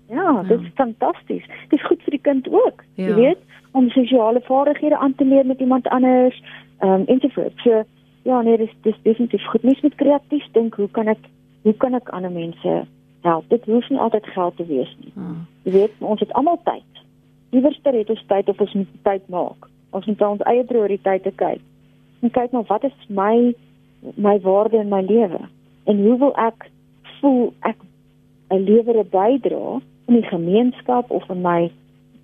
Ja, 0.10 0.44
dit 0.44 0.60
is 0.60 0.66
ja. 0.66 0.72
fantasties. 0.76 1.46
Dit 1.70 1.80
is 1.80 1.86
goed 1.86 2.02
vir 2.02 2.12
die 2.12 2.22
kind 2.22 2.48
ook. 2.50 2.84
Ja. 2.96 3.08
Jy 3.08 3.16
weet, 3.16 3.42
om 3.72 3.90
sosiale 3.90 4.42
vaardighede 4.42 4.98
aan 4.98 5.16
te 5.16 5.26
leer 5.26 5.46
met 5.46 5.60
iemand 5.60 5.88
anders, 5.88 6.44
ehm 6.80 6.92
um, 6.92 7.06
ensovoorts. 7.06 7.62
So 7.62 7.84
ja, 8.24 8.42
nee, 8.42 8.58
dis 8.58 8.74
dis 8.82 9.00
definitief 9.02 9.46
goed. 9.46 9.64
Mens 9.64 9.82
moet 9.82 9.96
kreatief 9.96 10.46
dink, 10.52 10.76
hoe 10.76 10.90
kan 10.92 11.08
ek 11.08 11.30
hoe 11.62 11.74
kan 11.74 11.94
ek 11.94 12.10
ander 12.10 12.32
mense 12.32 12.86
help. 13.26 13.50
Dit 13.50 13.66
hoef 13.66 13.90
nie 13.90 14.00
altyd 14.00 14.28
geld 14.34 14.58
te 14.58 14.66
wees 14.66 14.92
nie. 15.02 15.12
Hmm. 15.14 15.46
Jy 15.68 15.72
weet, 15.72 15.94
ons 16.00 16.22
het 16.22 16.34
almal 16.34 16.60
tyd. 16.64 17.02
Liewerste 17.56 17.94
het 17.96 18.10
ons 18.14 18.24
tyd 18.28 18.50
of 18.50 18.60
ons 18.64 18.74
moet 18.74 18.94
tyd 19.08 19.28
maak. 19.34 19.68
Ons 19.96 20.06
moet 20.10 20.22
ons 20.28 20.46
eie 20.52 20.64
prioriteite 20.68 21.32
kyk. 21.42 21.62
En 22.22 22.34
kyk 22.38 22.52
maar 22.56 22.68
wat 22.72 22.84
is 22.84 22.98
my 23.08 23.54
my 24.22 24.36
waarde 24.44 24.78
in 24.78 24.92
my 24.92 25.02
lewe? 25.02 25.40
En 25.90 26.02
hoe 26.06 26.18
wil 26.22 26.34
ek 26.38 26.70
voel 27.20 27.54
ek 27.66 27.78
'n 28.54 28.62
lewere 28.68 29.04
bydra 29.04 29.82
in 30.08 30.14
die 30.14 30.30
gemeenskap 30.30 31.10
of 31.10 31.30
in 31.30 31.42
my 31.42 31.72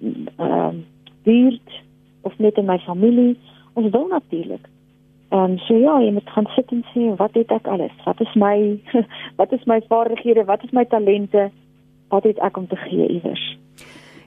ehm 0.01 0.37
uh, 0.39 0.73
buurt 1.23 1.69
of 2.21 2.37
net 2.37 2.57
in 2.57 2.65
my 2.65 2.77
familie? 2.79 3.37
Ons 3.73 3.89
wil 3.89 4.07
natuurlik 4.07 4.69
Ehm 5.31 5.51
um, 5.51 5.57
so 5.57 5.77
ja, 5.79 5.93
jy 6.03 6.11
moet 6.11 6.29
gaan 6.35 6.47
sit 6.55 6.71
en 6.75 6.81
sê 6.91 7.05
wat 7.15 7.37
het 7.39 7.51
ek 7.55 7.67
alles? 7.71 7.93
Wat 8.03 8.19
is 8.19 8.31
my 8.35 8.55
wat 9.39 9.51
is 9.55 9.61
my 9.63 9.77
vaardighede? 9.87 10.43
Wat 10.43 10.63
is 10.63 10.73
my 10.75 10.83
talente? 10.91 11.45
Wat 12.11 12.25
het 12.27 12.39
ek 12.43 12.57
om 12.59 12.67
te 12.67 12.75
gee 12.75 13.07
iewers? 13.07 13.45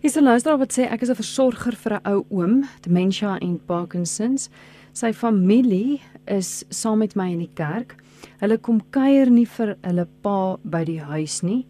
Is 0.00 0.16
'n 0.16 0.24
luisteraar 0.24 0.58
wat 0.58 0.72
sê 0.72 0.88
ek 0.88 1.02
is 1.02 1.10
'n 1.10 1.20
versorger 1.20 1.76
vir 1.76 1.92
'n 1.92 2.08
ou 2.08 2.24
oom, 2.30 2.64
dementia 2.80 3.36
en 3.38 3.60
Parkinsons. 3.66 4.48
Sy 4.92 5.12
familie 5.12 6.00
is 6.26 6.64
saam 6.68 6.98
met 6.98 7.14
my 7.16 7.28
in 7.32 7.44
die 7.44 7.54
kerk. 7.54 7.96
Hulle 8.40 8.58
kom 8.58 8.80
kuier 8.90 9.30
nie 9.30 9.46
vir 9.46 9.76
hulle 9.82 10.06
pa 10.22 10.56
by 10.64 10.84
die 10.84 11.00
huis 11.00 11.42
nie. 11.42 11.66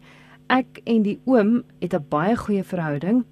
Ek 0.49 0.81
en 0.87 1.03
die 1.03 1.19
oom 1.27 1.65
het 1.81 1.95
'n 1.95 2.07
baie 2.09 2.37
goeie 2.37 2.63
verhouding, 2.63 3.25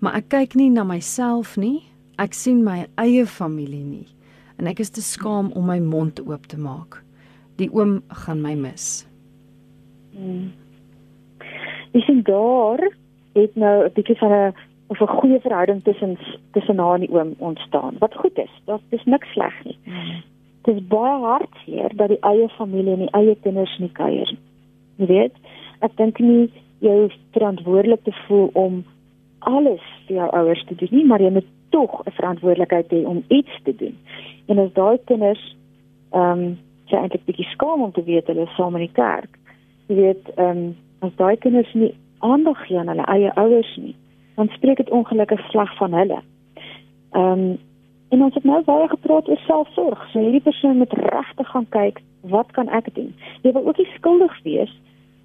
maar 0.00 0.16
ek 0.16 0.28
kyk 0.28 0.54
nie 0.54 0.70
na 0.70 0.84
myself 0.84 1.56
nie. 1.56 1.82
Ek 2.18 2.34
sien 2.34 2.64
my 2.64 2.86
eie 2.98 3.26
familie 3.26 3.84
nie 3.84 4.13
en 4.58 4.66
ek 4.66 4.78
is 4.78 4.90
te 4.90 5.02
skaam 5.02 5.52
om 5.52 5.66
my 5.66 5.78
mond 5.78 6.20
oop 6.26 6.46
te 6.46 6.58
maak. 6.58 7.02
Die 7.56 7.70
oom 7.72 8.02
gaan 8.24 8.42
my 8.42 8.54
mis. 8.54 9.06
Hmm. 10.14 10.52
Ek 11.94 12.02
sien 12.06 12.22
daar 12.26 12.80
het 13.34 13.56
nou 13.56 13.84
'n 13.84 13.92
bietjie 13.94 14.18
van 14.18 14.32
'n 14.32 14.54
of 14.88 15.00
'n 15.00 15.16
goeie 15.18 15.40
verhouding 15.40 15.82
tussen 15.82 16.18
tussen 16.52 16.78
haar 16.78 16.94
en 16.94 17.06
die 17.06 17.14
oom 17.14 17.34
ontstaan. 17.38 17.96
Wat 17.98 18.14
goed 18.14 18.38
is, 18.38 18.50
dit 18.66 18.80
is 18.90 19.04
niks 19.04 19.32
sleg 19.32 19.64
nie. 19.64 19.78
Hmm. 19.84 20.22
Dit 20.62 20.76
is 20.76 20.86
baie 20.86 21.20
hartseer 21.20 21.96
dat 21.96 22.08
die 22.08 22.20
eie 22.20 22.48
familie 22.48 22.92
en 22.92 22.98
die 22.98 23.10
eie 23.10 23.36
kinders 23.42 23.78
nie 23.78 23.92
kuier 23.92 24.30
nie. 24.30 24.42
Jy 24.96 25.06
weet, 25.06 25.34
ek 25.80 25.96
dink 25.96 26.18
nie 26.18 26.50
jy 26.84 26.94
hoef 27.00 27.16
verantwoordelik 27.32 28.04
te 28.04 28.12
voel 28.26 28.50
om 28.52 28.84
alles 29.38 29.84
vir 30.06 30.16
jou 30.16 30.28
ouers 30.30 30.64
te 30.68 30.74
doen 30.74 30.88
nie, 30.90 31.04
maar 31.04 31.22
jy 31.22 31.30
moet 31.30 31.50
tog 31.70 32.02
'n 32.04 32.10
verantwoordelikheid 32.10 32.90
hê 32.90 33.04
om 33.06 33.24
iets 33.28 33.54
te 33.62 33.74
doen. 33.76 33.96
En 34.46 34.58
as 34.58 34.72
daai 34.72 34.98
kinders 35.04 35.42
ehm 36.12 36.44
um, 36.44 36.46
sy 36.90 36.98
eintlik 37.00 37.24
bietjie 37.24 37.46
skaam 37.54 37.82
om 37.82 37.92
te 37.92 38.02
weet 38.04 38.26
hulle 38.28 38.44
is 38.44 38.56
saam 38.58 38.76
in 38.76 38.84
die 38.84 38.96
kerk. 38.96 39.38
Jy 39.88 39.96
weet, 40.00 40.32
ehm 40.36 40.50
um, 40.50 40.64
as 41.06 41.14
daai 41.20 41.36
kinders 41.36 41.72
nie 41.74 41.92
aandag 42.24 42.60
gee 42.66 42.78
aan 42.78 42.92
hulle 42.92 43.06
eie 43.12 43.32
ouers 43.40 43.76
nie, 43.76 43.94
dan 44.36 44.48
spreek 44.56 44.80
dit 44.80 44.90
ongelukkig 44.90 45.40
sleg 45.50 45.76
van 45.80 45.96
hulle. 46.00 46.20
Ehm 47.12 47.44
um, 47.44 47.54
en 48.14 48.22
ons 48.22 48.34
het 48.34 48.44
nou 48.44 48.60
baie 48.62 48.88
gepraat 48.88 49.28
oor 49.28 49.40
selfsorg. 49.46 50.02
So 50.12 50.20
hierdie 50.22 50.44
persoon 50.44 50.76
moet 50.78 50.92
regtig 50.92 51.48
gaan 51.50 51.66
kyk, 51.74 52.02
wat 52.30 52.52
kan 52.54 52.68
ek 52.68 52.92
doen? 52.94 53.10
Jy 53.42 53.52
wil 53.52 53.66
ook 53.66 53.78
nie 53.80 53.88
skuldig 53.96 54.36
wees 54.44 54.70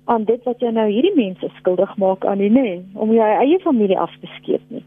aan 0.10 0.24
dit 0.26 0.44
wat 0.44 0.64
jy 0.64 0.72
nou 0.74 0.88
hierdie 0.90 1.14
mense 1.14 1.52
skuldig 1.60 1.92
maak 2.02 2.26
aan 2.26 2.42
nie, 2.42 2.50
nee, 2.50 2.80
om 2.98 3.12
jou 3.14 3.26
eie 3.26 3.60
familie 3.62 4.00
af 4.00 4.16
te 4.22 4.30
skeep 4.40 4.64
nie. 4.74 4.82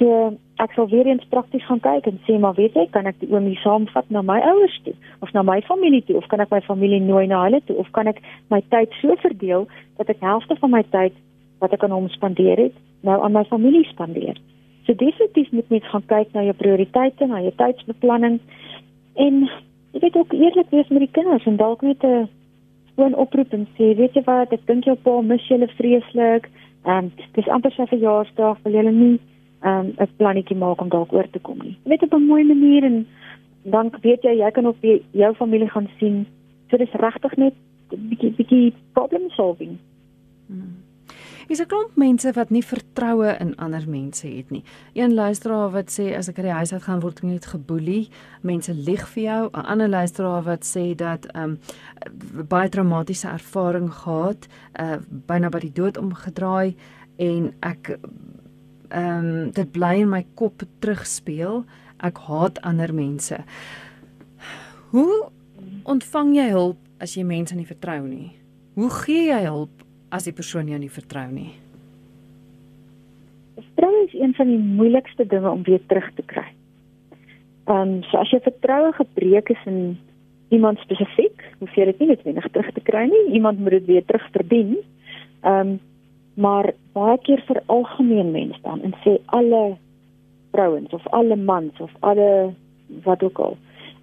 So 0.00 0.32
ek 0.56 0.72
sal 0.72 0.88
weer 0.88 1.06
eens 1.06 1.24
prakties 1.28 1.64
gaan 1.68 1.80
kyk 1.84 2.06
en 2.08 2.20
sê 2.24 2.38
maar 2.40 2.54
weet 2.56 2.76
jy, 2.76 2.86
kan 2.92 3.08
ek 3.08 3.18
die 3.20 3.28
oomie 3.28 3.58
saamvat 3.60 4.08
na 4.08 4.22
my 4.24 4.38
ouers 4.48 4.76
toe 4.84 4.94
of 5.20 5.32
na 5.36 5.42
my 5.44 5.58
familie 5.68 6.00
toe 6.08 6.16
of 6.16 6.28
kan 6.32 6.40
ek 6.40 6.52
my 6.54 6.60
familie 6.64 7.00
nooi 7.04 7.26
na 7.28 7.42
hulle 7.44 7.60
toe 7.68 7.76
of 7.82 7.90
kan 7.96 8.08
ek 8.08 8.22
my 8.48 8.62
tyd 8.72 8.96
so 9.00 9.16
verdeel 9.20 9.66
dat 10.00 10.08
ek 10.08 10.24
helfte 10.24 10.56
van 10.62 10.72
my 10.72 10.80
tyd 10.96 11.16
wat 11.60 11.76
ek 11.76 11.84
aan 11.84 11.92
hom 11.92 12.08
spandeer 12.08 12.56
het, 12.56 12.76
nou 13.04 13.18
aan 13.20 13.36
my 13.36 13.44
familie 13.52 13.84
spandeer. 13.90 14.40
So 14.88 14.96
definitief 14.96 15.52
moet 15.52 15.68
mens 15.68 15.88
gaan 15.92 16.06
kyk 16.08 16.32
na 16.32 16.46
jou 16.48 16.56
prioriteite, 16.56 17.28
na 17.28 17.42
jou 17.44 17.52
tydsbeplanning 17.60 18.40
en 19.20 19.42
jy 19.92 20.00
weet 20.00 20.16
ook 20.16 20.32
eerlik 20.32 20.72
wees 20.72 20.88
met 20.88 21.04
die 21.04 21.12
kinders 21.12 21.44
en 21.44 21.60
dalk 21.60 21.84
net 21.84 22.04
'n 22.04 22.28
gewoon 22.94 23.14
oproep 23.14 23.52
en 23.52 23.68
sê 23.76 23.92
weet 24.00 24.16
jy 24.16 24.22
wat, 24.24 24.52
ek 24.52 24.64
dink 24.66 24.84
jou 24.84 24.96
pa 24.96 25.20
mis 25.20 25.48
julle 25.48 25.68
vreeslik. 25.76 26.48
Ehm 26.84 27.04
um, 27.04 27.12
dis 27.36 27.48
amper 27.48 27.72
sy 27.72 27.84
verjaarsdag, 27.86 28.56
wil 28.64 28.72
julle 28.72 28.92
nie 28.92 29.20
um, 29.64 29.94
'n 29.96 30.08
plannetjie 30.16 30.56
maak 30.56 30.80
om 30.80 30.88
dalk 30.88 31.12
oor 31.12 31.30
te 31.30 31.38
kom 31.38 31.58
nie. 31.62 31.78
Net 31.84 32.02
op 32.02 32.12
'n 32.14 32.26
mooi 32.26 32.44
manier 32.44 32.84
en 32.84 33.06
dan 33.62 33.92
weet 34.00 34.22
jy 34.22 34.38
jy 34.38 34.50
kan 34.50 34.66
ook 34.66 34.80
weer 34.80 35.00
jou 35.10 35.34
familie 35.34 35.68
gaan 35.68 35.88
sien. 35.98 36.26
So 36.70 36.76
dis 36.76 36.92
regtig 36.92 37.36
net 37.36 37.54
'n 37.92 38.08
bietjie 38.08 38.32
bietjie 38.36 38.74
problem 38.92 39.30
solving. 39.30 39.78
Hmm. 40.46 40.76
Is 41.48 41.60
'n 41.60 41.66
klomp 41.66 41.96
mense 41.96 42.32
wat 42.32 42.50
nie 42.50 42.64
vertroue 42.64 43.36
in 43.40 43.56
ander 43.56 43.88
mense 43.88 44.26
het 44.26 44.50
nie. 44.50 44.62
Een 44.92 45.14
luisteraar 45.14 45.70
wat 45.70 45.90
sê 45.90 46.16
as 46.16 46.28
ek 46.28 46.38
uit 46.38 46.46
die 46.46 46.54
huis 46.54 46.72
uit 46.72 46.82
gaan 46.82 47.00
word 47.00 47.18
ek 47.18 47.24
net 47.24 47.46
geboelie. 47.46 48.08
Mense 48.42 48.74
lieg 48.74 49.08
vir 49.08 49.22
jou. 49.22 49.50
'n 49.52 49.66
Ander 49.66 49.88
luisteraar 49.88 50.42
wat 50.42 50.64
sê 50.64 50.94
dat 50.94 51.26
ehm 51.26 51.42
um, 51.42 51.58
baie 52.48 52.68
traumatiese 52.68 53.28
ervaring 53.28 53.90
gehad, 53.92 54.48
uh 54.80 54.98
byna 55.26 55.48
by 55.48 55.58
die 55.58 55.72
dood 55.72 55.98
omgedraai 55.98 56.76
en 57.18 57.52
ek 57.60 57.98
ehm 58.90 59.26
um, 59.26 59.50
dit 59.54 59.72
bly 59.72 59.94
in 60.02 60.10
my 60.10 60.24
kop 60.34 60.62
terugspeel. 60.82 61.64
Ek 62.02 62.18
haat 62.26 62.60
ander 62.66 62.92
mense. 62.94 63.38
Hoe 64.90 65.30
ontvang 65.84 66.34
jy 66.36 66.48
hulp 66.50 66.78
as 66.98 67.14
jy 67.16 67.24
mense 67.24 67.54
nie 67.56 67.68
vertrou 67.68 68.00
nie? 68.06 68.32
Hoe 68.74 68.90
gee 69.02 69.28
jy 69.28 69.42
hulp 69.46 69.84
as 70.10 70.26
die 70.26 70.34
persoon 70.34 70.70
jou 70.70 70.78
nie 70.80 70.90
vertrou 70.90 71.26
nie? 71.30 71.52
Vertroue 73.60 74.06
is 74.08 74.14
een 74.16 74.34
van 74.34 74.50
die 74.50 74.58
moeilikste 74.58 75.26
dinge 75.26 75.50
om 75.50 75.62
weer 75.68 75.82
terug 75.86 76.08
te 76.16 76.26
kry. 76.26 76.48
Ehm 77.68 77.76
um, 77.76 77.92
so 78.10 78.18
as 78.18 78.32
jy 78.32 78.40
vertroue 78.42 78.92
gebreek 78.96 79.52
is 79.54 79.66
in 79.70 79.98
iemand 80.50 80.80
spesifiek, 80.82 81.44
hoef 81.60 81.76
jy 81.78 81.86
dit 81.92 82.00
nie 82.00 82.08
net 82.10 82.24
weer 82.26 82.50
terug 82.50 82.72
te 82.74 82.82
kry 82.82 83.04
nie. 83.06 83.24
Iemand 83.38 83.60
moet 83.62 83.78
dit 83.78 83.86
weer 83.94 84.04
terug 84.04 84.26
verdien. 84.34 84.76
Ehm 85.42 85.76
um, 85.76 85.78
maar 86.40 86.72
baie 86.96 87.18
keer 87.26 87.42
vir 87.46 87.62
algemeen 87.66 88.30
mens 88.32 88.56
dan 88.64 88.82
en 88.86 88.94
sê 89.04 89.18
alle 89.38 89.76
vrouens 90.54 90.92
of 90.96 91.06
alle 91.16 91.36
mans 91.36 91.80
of 91.80 91.92
alle 92.00 92.30
wat 93.04 93.22
ook 93.22 93.38
al 93.38 93.56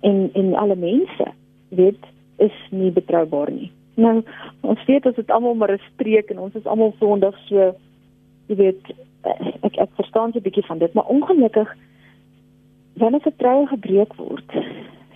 en 0.10 0.30
en 0.34 0.54
alle 0.56 0.76
mense 0.76 1.28
weet 1.70 2.06
is 2.38 2.54
nie 2.70 2.92
betroubaar 2.92 3.52
nie. 3.52 3.72
Nou 3.96 4.22
ons 4.62 4.86
weet 4.86 5.06
ons 5.10 5.16
het 5.16 5.32
almal 5.32 5.56
maar 5.56 5.74
'n 5.74 5.90
streek 5.94 6.30
en 6.30 6.40
ons 6.40 6.56
is 6.56 6.66
almal 6.66 6.94
sondig 7.00 7.38
so 7.48 7.74
jy 8.48 8.56
weet 8.56 8.94
ek 9.62 9.78
ek 9.78 9.90
verstaan 9.96 10.32
'n 10.34 10.42
bietjie 10.42 10.66
van 10.66 10.78
dit 10.78 10.94
maar 10.94 11.10
ongelukkig 11.18 11.76
wanneer 12.94 13.22
vertroue 13.22 13.68
gebreek 13.68 14.14
word 14.16 14.52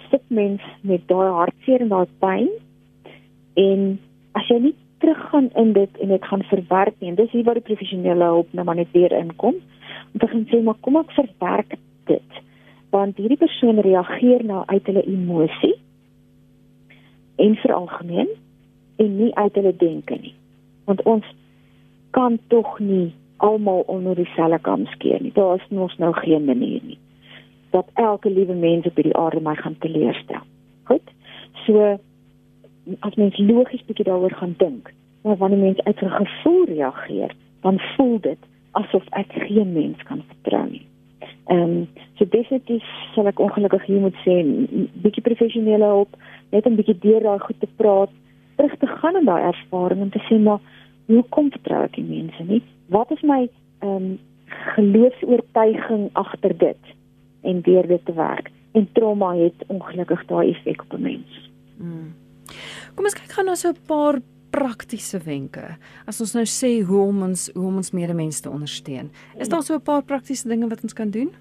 sit 0.09 0.23
mens 0.27 0.61
met 0.81 1.07
daai 1.07 1.29
hartseer 1.29 1.81
en 1.81 1.87
daai 1.87 2.07
pyn 2.19 2.49
en 3.53 3.99
as 4.31 4.47
jy 4.47 4.59
nie 4.59 4.75
teruggaan 5.01 5.49
in 5.59 5.73
dit 5.73 5.97
en 5.99 6.13
dit 6.13 6.25
gaan 6.25 6.43
verwerk 6.43 6.95
nie. 6.99 7.09
En 7.09 7.17
dis 7.19 7.31
hier 7.31 7.43
waar 7.43 7.59
die 7.59 7.69
professionele 7.69 8.29
hulp 8.33 8.53
nou 8.53 8.65
maar 8.65 8.79
net 8.79 8.91
weer 8.93 9.11
inkom. 9.17 9.57
Om 10.13 10.19
te 10.19 10.27
gaan 10.27 10.45
sê 10.49 10.61
maar 10.63 10.79
kom 10.85 10.99
ek 11.01 11.13
verwerk 11.17 11.75
dit? 12.09 12.41
Want 12.91 13.17
hierdie 13.17 13.39
persoon 13.41 13.79
reageer 13.79 14.45
nou 14.45 14.63
uit 14.65 14.85
hulle 14.85 15.05
emosie 15.07 15.75
en 17.41 17.55
vir 17.63 17.73
algemeen 17.73 18.29
en 19.01 19.15
nie 19.17 19.31
uit 19.35 19.55
hulle 19.59 19.75
denke 19.77 20.17
nie. 20.21 20.35
Want 20.85 21.01
ons 21.09 21.27
kan 22.11 22.37
tog 22.53 22.79
nie 22.79 23.13
almal 23.41 23.83
onder 23.89 24.15
dieselfde 24.15 24.59
kam 24.61 24.85
skeer 24.95 25.21
nie. 25.21 25.33
Daar 25.33 25.57
is 25.57 25.69
mos 25.69 25.97
nou 25.97 26.13
geen 26.13 26.45
manier 26.45 26.81
nie 26.83 26.99
dat 27.71 27.87
elke 27.93 28.29
liewe 28.29 28.53
mens 28.53 28.85
op 28.85 28.95
hierdie 28.99 29.15
aarde 29.15 29.39
my 29.39 29.55
gaan 29.55 29.77
teleurstel 29.79 30.43
goed? 30.83 31.11
So 31.65 31.97
as 32.99 33.15
mens 33.15 33.37
logies 33.37 33.85
bietjie 33.85 34.05
daaroor 34.05 34.33
gaan 34.33 34.55
dink 34.57 34.93
maar 35.23 35.37
wanneer 35.37 35.59
mens 35.59 35.83
uit 35.83 36.01
'n 36.01 36.17
gevoel 36.21 36.63
reageer 36.65 37.35
dan 37.61 37.79
voel 37.95 38.19
dit 38.19 38.41
asof 38.71 39.05
ek 39.09 39.31
geen 39.33 39.73
mens 39.73 40.03
kan 40.03 40.23
vertrou 40.27 40.69
nie 40.69 40.85
Ehm 41.45 41.61
um, 41.61 41.87
so 42.15 42.25
definitief 42.29 42.83
sal 43.13 43.27
ek 43.27 43.39
ongelukkig 43.39 43.85
hier 43.85 43.99
moet 43.99 44.17
sê 44.23 44.35
bietjie 45.03 45.23
professionele 45.25 45.87
hulp, 45.93 46.13
net 46.53 46.67
'n 46.67 46.77
bietjie 46.77 46.97
deur 47.05 47.23
daai 47.25 47.39
goed 47.39 47.59
te 47.59 47.67
praat, 47.75 48.13
terug 48.55 48.75
te 48.77 48.87
gaan 48.87 49.17
in 49.19 49.25
daai 49.25 49.43
ervaring 49.49 50.01
en 50.01 50.13
te 50.13 50.21
sê 50.29 50.37
maar 50.39 50.61
hoe 51.09 51.23
kom 51.35 51.49
vertrou 51.51 51.81
ek 51.83 51.97
die 51.97 52.07
mense 52.07 52.43
nie? 52.47 52.61
Wat 52.87 53.11
is 53.11 53.21
my 53.21 53.49
ehm 53.81 53.95
um, 53.95 54.19
geloofs-oortuiging 54.75 56.09
agter 56.13 56.57
dit 56.57 56.95
en 57.41 57.61
deur 57.61 57.87
dit 57.87 58.05
te 58.05 58.13
werk? 58.13 58.51
En 58.71 58.87
trauma 58.93 59.35
het 59.35 59.67
ongelukkig 59.67 60.25
daai 60.25 60.49
effek 60.51 60.81
op 60.81 60.93
'n 60.93 61.01
mens. 61.01 61.49
Hmm. 61.77 62.13
Kom 63.01 63.07
ons 63.09 63.17
kyk 63.17 63.31
gou 63.33 63.43
na 63.47 63.55
so 63.57 63.69
'n 63.73 63.81
paar 63.89 64.21
praktiese 64.53 65.17
wenke 65.25 65.63
as 66.05 66.21
ons 66.21 66.35
nou 66.35 66.43
sê 66.45 66.85
hoe 66.85 66.99
om 67.01 67.23
ons 67.23 67.49
hoe 67.55 67.65
om 67.65 67.77
ons 67.81 67.91
medemens 67.97 68.41
te 68.41 68.49
ondersteun. 68.49 69.09
Is 69.39 69.49
daar 69.49 69.63
so 69.63 69.73
'n 69.73 69.81
paar 69.81 70.03
praktiese 70.03 70.47
dinge 70.47 70.69
wat 70.69 70.83
ons 70.83 70.93
kan 70.93 71.09
doen? 71.09 71.31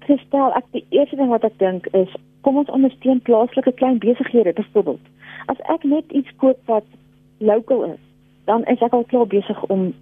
Kristel, 0.00 0.52
ek 0.52 0.64
die 0.72 0.84
eerste 0.90 1.16
ding 1.16 1.30
wat 1.30 1.44
ek 1.44 1.58
dink 1.58 1.86
is 1.94 2.12
kom 2.42 2.58
ons 2.58 2.68
ondersteun 2.68 3.22
plaaslike 3.22 3.72
klein 3.72 3.98
besighede 3.98 4.52
byvoorbeeld. 4.52 5.00
As 5.46 5.56
ek 5.64 5.84
net 5.84 6.04
iets 6.12 6.36
koop 6.36 6.58
wat 6.66 6.84
local 7.38 7.84
is, 7.84 8.00
dan 8.44 8.64
is 8.64 8.82
ek 8.82 8.92
al 8.92 9.04
klaar 9.04 9.26
besig 9.26 9.64
om 9.70 9.94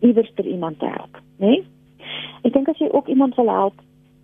iewers 0.00 0.30
vir 0.36 0.46
iemand 0.46 0.78
te 0.78 0.86
help, 0.86 1.18
né? 1.38 1.46
Nee? 1.46 1.64
Ek 2.44 2.52
dink 2.52 2.68
as 2.68 2.78
jy 2.78 2.88
ook 2.92 3.08
iemand 3.08 3.34
wil 3.34 3.50
help, 3.50 3.74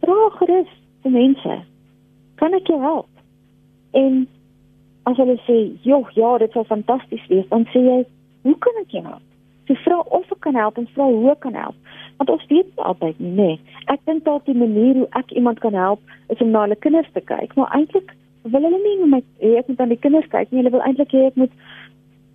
vra 0.01 0.31
gerus 0.39 0.71
vir 1.03 1.11
mense. 1.11 1.65
Kan 2.35 2.55
ek 2.55 2.67
jou 2.67 2.81
help? 2.81 3.11
En 3.91 4.29
as 5.05 5.17
hulle 5.17 5.39
sê, 5.47 5.77
"Joh, 5.83 6.09
ja, 6.15 6.39
dit 6.39 6.53
sou 6.53 6.65
fantasties 6.65 7.27
wees," 7.29 7.49
dan 7.49 7.65
sê 7.73 7.81
jy, 7.85 8.05
"Hoe 8.43 8.59
kan 8.59 8.73
ek 8.81 8.91
jou 8.91 9.05
help?" 9.05 9.23
Jy 9.67 9.77
vra 9.77 10.01
of 10.01 10.33
ek 10.33 10.41
kan 10.41 10.55
help 10.55 10.79
en 10.79 10.89
vra 10.95 11.05
hoe 11.05 11.31
ek 11.31 11.41
kan 11.41 11.55
help. 11.55 11.75
Want 12.19 12.31
ons 12.31 12.47
weet 12.49 12.67
nie 12.67 12.85
altyd 12.85 13.21
nie, 13.21 13.33
nê. 13.33 13.59
Ek 13.87 14.01
dink 14.05 14.25
dalk 14.25 14.45
die 14.45 14.55
manier 14.55 14.95
hoe 14.95 15.09
ek 15.13 15.33
iemand 15.33 15.61
kan 15.61 15.73
help 15.73 16.01
is 16.29 16.41
om 16.41 16.51
na 16.51 16.67
hulle 16.67 16.77
kinders 16.77 17.09
te 17.13 17.21
kyk, 17.21 17.57
maar 17.57 17.73
eintlik 17.77 18.13
wil 18.53 18.67
hulle 18.67 18.81
nie 18.83 19.09
met 19.09 19.25
ek 19.41 19.69
moet 19.69 19.81
aan 19.81 19.95
die 19.95 20.01
kinders 20.01 20.29
kyk 20.29 20.51
nie. 20.51 20.61
Hulle 20.61 20.75
wil 20.75 20.85
eintlik 20.85 21.15
hê 21.17 21.27
ek 21.31 21.41
moet 21.41 21.55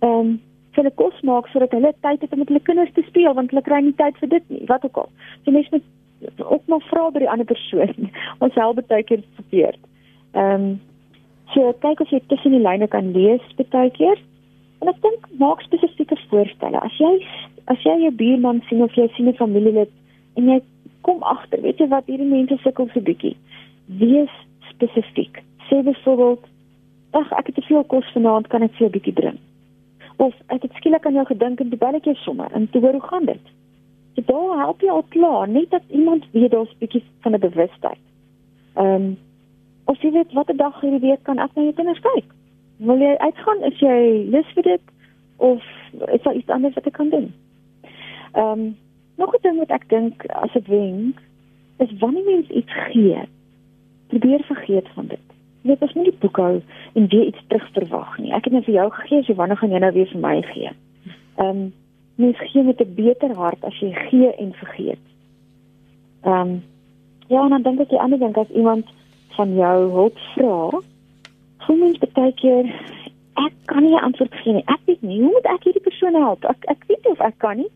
ehm 0.00 0.18
um, 0.18 0.40
vir 0.70 0.84
hulle 0.84 0.94
kos 0.98 1.22
maak 1.26 1.48
sodat 1.50 1.72
hulle 1.74 1.90
tyd 2.02 2.20
het 2.22 2.34
om 2.34 2.38
met 2.38 2.50
hulle 2.50 2.62
kinders 2.66 2.92
te 2.94 3.02
speel 3.08 3.34
want 3.34 3.50
hulle 3.50 3.62
kry 3.66 3.80
nie 3.82 3.96
tyd 3.98 4.18
vir 4.22 4.30
dit 4.34 4.52
nie. 4.54 4.62
Wat 4.68 4.84
ook 4.86 5.02
al. 5.02 5.10
So 5.44 5.54
mens 5.54 5.70
moet 5.70 5.86
ook 6.42 6.66
maar 6.66 6.84
vra 6.90 7.08
by 7.10 7.24
die 7.24 7.30
ander 7.30 7.46
persoon. 7.46 8.10
Ons 8.44 8.58
help 8.58 8.82
baie 8.90 9.06
keer 9.06 9.24
verkeerd. 9.38 9.82
Ehm 10.34 10.54
um, 10.54 10.70
So 11.54 11.72
kyk 11.82 12.00
of 12.00 12.10
jy 12.10 12.20
tussen 12.30 12.54
die 12.54 12.62
lyne 12.62 12.86
kan 12.88 13.12
lees 13.12 13.42
baie 13.70 13.90
keer. 13.90 14.18
En 14.80 14.88
ek 14.88 15.00
dink 15.02 15.26
maak 15.42 15.62
spesifieke 15.66 16.16
voorstelle. 16.30 16.80
As 16.80 16.96
jy 16.98 17.12
as 17.70 17.82
jy 17.84 17.96
jou 18.04 18.12
buurman 18.16 18.62
sien 18.68 18.82
of 18.82 18.94
jy 18.98 19.08
sien 19.14 19.28
'n 19.28 19.36
familielid 19.38 19.90
en 20.36 20.48
jy 20.48 20.60
kom 21.02 21.22
agter, 21.22 21.60
weet 21.62 21.78
jy 21.78 21.88
wat 21.88 22.06
hierdie 22.06 22.28
mense 22.28 22.56
sukkel 22.62 22.88
so 22.92 23.00
bietjie. 23.00 23.36
Wees 23.86 24.32
spesifiek. 24.70 25.42
Sê 25.68 25.82
byvoorbeeld, 25.82 26.42
"Ag, 27.12 27.32
ek 27.32 27.46
het 27.46 27.54
te 27.54 27.62
veel 27.62 27.84
kos 27.84 28.06
vanaand, 28.12 28.48
kan 28.48 28.62
ek 28.62 28.74
vir 28.74 28.86
'n 28.88 28.92
bietjie 28.92 29.12
bring?" 29.12 29.38
Of 30.18 30.34
ek 30.48 30.62
het 30.62 30.72
skielik 30.72 31.06
aan 31.06 31.14
jou 31.14 31.26
gedink 31.26 31.60
en 31.60 31.68
toe 31.68 31.78
bel 31.78 31.94
ek 31.94 32.04
jou 32.04 32.14
sommer 32.14 32.52
en 32.52 32.68
toe 32.70 32.80
hoor 32.80 32.92
hoe 32.92 33.08
gaan 33.08 33.24
dit? 33.24 33.46
So, 34.26 34.56
help 34.58 34.80
jou 34.80 34.90
al 34.90 35.04
klaar, 35.08 35.48
net 35.48 35.70
dat 35.70 35.82
iemand 35.88 36.24
weet 36.32 36.50
daar's 36.50 36.76
bietjie 36.78 37.02
van 37.20 37.34
'n 37.34 37.40
bewustheid. 37.40 37.98
Ehm 38.74 38.94
um, 38.94 39.18
of 39.90 40.02
jy 40.02 40.12
weet 40.14 40.32
watter 40.38 40.56
dag 40.56 40.76
hierdie 40.80 41.02
week 41.02 41.22
kan 41.26 41.42
ek 41.42 41.56
na 41.56 41.66
jou 41.66 41.74
kinders 41.78 42.02
kyk. 42.04 42.28
Wil 42.86 43.02
jy 43.02 43.16
uitgaan 43.18 43.64
as 43.68 43.80
jy 43.82 43.96
lus 44.34 44.52
vir 44.56 44.68
dit 44.68 44.92
of 45.42 45.64
is 46.14 46.22
daar 46.22 46.38
iets 46.38 46.54
anders 46.54 46.76
wat 46.78 46.86
ek 46.86 46.96
kan 46.98 47.10
doen? 47.14 47.32
Ehm 48.36 48.52
um, 48.52 48.70
nog 49.20 49.34
'n 49.34 49.42
ding 49.42 49.58
wat 49.58 49.74
ek 49.74 49.88
dink 49.88 50.24
as 50.44 50.54
'n 50.54 50.64
wenk 50.68 51.18
is 51.78 51.98
wanneer 51.98 52.24
mens 52.24 52.48
iets 52.48 52.72
gee, 52.92 53.18
probeer 54.08 54.42
vergeet 54.44 54.88
van 54.94 55.06
dit. 55.06 55.26
Jy 55.62 55.68
weet 55.68 55.82
as 55.82 55.92
jy 55.92 56.02
nie 56.02 56.20
boekhou 56.20 56.62
en 56.94 57.08
weer 57.08 57.26
iets 57.26 57.42
terugverwag 57.48 58.18
nie. 58.18 58.32
Ek 58.32 58.44
het 58.44 58.52
net 58.52 58.64
vir 58.64 58.74
jou 58.74 58.90
gegee, 58.90 59.22
so 59.22 59.34
wanneer 59.34 59.56
gaan 59.56 59.70
jy 59.70 59.78
nou 59.78 59.92
weer 59.92 60.06
vir 60.06 60.20
my 60.20 60.42
gee? 60.42 60.70
Ehm 61.36 61.48
um, 61.48 61.72
mens 62.14 62.38
gee 62.38 62.62
met 62.62 62.80
'n 62.80 62.94
beter 62.94 63.34
hart 63.34 63.64
as 63.64 63.80
jy 63.80 63.92
gee 63.92 64.34
en 64.34 64.52
vergeet. 64.52 65.04
Ehm 66.22 66.40
um, 66.40 66.62
ja, 67.28 67.42
en 67.42 67.50
dan 67.50 67.62
dink 67.62 67.80
ek 67.80 67.88
die 67.88 68.00
ander 68.00 68.18
ding 68.18 68.36
as 68.36 68.50
iemand 68.50 68.86
van 69.36 69.54
jou 69.54 69.76
hulp 69.90 70.18
vra, 70.34 70.80
voel 71.66 71.76
mens 71.76 71.98
baie 72.14 72.32
keer 72.32 72.70
ek 73.46 73.52
kan 73.66 73.82
nie 73.82 73.94
'n 73.94 74.04
antwoord 74.08 74.34
gee 74.42 74.52
nie. 74.52 74.66
Ek 74.66 74.80
weet 74.86 75.02
nie 75.02 75.20
hoe 75.20 75.32
moet 75.32 75.46
ek 75.46 75.64
hierdie 75.64 75.88
persoon 75.88 76.14
help? 76.14 76.44
Ek 76.44 76.64
ek 76.68 76.84
weet 76.88 77.04
nie 77.04 77.12
of 77.12 77.20
ek 77.20 77.38
kan 77.38 77.56
nie. 77.56 77.70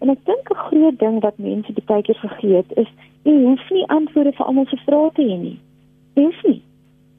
En 0.00 0.10
ek 0.10 0.24
dink 0.24 0.50
'n 0.50 0.64
groot 0.68 0.98
ding 0.98 1.20
wat 1.20 1.38
mense 1.38 1.72
baie 1.86 2.02
keer 2.02 2.20
vergeet 2.20 2.72
is, 2.76 2.90
jy 3.22 3.34
hoef 3.44 3.70
nie 3.70 3.86
antwoorde 3.88 4.32
vir 4.32 4.46
almal 4.46 4.66
se 4.66 4.76
vrae 4.76 5.10
te 5.14 5.22
hê 5.22 5.38
nie. 5.38 5.58
Jy 6.14 6.22
hoef 6.24 6.42
nie. 6.44 6.62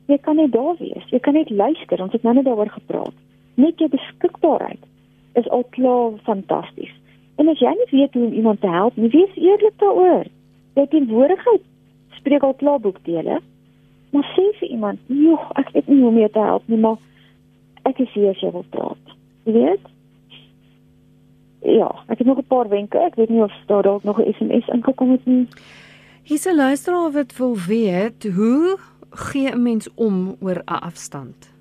Jy 0.07 0.17
kan 0.17 0.35
net 0.35 0.51
daar 0.51 0.75
wees. 0.79 1.05
Jy 1.09 1.19
kan 1.19 1.33
net 1.33 1.49
luister. 1.49 2.01
Ons 2.01 2.11
het 2.11 2.23
nou 2.23 2.33
net 2.33 2.45
daaroor 2.45 2.69
gepraat. 2.69 3.13
Net 3.55 3.79
jou 3.79 3.89
beskikbaarheid 3.89 4.83
is 5.33 5.49
al 5.49 5.63
klaar 5.69 6.11
fantasties. 6.23 6.93
En 7.37 7.49
as 7.49 7.59
jy 7.59 7.69
nie 7.69 7.99
weet 7.99 8.13
hoe 8.13 8.25
om 8.25 8.33
iemand 8.33 8.61
te 8.61 8.67
help 8.67 8.95
nie, 8.95 9.09
wees 9.09 9.35
eerlik 9.35 9.77
daaroor. 9.77 10.25
Jy 10.75 10.87
teenwoordigheid 10.87 11.63
spreek 12.19 12.43
al 12.43 12.53
klaar 12.53 12.79
boekdele 12.79 13.41
iemand, 14.75 14.99
"Joh, 15.07 15.49
ek 15.55 15.71
weet 15.73 15.87
nie 15.87 15.99
hoe 15.99 16.09
om 16.09 16.17
jou 16.17 16.29
te 16.29 16.39
help 16.39 16.67
nie, 16.67 16.77
maar 16.77 16.97
ek 17.83 17.99
is 17.99 18.13
hier 18.13 18.29
as 18.29 18.39
jy 18.39 18.51
wil 18.51 18.65
praat." 18.69 19.03
Jy 19.45 19.53
weet? 19.53 19.85
Ja, 21.65 21.89
ek 22.07 22.17
het 22.17 22.27
nog 22.27 22.37
'n 22.37 22.47
paar 22.47 22.69
wenke. 22.69 22.97
Ek 22.97 23.15
weet 23.15 23.29
nie 23.29 23.41
of 23.41 23.53
daar 23.67 23.83
dalk 23.83 24.03
nog 24.03 24.19
'n 24.19 24.33
SMS 24.33 24.67
ingekom 24.67 25.11
het 25.11 25.25
nie. 25.25 25.47
Hier's 26.23 26.45
'n 26.45 26.55
luisteraar 26.55 27.11
wat 27.11 27.37
wil 27.37 27.55
weet, 27.67 28.23
hoe 28.35 28.77
gee 29.09 29.51
'n 29.51 29.61
mens 29.61 29.93
om 29.95 30.35
oor 30.39 30.61
'n 30.65 30.79
afstand? 30.79 31.53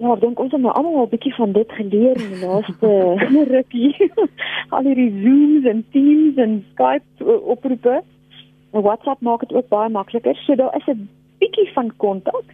Ja, 0.00 0.14
ek 0.14 0.20
dink 0.20 0.38
ons 0.40 0.52
het 0.52 0.60
nou 0.60 0.72
almal 0.72 1.02
'n 1.02 1.08
bietjie 1.12 1.34
van 1.34 1.52
dit 1.52 1.72
geleer 1.72 2.16
in 2.16 2.30
die 2.32 2.46
laaste 2.46 2.90
rukkie. 3.54 4.10
Al 4.74 4.84
hierdie 4.84 5.12
Zooms 5.22 5.64
en 5.64 5.84
Teams 5.90 6.36
en 6.36 6.64
Skype 6.72 7.24
oproepe. 7.54 8.02
En 8.70 8.82
WhatsApp 8.82 9.20
maak 9.20 9.40
dit 9.40 9.52
ook 9.52 9.68
baie 9.68 9.90
makliker. 9.90 10.36
So 10.36 10.54
daar 10.54 10.76
is 10.76 10.86
'n 10.86 11.08
bietjie 11.38 11.72
van 11.72 11.92
kontak. 11.96 12.44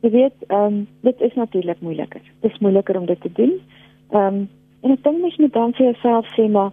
Jy 0.00 0.10
weet, 0.10 0.34
ehm 0.46 0.64
um, 0.64 0.88
dit 1.00 1.20
is 1.20 1.34
natuurlik 1.34 1.80
moeiliker. 1.80 2.20
Dit 2.40 2.52
is 2.52 2.58
moeiliker 2.58 2.98
om 2.98 3.06
dit 3.06 3.20
te 3.20 3.32
doen. 3.32 3.60
Ehm 4.10 4.34
um, 4.34 4.48
en 4.80 4.90
ek 4.90 5.02
dink 5.02 5.20
mens 5.20 5.36
moet 5.36 5.52
dan 5.52 5.72
vir 5.72 5.84
jouself 5.84 6.26
sê 6.36 6.50
maar 6.50 6.72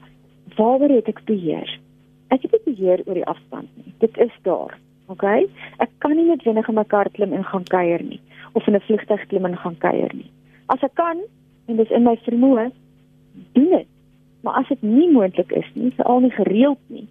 waaroor 0.56 0.90
het 0.90 1.08
ek 1.08 1.24
beheer? 1.26 1.80
Ek 2.28 2.42
het 2.42 2.52
nie 2.52 2.76
beheer 2.76 3.02
oor 3.06 3.14
die 3.14 3.26
afstand 3.26 3.70
nie. 3.76 3.94
Dit 3.98 4.18
is 4.18 4.34
daar. 4.42 4.78
OK? 5.08 5.24
Ek 5.78 5.90
kan 5.98 6.16
nie 6.16 6.28
net 6.28 6.44
wenige 6.44 6.72
my 6.72 6.84
kar 6.84 7.10
klim 7.10 7.34
en 7.34 7.44
gaan 7.44 7.64
kuier 7.64 8.04
nie 8.04 8.20
of 8.54 8.68
in 8.68 8.76
'n 8.76 8.88
vliegtuig 8.88 9.28
klim 9.28 9.46
en 9.46 9.58
gaan 9.58 9.78
kuier 9.78 10.12
nie. 10.14 10.32
As 10.66 10.84
ek 10.84 10.94
kan 10.94 11.18
en 11.68 11.76
dit 11.76 11.86
is 11.86 11.96
in 11.96 12.04
my 12.04 12.18
vermoë, 12.18 12.72
doen 13.54 13.70
dit. 13.70 13.88
Maar 14.42 14.54
as 14.54 14.68
dit 14.68 14.82
nie 14.82 15.12
moontlik 15.12 15.52
is 15.52 15.70
nie, 15.74 15.92
veral 15.96 16.20
nie 16.20 16.32
gereeld 16.32 16.80
nie, 16.88 17.08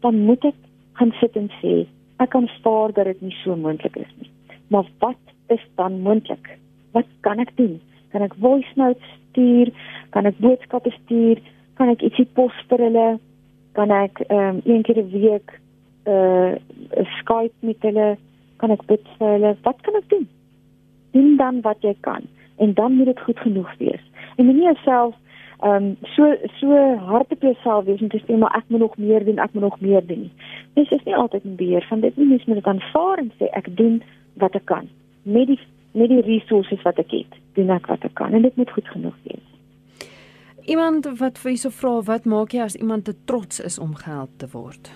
dan 0.00 0.18
moet 0.24 0.44
ek 0.44 0.58
gaan 0.98 1.12
sit 1.20 1.36
en 1.36 1.50
sê 1.60 1.74
ek 2.22 2.30
kan 2.30 2.46
spaar 2.58 2.92
dat 2.92 3.10
dit 3.10 3.20
nie 3.20 3.36
so 3.42 3.56
moontlik 3.56 3.96
is 3.96 4.12
nie. 4.20 4.30
Maar 4.70 4.86
wat 4.98 5.22
is 5.46 5.62
dan 5.74 6.00
moontlik? 6.00 6.58
Wat 6.92 7.06
kan 7.20 7.38
ek 7.42 7.50
doen? 7.56 7.80
Kan 8.14 8.22
ek 8.22 8.36
voice 8.40 8.72
notes 8.78 9.16
stuur? 9.30 9.72
Kan 10.14 10.26
ek 10.30 10.38
boodskappe 10.38 10.92
stuur? 11.02 11.42
Kan 11.74 11.90
ek 11.90 12.04
ietsie 12.06 12.26
pos 12.38 12.54
vir 12.70 12.86
hulle? 12.86 13.08
Kan 13.74 13.90
ek 13.90 14.22
ehm 14.28 14.60
um, 14.60 14.62
een 14.64 14.86
keer 14.86 15.02
'n 15.02 15.10
week 15.10 15.58
'n 16.06 16.10
uh, 16.10 17.04
Skype 17.18 17.58
met 17.60 17.82
hulle? 17.82 18.16
Kan 18.56 18.70
ek 18.70 18.86
bid 18.86 19.02
vir 19.18 19.28
hulle? 19.28 19.56
Wat 19.62 19.80
kan 19.82 19.94
ek 19.94 20.08
doen? 20.08 20.28
Doen 21.10 21.36
dan 21.36 21.60
wat 21.60 21.82
jy 21.82 21.96
kan 22.00 22.22
en 22.56 22.74
dan 22.74 22.92
moet 22.92 23.06
dit 23.06 23.20
goed 23.20 23.38
genoeg 23.38 23.76
wees. 23.78 24.02
En 24.36 24.44
moenie 24.44 24.64
jouself 24.64 25.14
ehm 25.60 25.84
um, 25.84 25.96
so 26.02 26.36
so 26.60 26.96
hard 26.96 27.32
op 27.32 27.42
jouself 27.42 27.84
wees 27.84 28.00
en 28.00 28.08
te 28.08 28.20
sê 28.26 28.36
maar 28.38 28.56
ek 28.56 28.64
moet 28.68 28.80
nog 28.80 28.96
meer 28.96 29.24
doen, 29.24 29.38
ek 29.38 29.52
moet 29.52 29.62
nog 29.62 29.80
meer 29.80 30.06
doen. 30.06 30.30
Dis 30.74 30.90
is 30.90 31.04
nie 31.04 31.16
altyd 31.16 31.44
'n 31.44 31.56
beheer 31.56 31.86
van 31.88 32.00
dit 32.00 32.16
nie, 32.16 32.26
mens 32.26 32.44
moet 32.44 32.56
dit 32.56 32.66
aanvaar 32.66 33.18
en 33.18 33.32
sê 33.38 33.46
ek 33.52 33.76
doen 33.76 34.02
wat 34.34 34.54
ek 34.54 34.64
kan 34.64 34.88
met 35.22 35.46
die 35.46 35.60
met 35.92 36.08
die 36.08 36.20
resources 36.20 36.82
wat 36.82 36.98
ek 36.98 37.10
het. 37.10 37.34
Doen 37.54 37.70
ek 37.70 37.86
wat 37.86 38.04
ek 38.04 38.14
kan 38.14 38.32
en 38.32 38.42
dit 38.42 38.56
moet 38.56 38.70
goed 38.70 38.88
genoeg 38.88 39.14
wees. 39.22 39.46
Iemand 40.66 41.06
wat 41.18 41.38
vir 41.38 41.52
jou 41.52 41.72
vra 41.72 42.00
wat 42.02 42.24
maak 42.24 42.52
jy 42.52 42.62
as 42.64 42.76
iemand 42.76 43.04
te 43.04 43.14
trots 43.24 43.60
is 43.60 43.78
om 43.78 43.94
gehelp 43.94 44.30
te 44.36 44.48
word? 44.52 44.90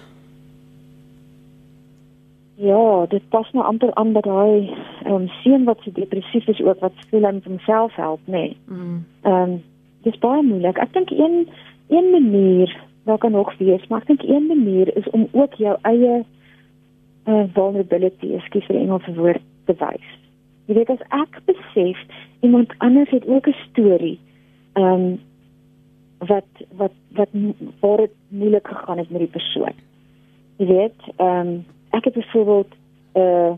Ja, 2.58 3.06
dit 3.06 3.28
pas 3.28 3.50
nou 3.52 3.64
amper 3.64 3.94
aan 3.94 4.12
by 4.12 4.20
daai 4.26 4.74
ehm 5.04 5.14
um, 5.14 5.28
seun 5.42 5.64
wat 5.64 5.78
so 5.84 5.92
depressief 5.94 6.48
is 6.48 6.60
ook 6.60 6.80
wat 6.80 6.92
voel 7.10 7.26
hy 7.28 7.32
moet 7.32 7.44
homself 7.44 7.94
help, 7.94 8.20
nê. 8.26 8.32
Nee. 8.32 8.56
Mm. 8.66 9.04
Ehm 9.22 9.42
um, 9.42 9.58
dis 10.02 10.18
baie 10.18 10.42
moeilik. 10.42 10.78
Ek 10.78 10.92
dink 10.92 11.10
een 11.10 11.46
een 11.88 12.10
manier 12.10 12.74
wat 13.08 13.20
kan 13.24 13.32
nog 13.32 13.54
wees, 13.58 13.86
maar 13.88 14.04
ek 14.04 14.10
dink 14.12 14.22
een 14.28 14.46
manier 14.46 14.96
is 14.96 15.10
om 15.16 15.28
ook 15.32 15.54
jou 15.60 15.76
eie 15.88 16.24
uh, 17.28 17.44
vulnerability, 17.56 18.34
ekskuus 18.36 18.66
vir 18.68 18.80
Engelse 18.80 19.14
woord, 19.16 19.44
te 19.68 19.76
wys. 19.80 20.10
Jy 20.68 20.76
weet 20.76 20.92
as 20.92 21.04
ek 21.16 21.40
besef 21.48 22.00
iemand 22.44 22.74
anders 22.84 23.10
het 23.10 23.26
ook 23.26 23.48
'n 23.48 23.56
storie, 23.68 24.18
ehm 24.72 24.84
um, 24.84 25.20
wat 26.18 26.50
wat 26.76 26.92
wat 27.14 27.28
waar 27.80 27.96
dit 27.96 28.14
moeilik 28.28 28.68
gegaan 28.68 28.98
het 28.98 29.10
met 29.10 29.20
die 29.20 29.34
persoon. 29.38 29.76
Jy 30.56 30.66
weet, 30.66 31.00
ehm 31.16 31.48
um, 31.48 31.64
ek 31.90 32.04
het 32.04 32.14
byvoorbeeld 32.14 32.72
eh 33.12 33.22
uh, 33.22 33.52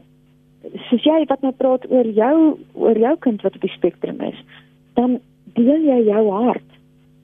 soos 0.88 1.04
jy 1.04 1.24
wat 1.26 1.40
nou 1.40 1.52
praat 1.56 1.90
oor 1.90 2.06
jou 2.06 2.58
oor 2.72 2.98
jou 2.98 3.16
kind 3.18 3.42
wat 3.42 3.54
op 3.54 3.60
die 3.60 3.76
spektrum 3.76 4.20
is, 4.20 4.44
dan 4.94 5.18
deel 5.54 5.82
jy 5.84 6.02
jou 6.04 6.24
hart. 6.30 6.69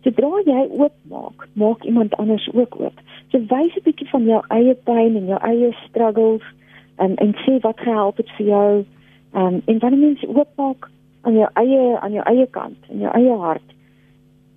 Sodra 0.07 0.39
jy 0.47 0.69
oopmaak, 0.71 1.49
maak 1.59 1.83
iemand 1.83 2.13
anders 2.23 2.45
ook 2.55 2.77
oop. 2.79 3.01
So 3.33 3.41
wys 3.51 3.75
'n 3.75 3.83
bietjie 3.83 4.07
van 4.11 4.25
jou 4.25 4.43
eie 4.55 4.75
pyn 4.75 5.17
en 5.19 5.27
jou 5.27 5.39
eie 5.43 5.73
struggles 5.89 6.45
en 6.97 7.17
en 7.17 7.35
sê 7.43 7.59
wat 7.61 7.81
gehelp 7.81 8.17
het 8.17 8.31
vir 8.37 8.47
jou. 8.47 8.85
Um, 9.35 9.63
en 9.67 9.79
wanneer 9.79 10.01
mense 10.01 10.29
oopmaak 10.29 10.89
aan 11.23 11.35
jou 11.35 11.49
eie 11.53 11.99
aan 11.99 12.13
jou 12.13 12.25
eie 12.25 12.47
kant, 12.47 12.79
in 12.89 12.99
jou 12.99 13.11
eie 13.19 13.37
hart, 13.37 13.75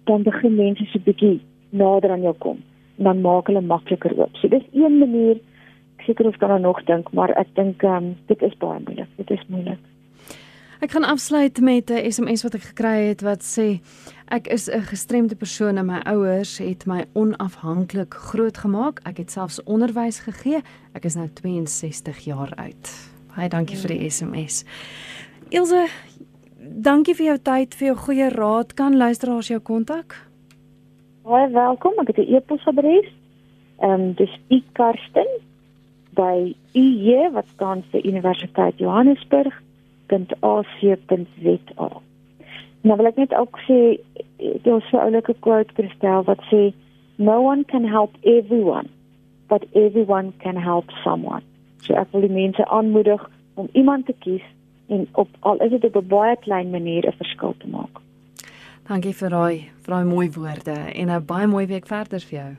dan 0.06 0.24
begin 0.24 0.56
mense 0.56 0.86
so 0.86 1.00
'n 1.00 1.04
bietjie 1.04 1.42
nader 1.70 2.12
aan 2.12 2.22
jou 2.22 2.36
kom 2.38 2.62
en 2.98 3.04
dan 3.04 3.22
maak 3.22 3.48
hulle 3.48 3.62
makliker 3.62 4.18
oop. 4.20 4.36
So 4.36 4.48
dis 4.48 4.64
een 4.74 4.98
manier 5.00 5.36
ek 5.98 6.06
seker 6.06 6.28
of 6.28 6.38
kan 6.38 6.62
nog 6.62 6.84
dink, 6.84 7.12
maar 7.12 7.30
ek 7.30 7.48
dink 7.56 7.84
um, 7.84 8.16
dit 8.28 8.42
is 8.42 8.58
baie 8.58 8.80
moeilik. 8.86 9.08
Dit 9.18 9.32
is 9.32 9.44
moeilik. 9.48 9.89
Ek 10.80 10.92
gaan 10.92 11.04
afsluit 11.04 11.60
met 11.62 11.90
'n 11.90 12.12
SMS 12.12 12.44
wat 12.44 12.54
ek 12.54 12.62
gekry 12.62 13.08
het 13.12 13.22
wat 13.22 13.44
sê 13.44 13.80
ek 14.28 14.48
is 14.48 14.70
'n 14.70 14.82
gestremde 14.82 15.36
persoon 15.36 15.78
en 15.78 15.86
my 15.86 16.00
ouers 16.06 16.58
het 16.58 16.86
my 16.86 17.06
onafhanklik 17.14 18.14
grootgemaak. 18.14 19.00
Ek 19.04 19.18
het 19.18 19.32
selfs 19.32 19.64
onderwys 19.64 20.20
gegee. 20.20 20.62
Ek 20.94 21.06
is 21.06 21.16
nou 21.16 21.30
62 21.34 22.20
jaar 22.20 22.52
oud. 22.56 23.12
Baie 23.36 23.50
dankie 23.50 23.78
vir 23.78 23.88
die 23.88 24.10
SMS. 24.10 24.64
Ilse, 25.50 25.88
dankie 26.60 27.16
vir 27.16 27.26
jou 27.26 27.38
tyd, 27.38 27.76
vir 27.76 27.88
jou 27.88 27.98
goeie 27.98 28.30
raad. 28.30 28.74
Kan 28.74 28.98
luisteraars 28.98 29.48
jou 29.48 29.60
kontak? 29.60 30.28
Baie 31.24 31.50
welkom. 31.50 31.94
Ek 32.00 32.08
het 32.08 32.18
'n 32.18 32.36
e-posadres. 32.36 33.12
Ehm 33.82 33.92
um, 33.92 34.14
dis 34.14 34.40
ikarsten 34.48 35.28
by 36.16 36.56
UJ 36.74 37.32
wat 37.32 37.46
staan 37.48 37.84
vir 37.92 38.06
Universiteit 38.06 38.78
Johannesburg 38.78 39.62
www.ac.za. 40.10 41.90
Nou 42.82 42.96
wil 42.96 43.10
ek 43.10 43.18
net 43.20 43.34
ook 43.36 43.60
sê 43.68 44.00
daar's 44.64 44.92
'n 44.92 45.04
oulike 45.04 45.36
quote 45.40 45.74
Christel 45.74 46.24
wat 46.24 46.42
sê 46.52 46.74
no 47.18 47.42
one 47.42 47.66
can 47.66 47.86
help 47.86 48.12
everyone 48.22 48.88
but 49.48 49.66
everyone 49.74 50.32
can 50.38 50.56
help 50.56 50.92
someone. 51.04 51.44
So 51.82 51.94
ek 51.94 52.12
wil 52.12 52.22
die 52.22 52.30
mense 52.30 52.66
aanmoedig 52.66 53.30
om 53.54 53.68
iemand 53.72 54.06
te 54.06 54.14
kies 54.20 54.44
en 54.88 55.08
op 55.12 55.28
al 55.40 55.58
is 55.58 55.70
dit 55.70 55.86
op 55.86 55.96
'n 55.96 56.08
baie 56.08 56.36
klein 56.36 56.70
manier 56.70 57.08
'n 57.08 57.18
verskil 57.18 57.56
te 57.58 57.68
maak. 57.68 58.00
Dankie 58.88 59.14
vir 59.14 59.30
daai 59.30 59.58
vir 59.84 59.94
daai 59.94 60.06
mooi 60.06 60.30
woorde 60.32 60.78
en 60.94 61.10
'n 61.10 61.26
baie 61.26 61.48
mooi 61.48 61.66
week 61.68 61.88
verder 61.88 62.20
vir 62.20 62.40
jou. 62.40 62.56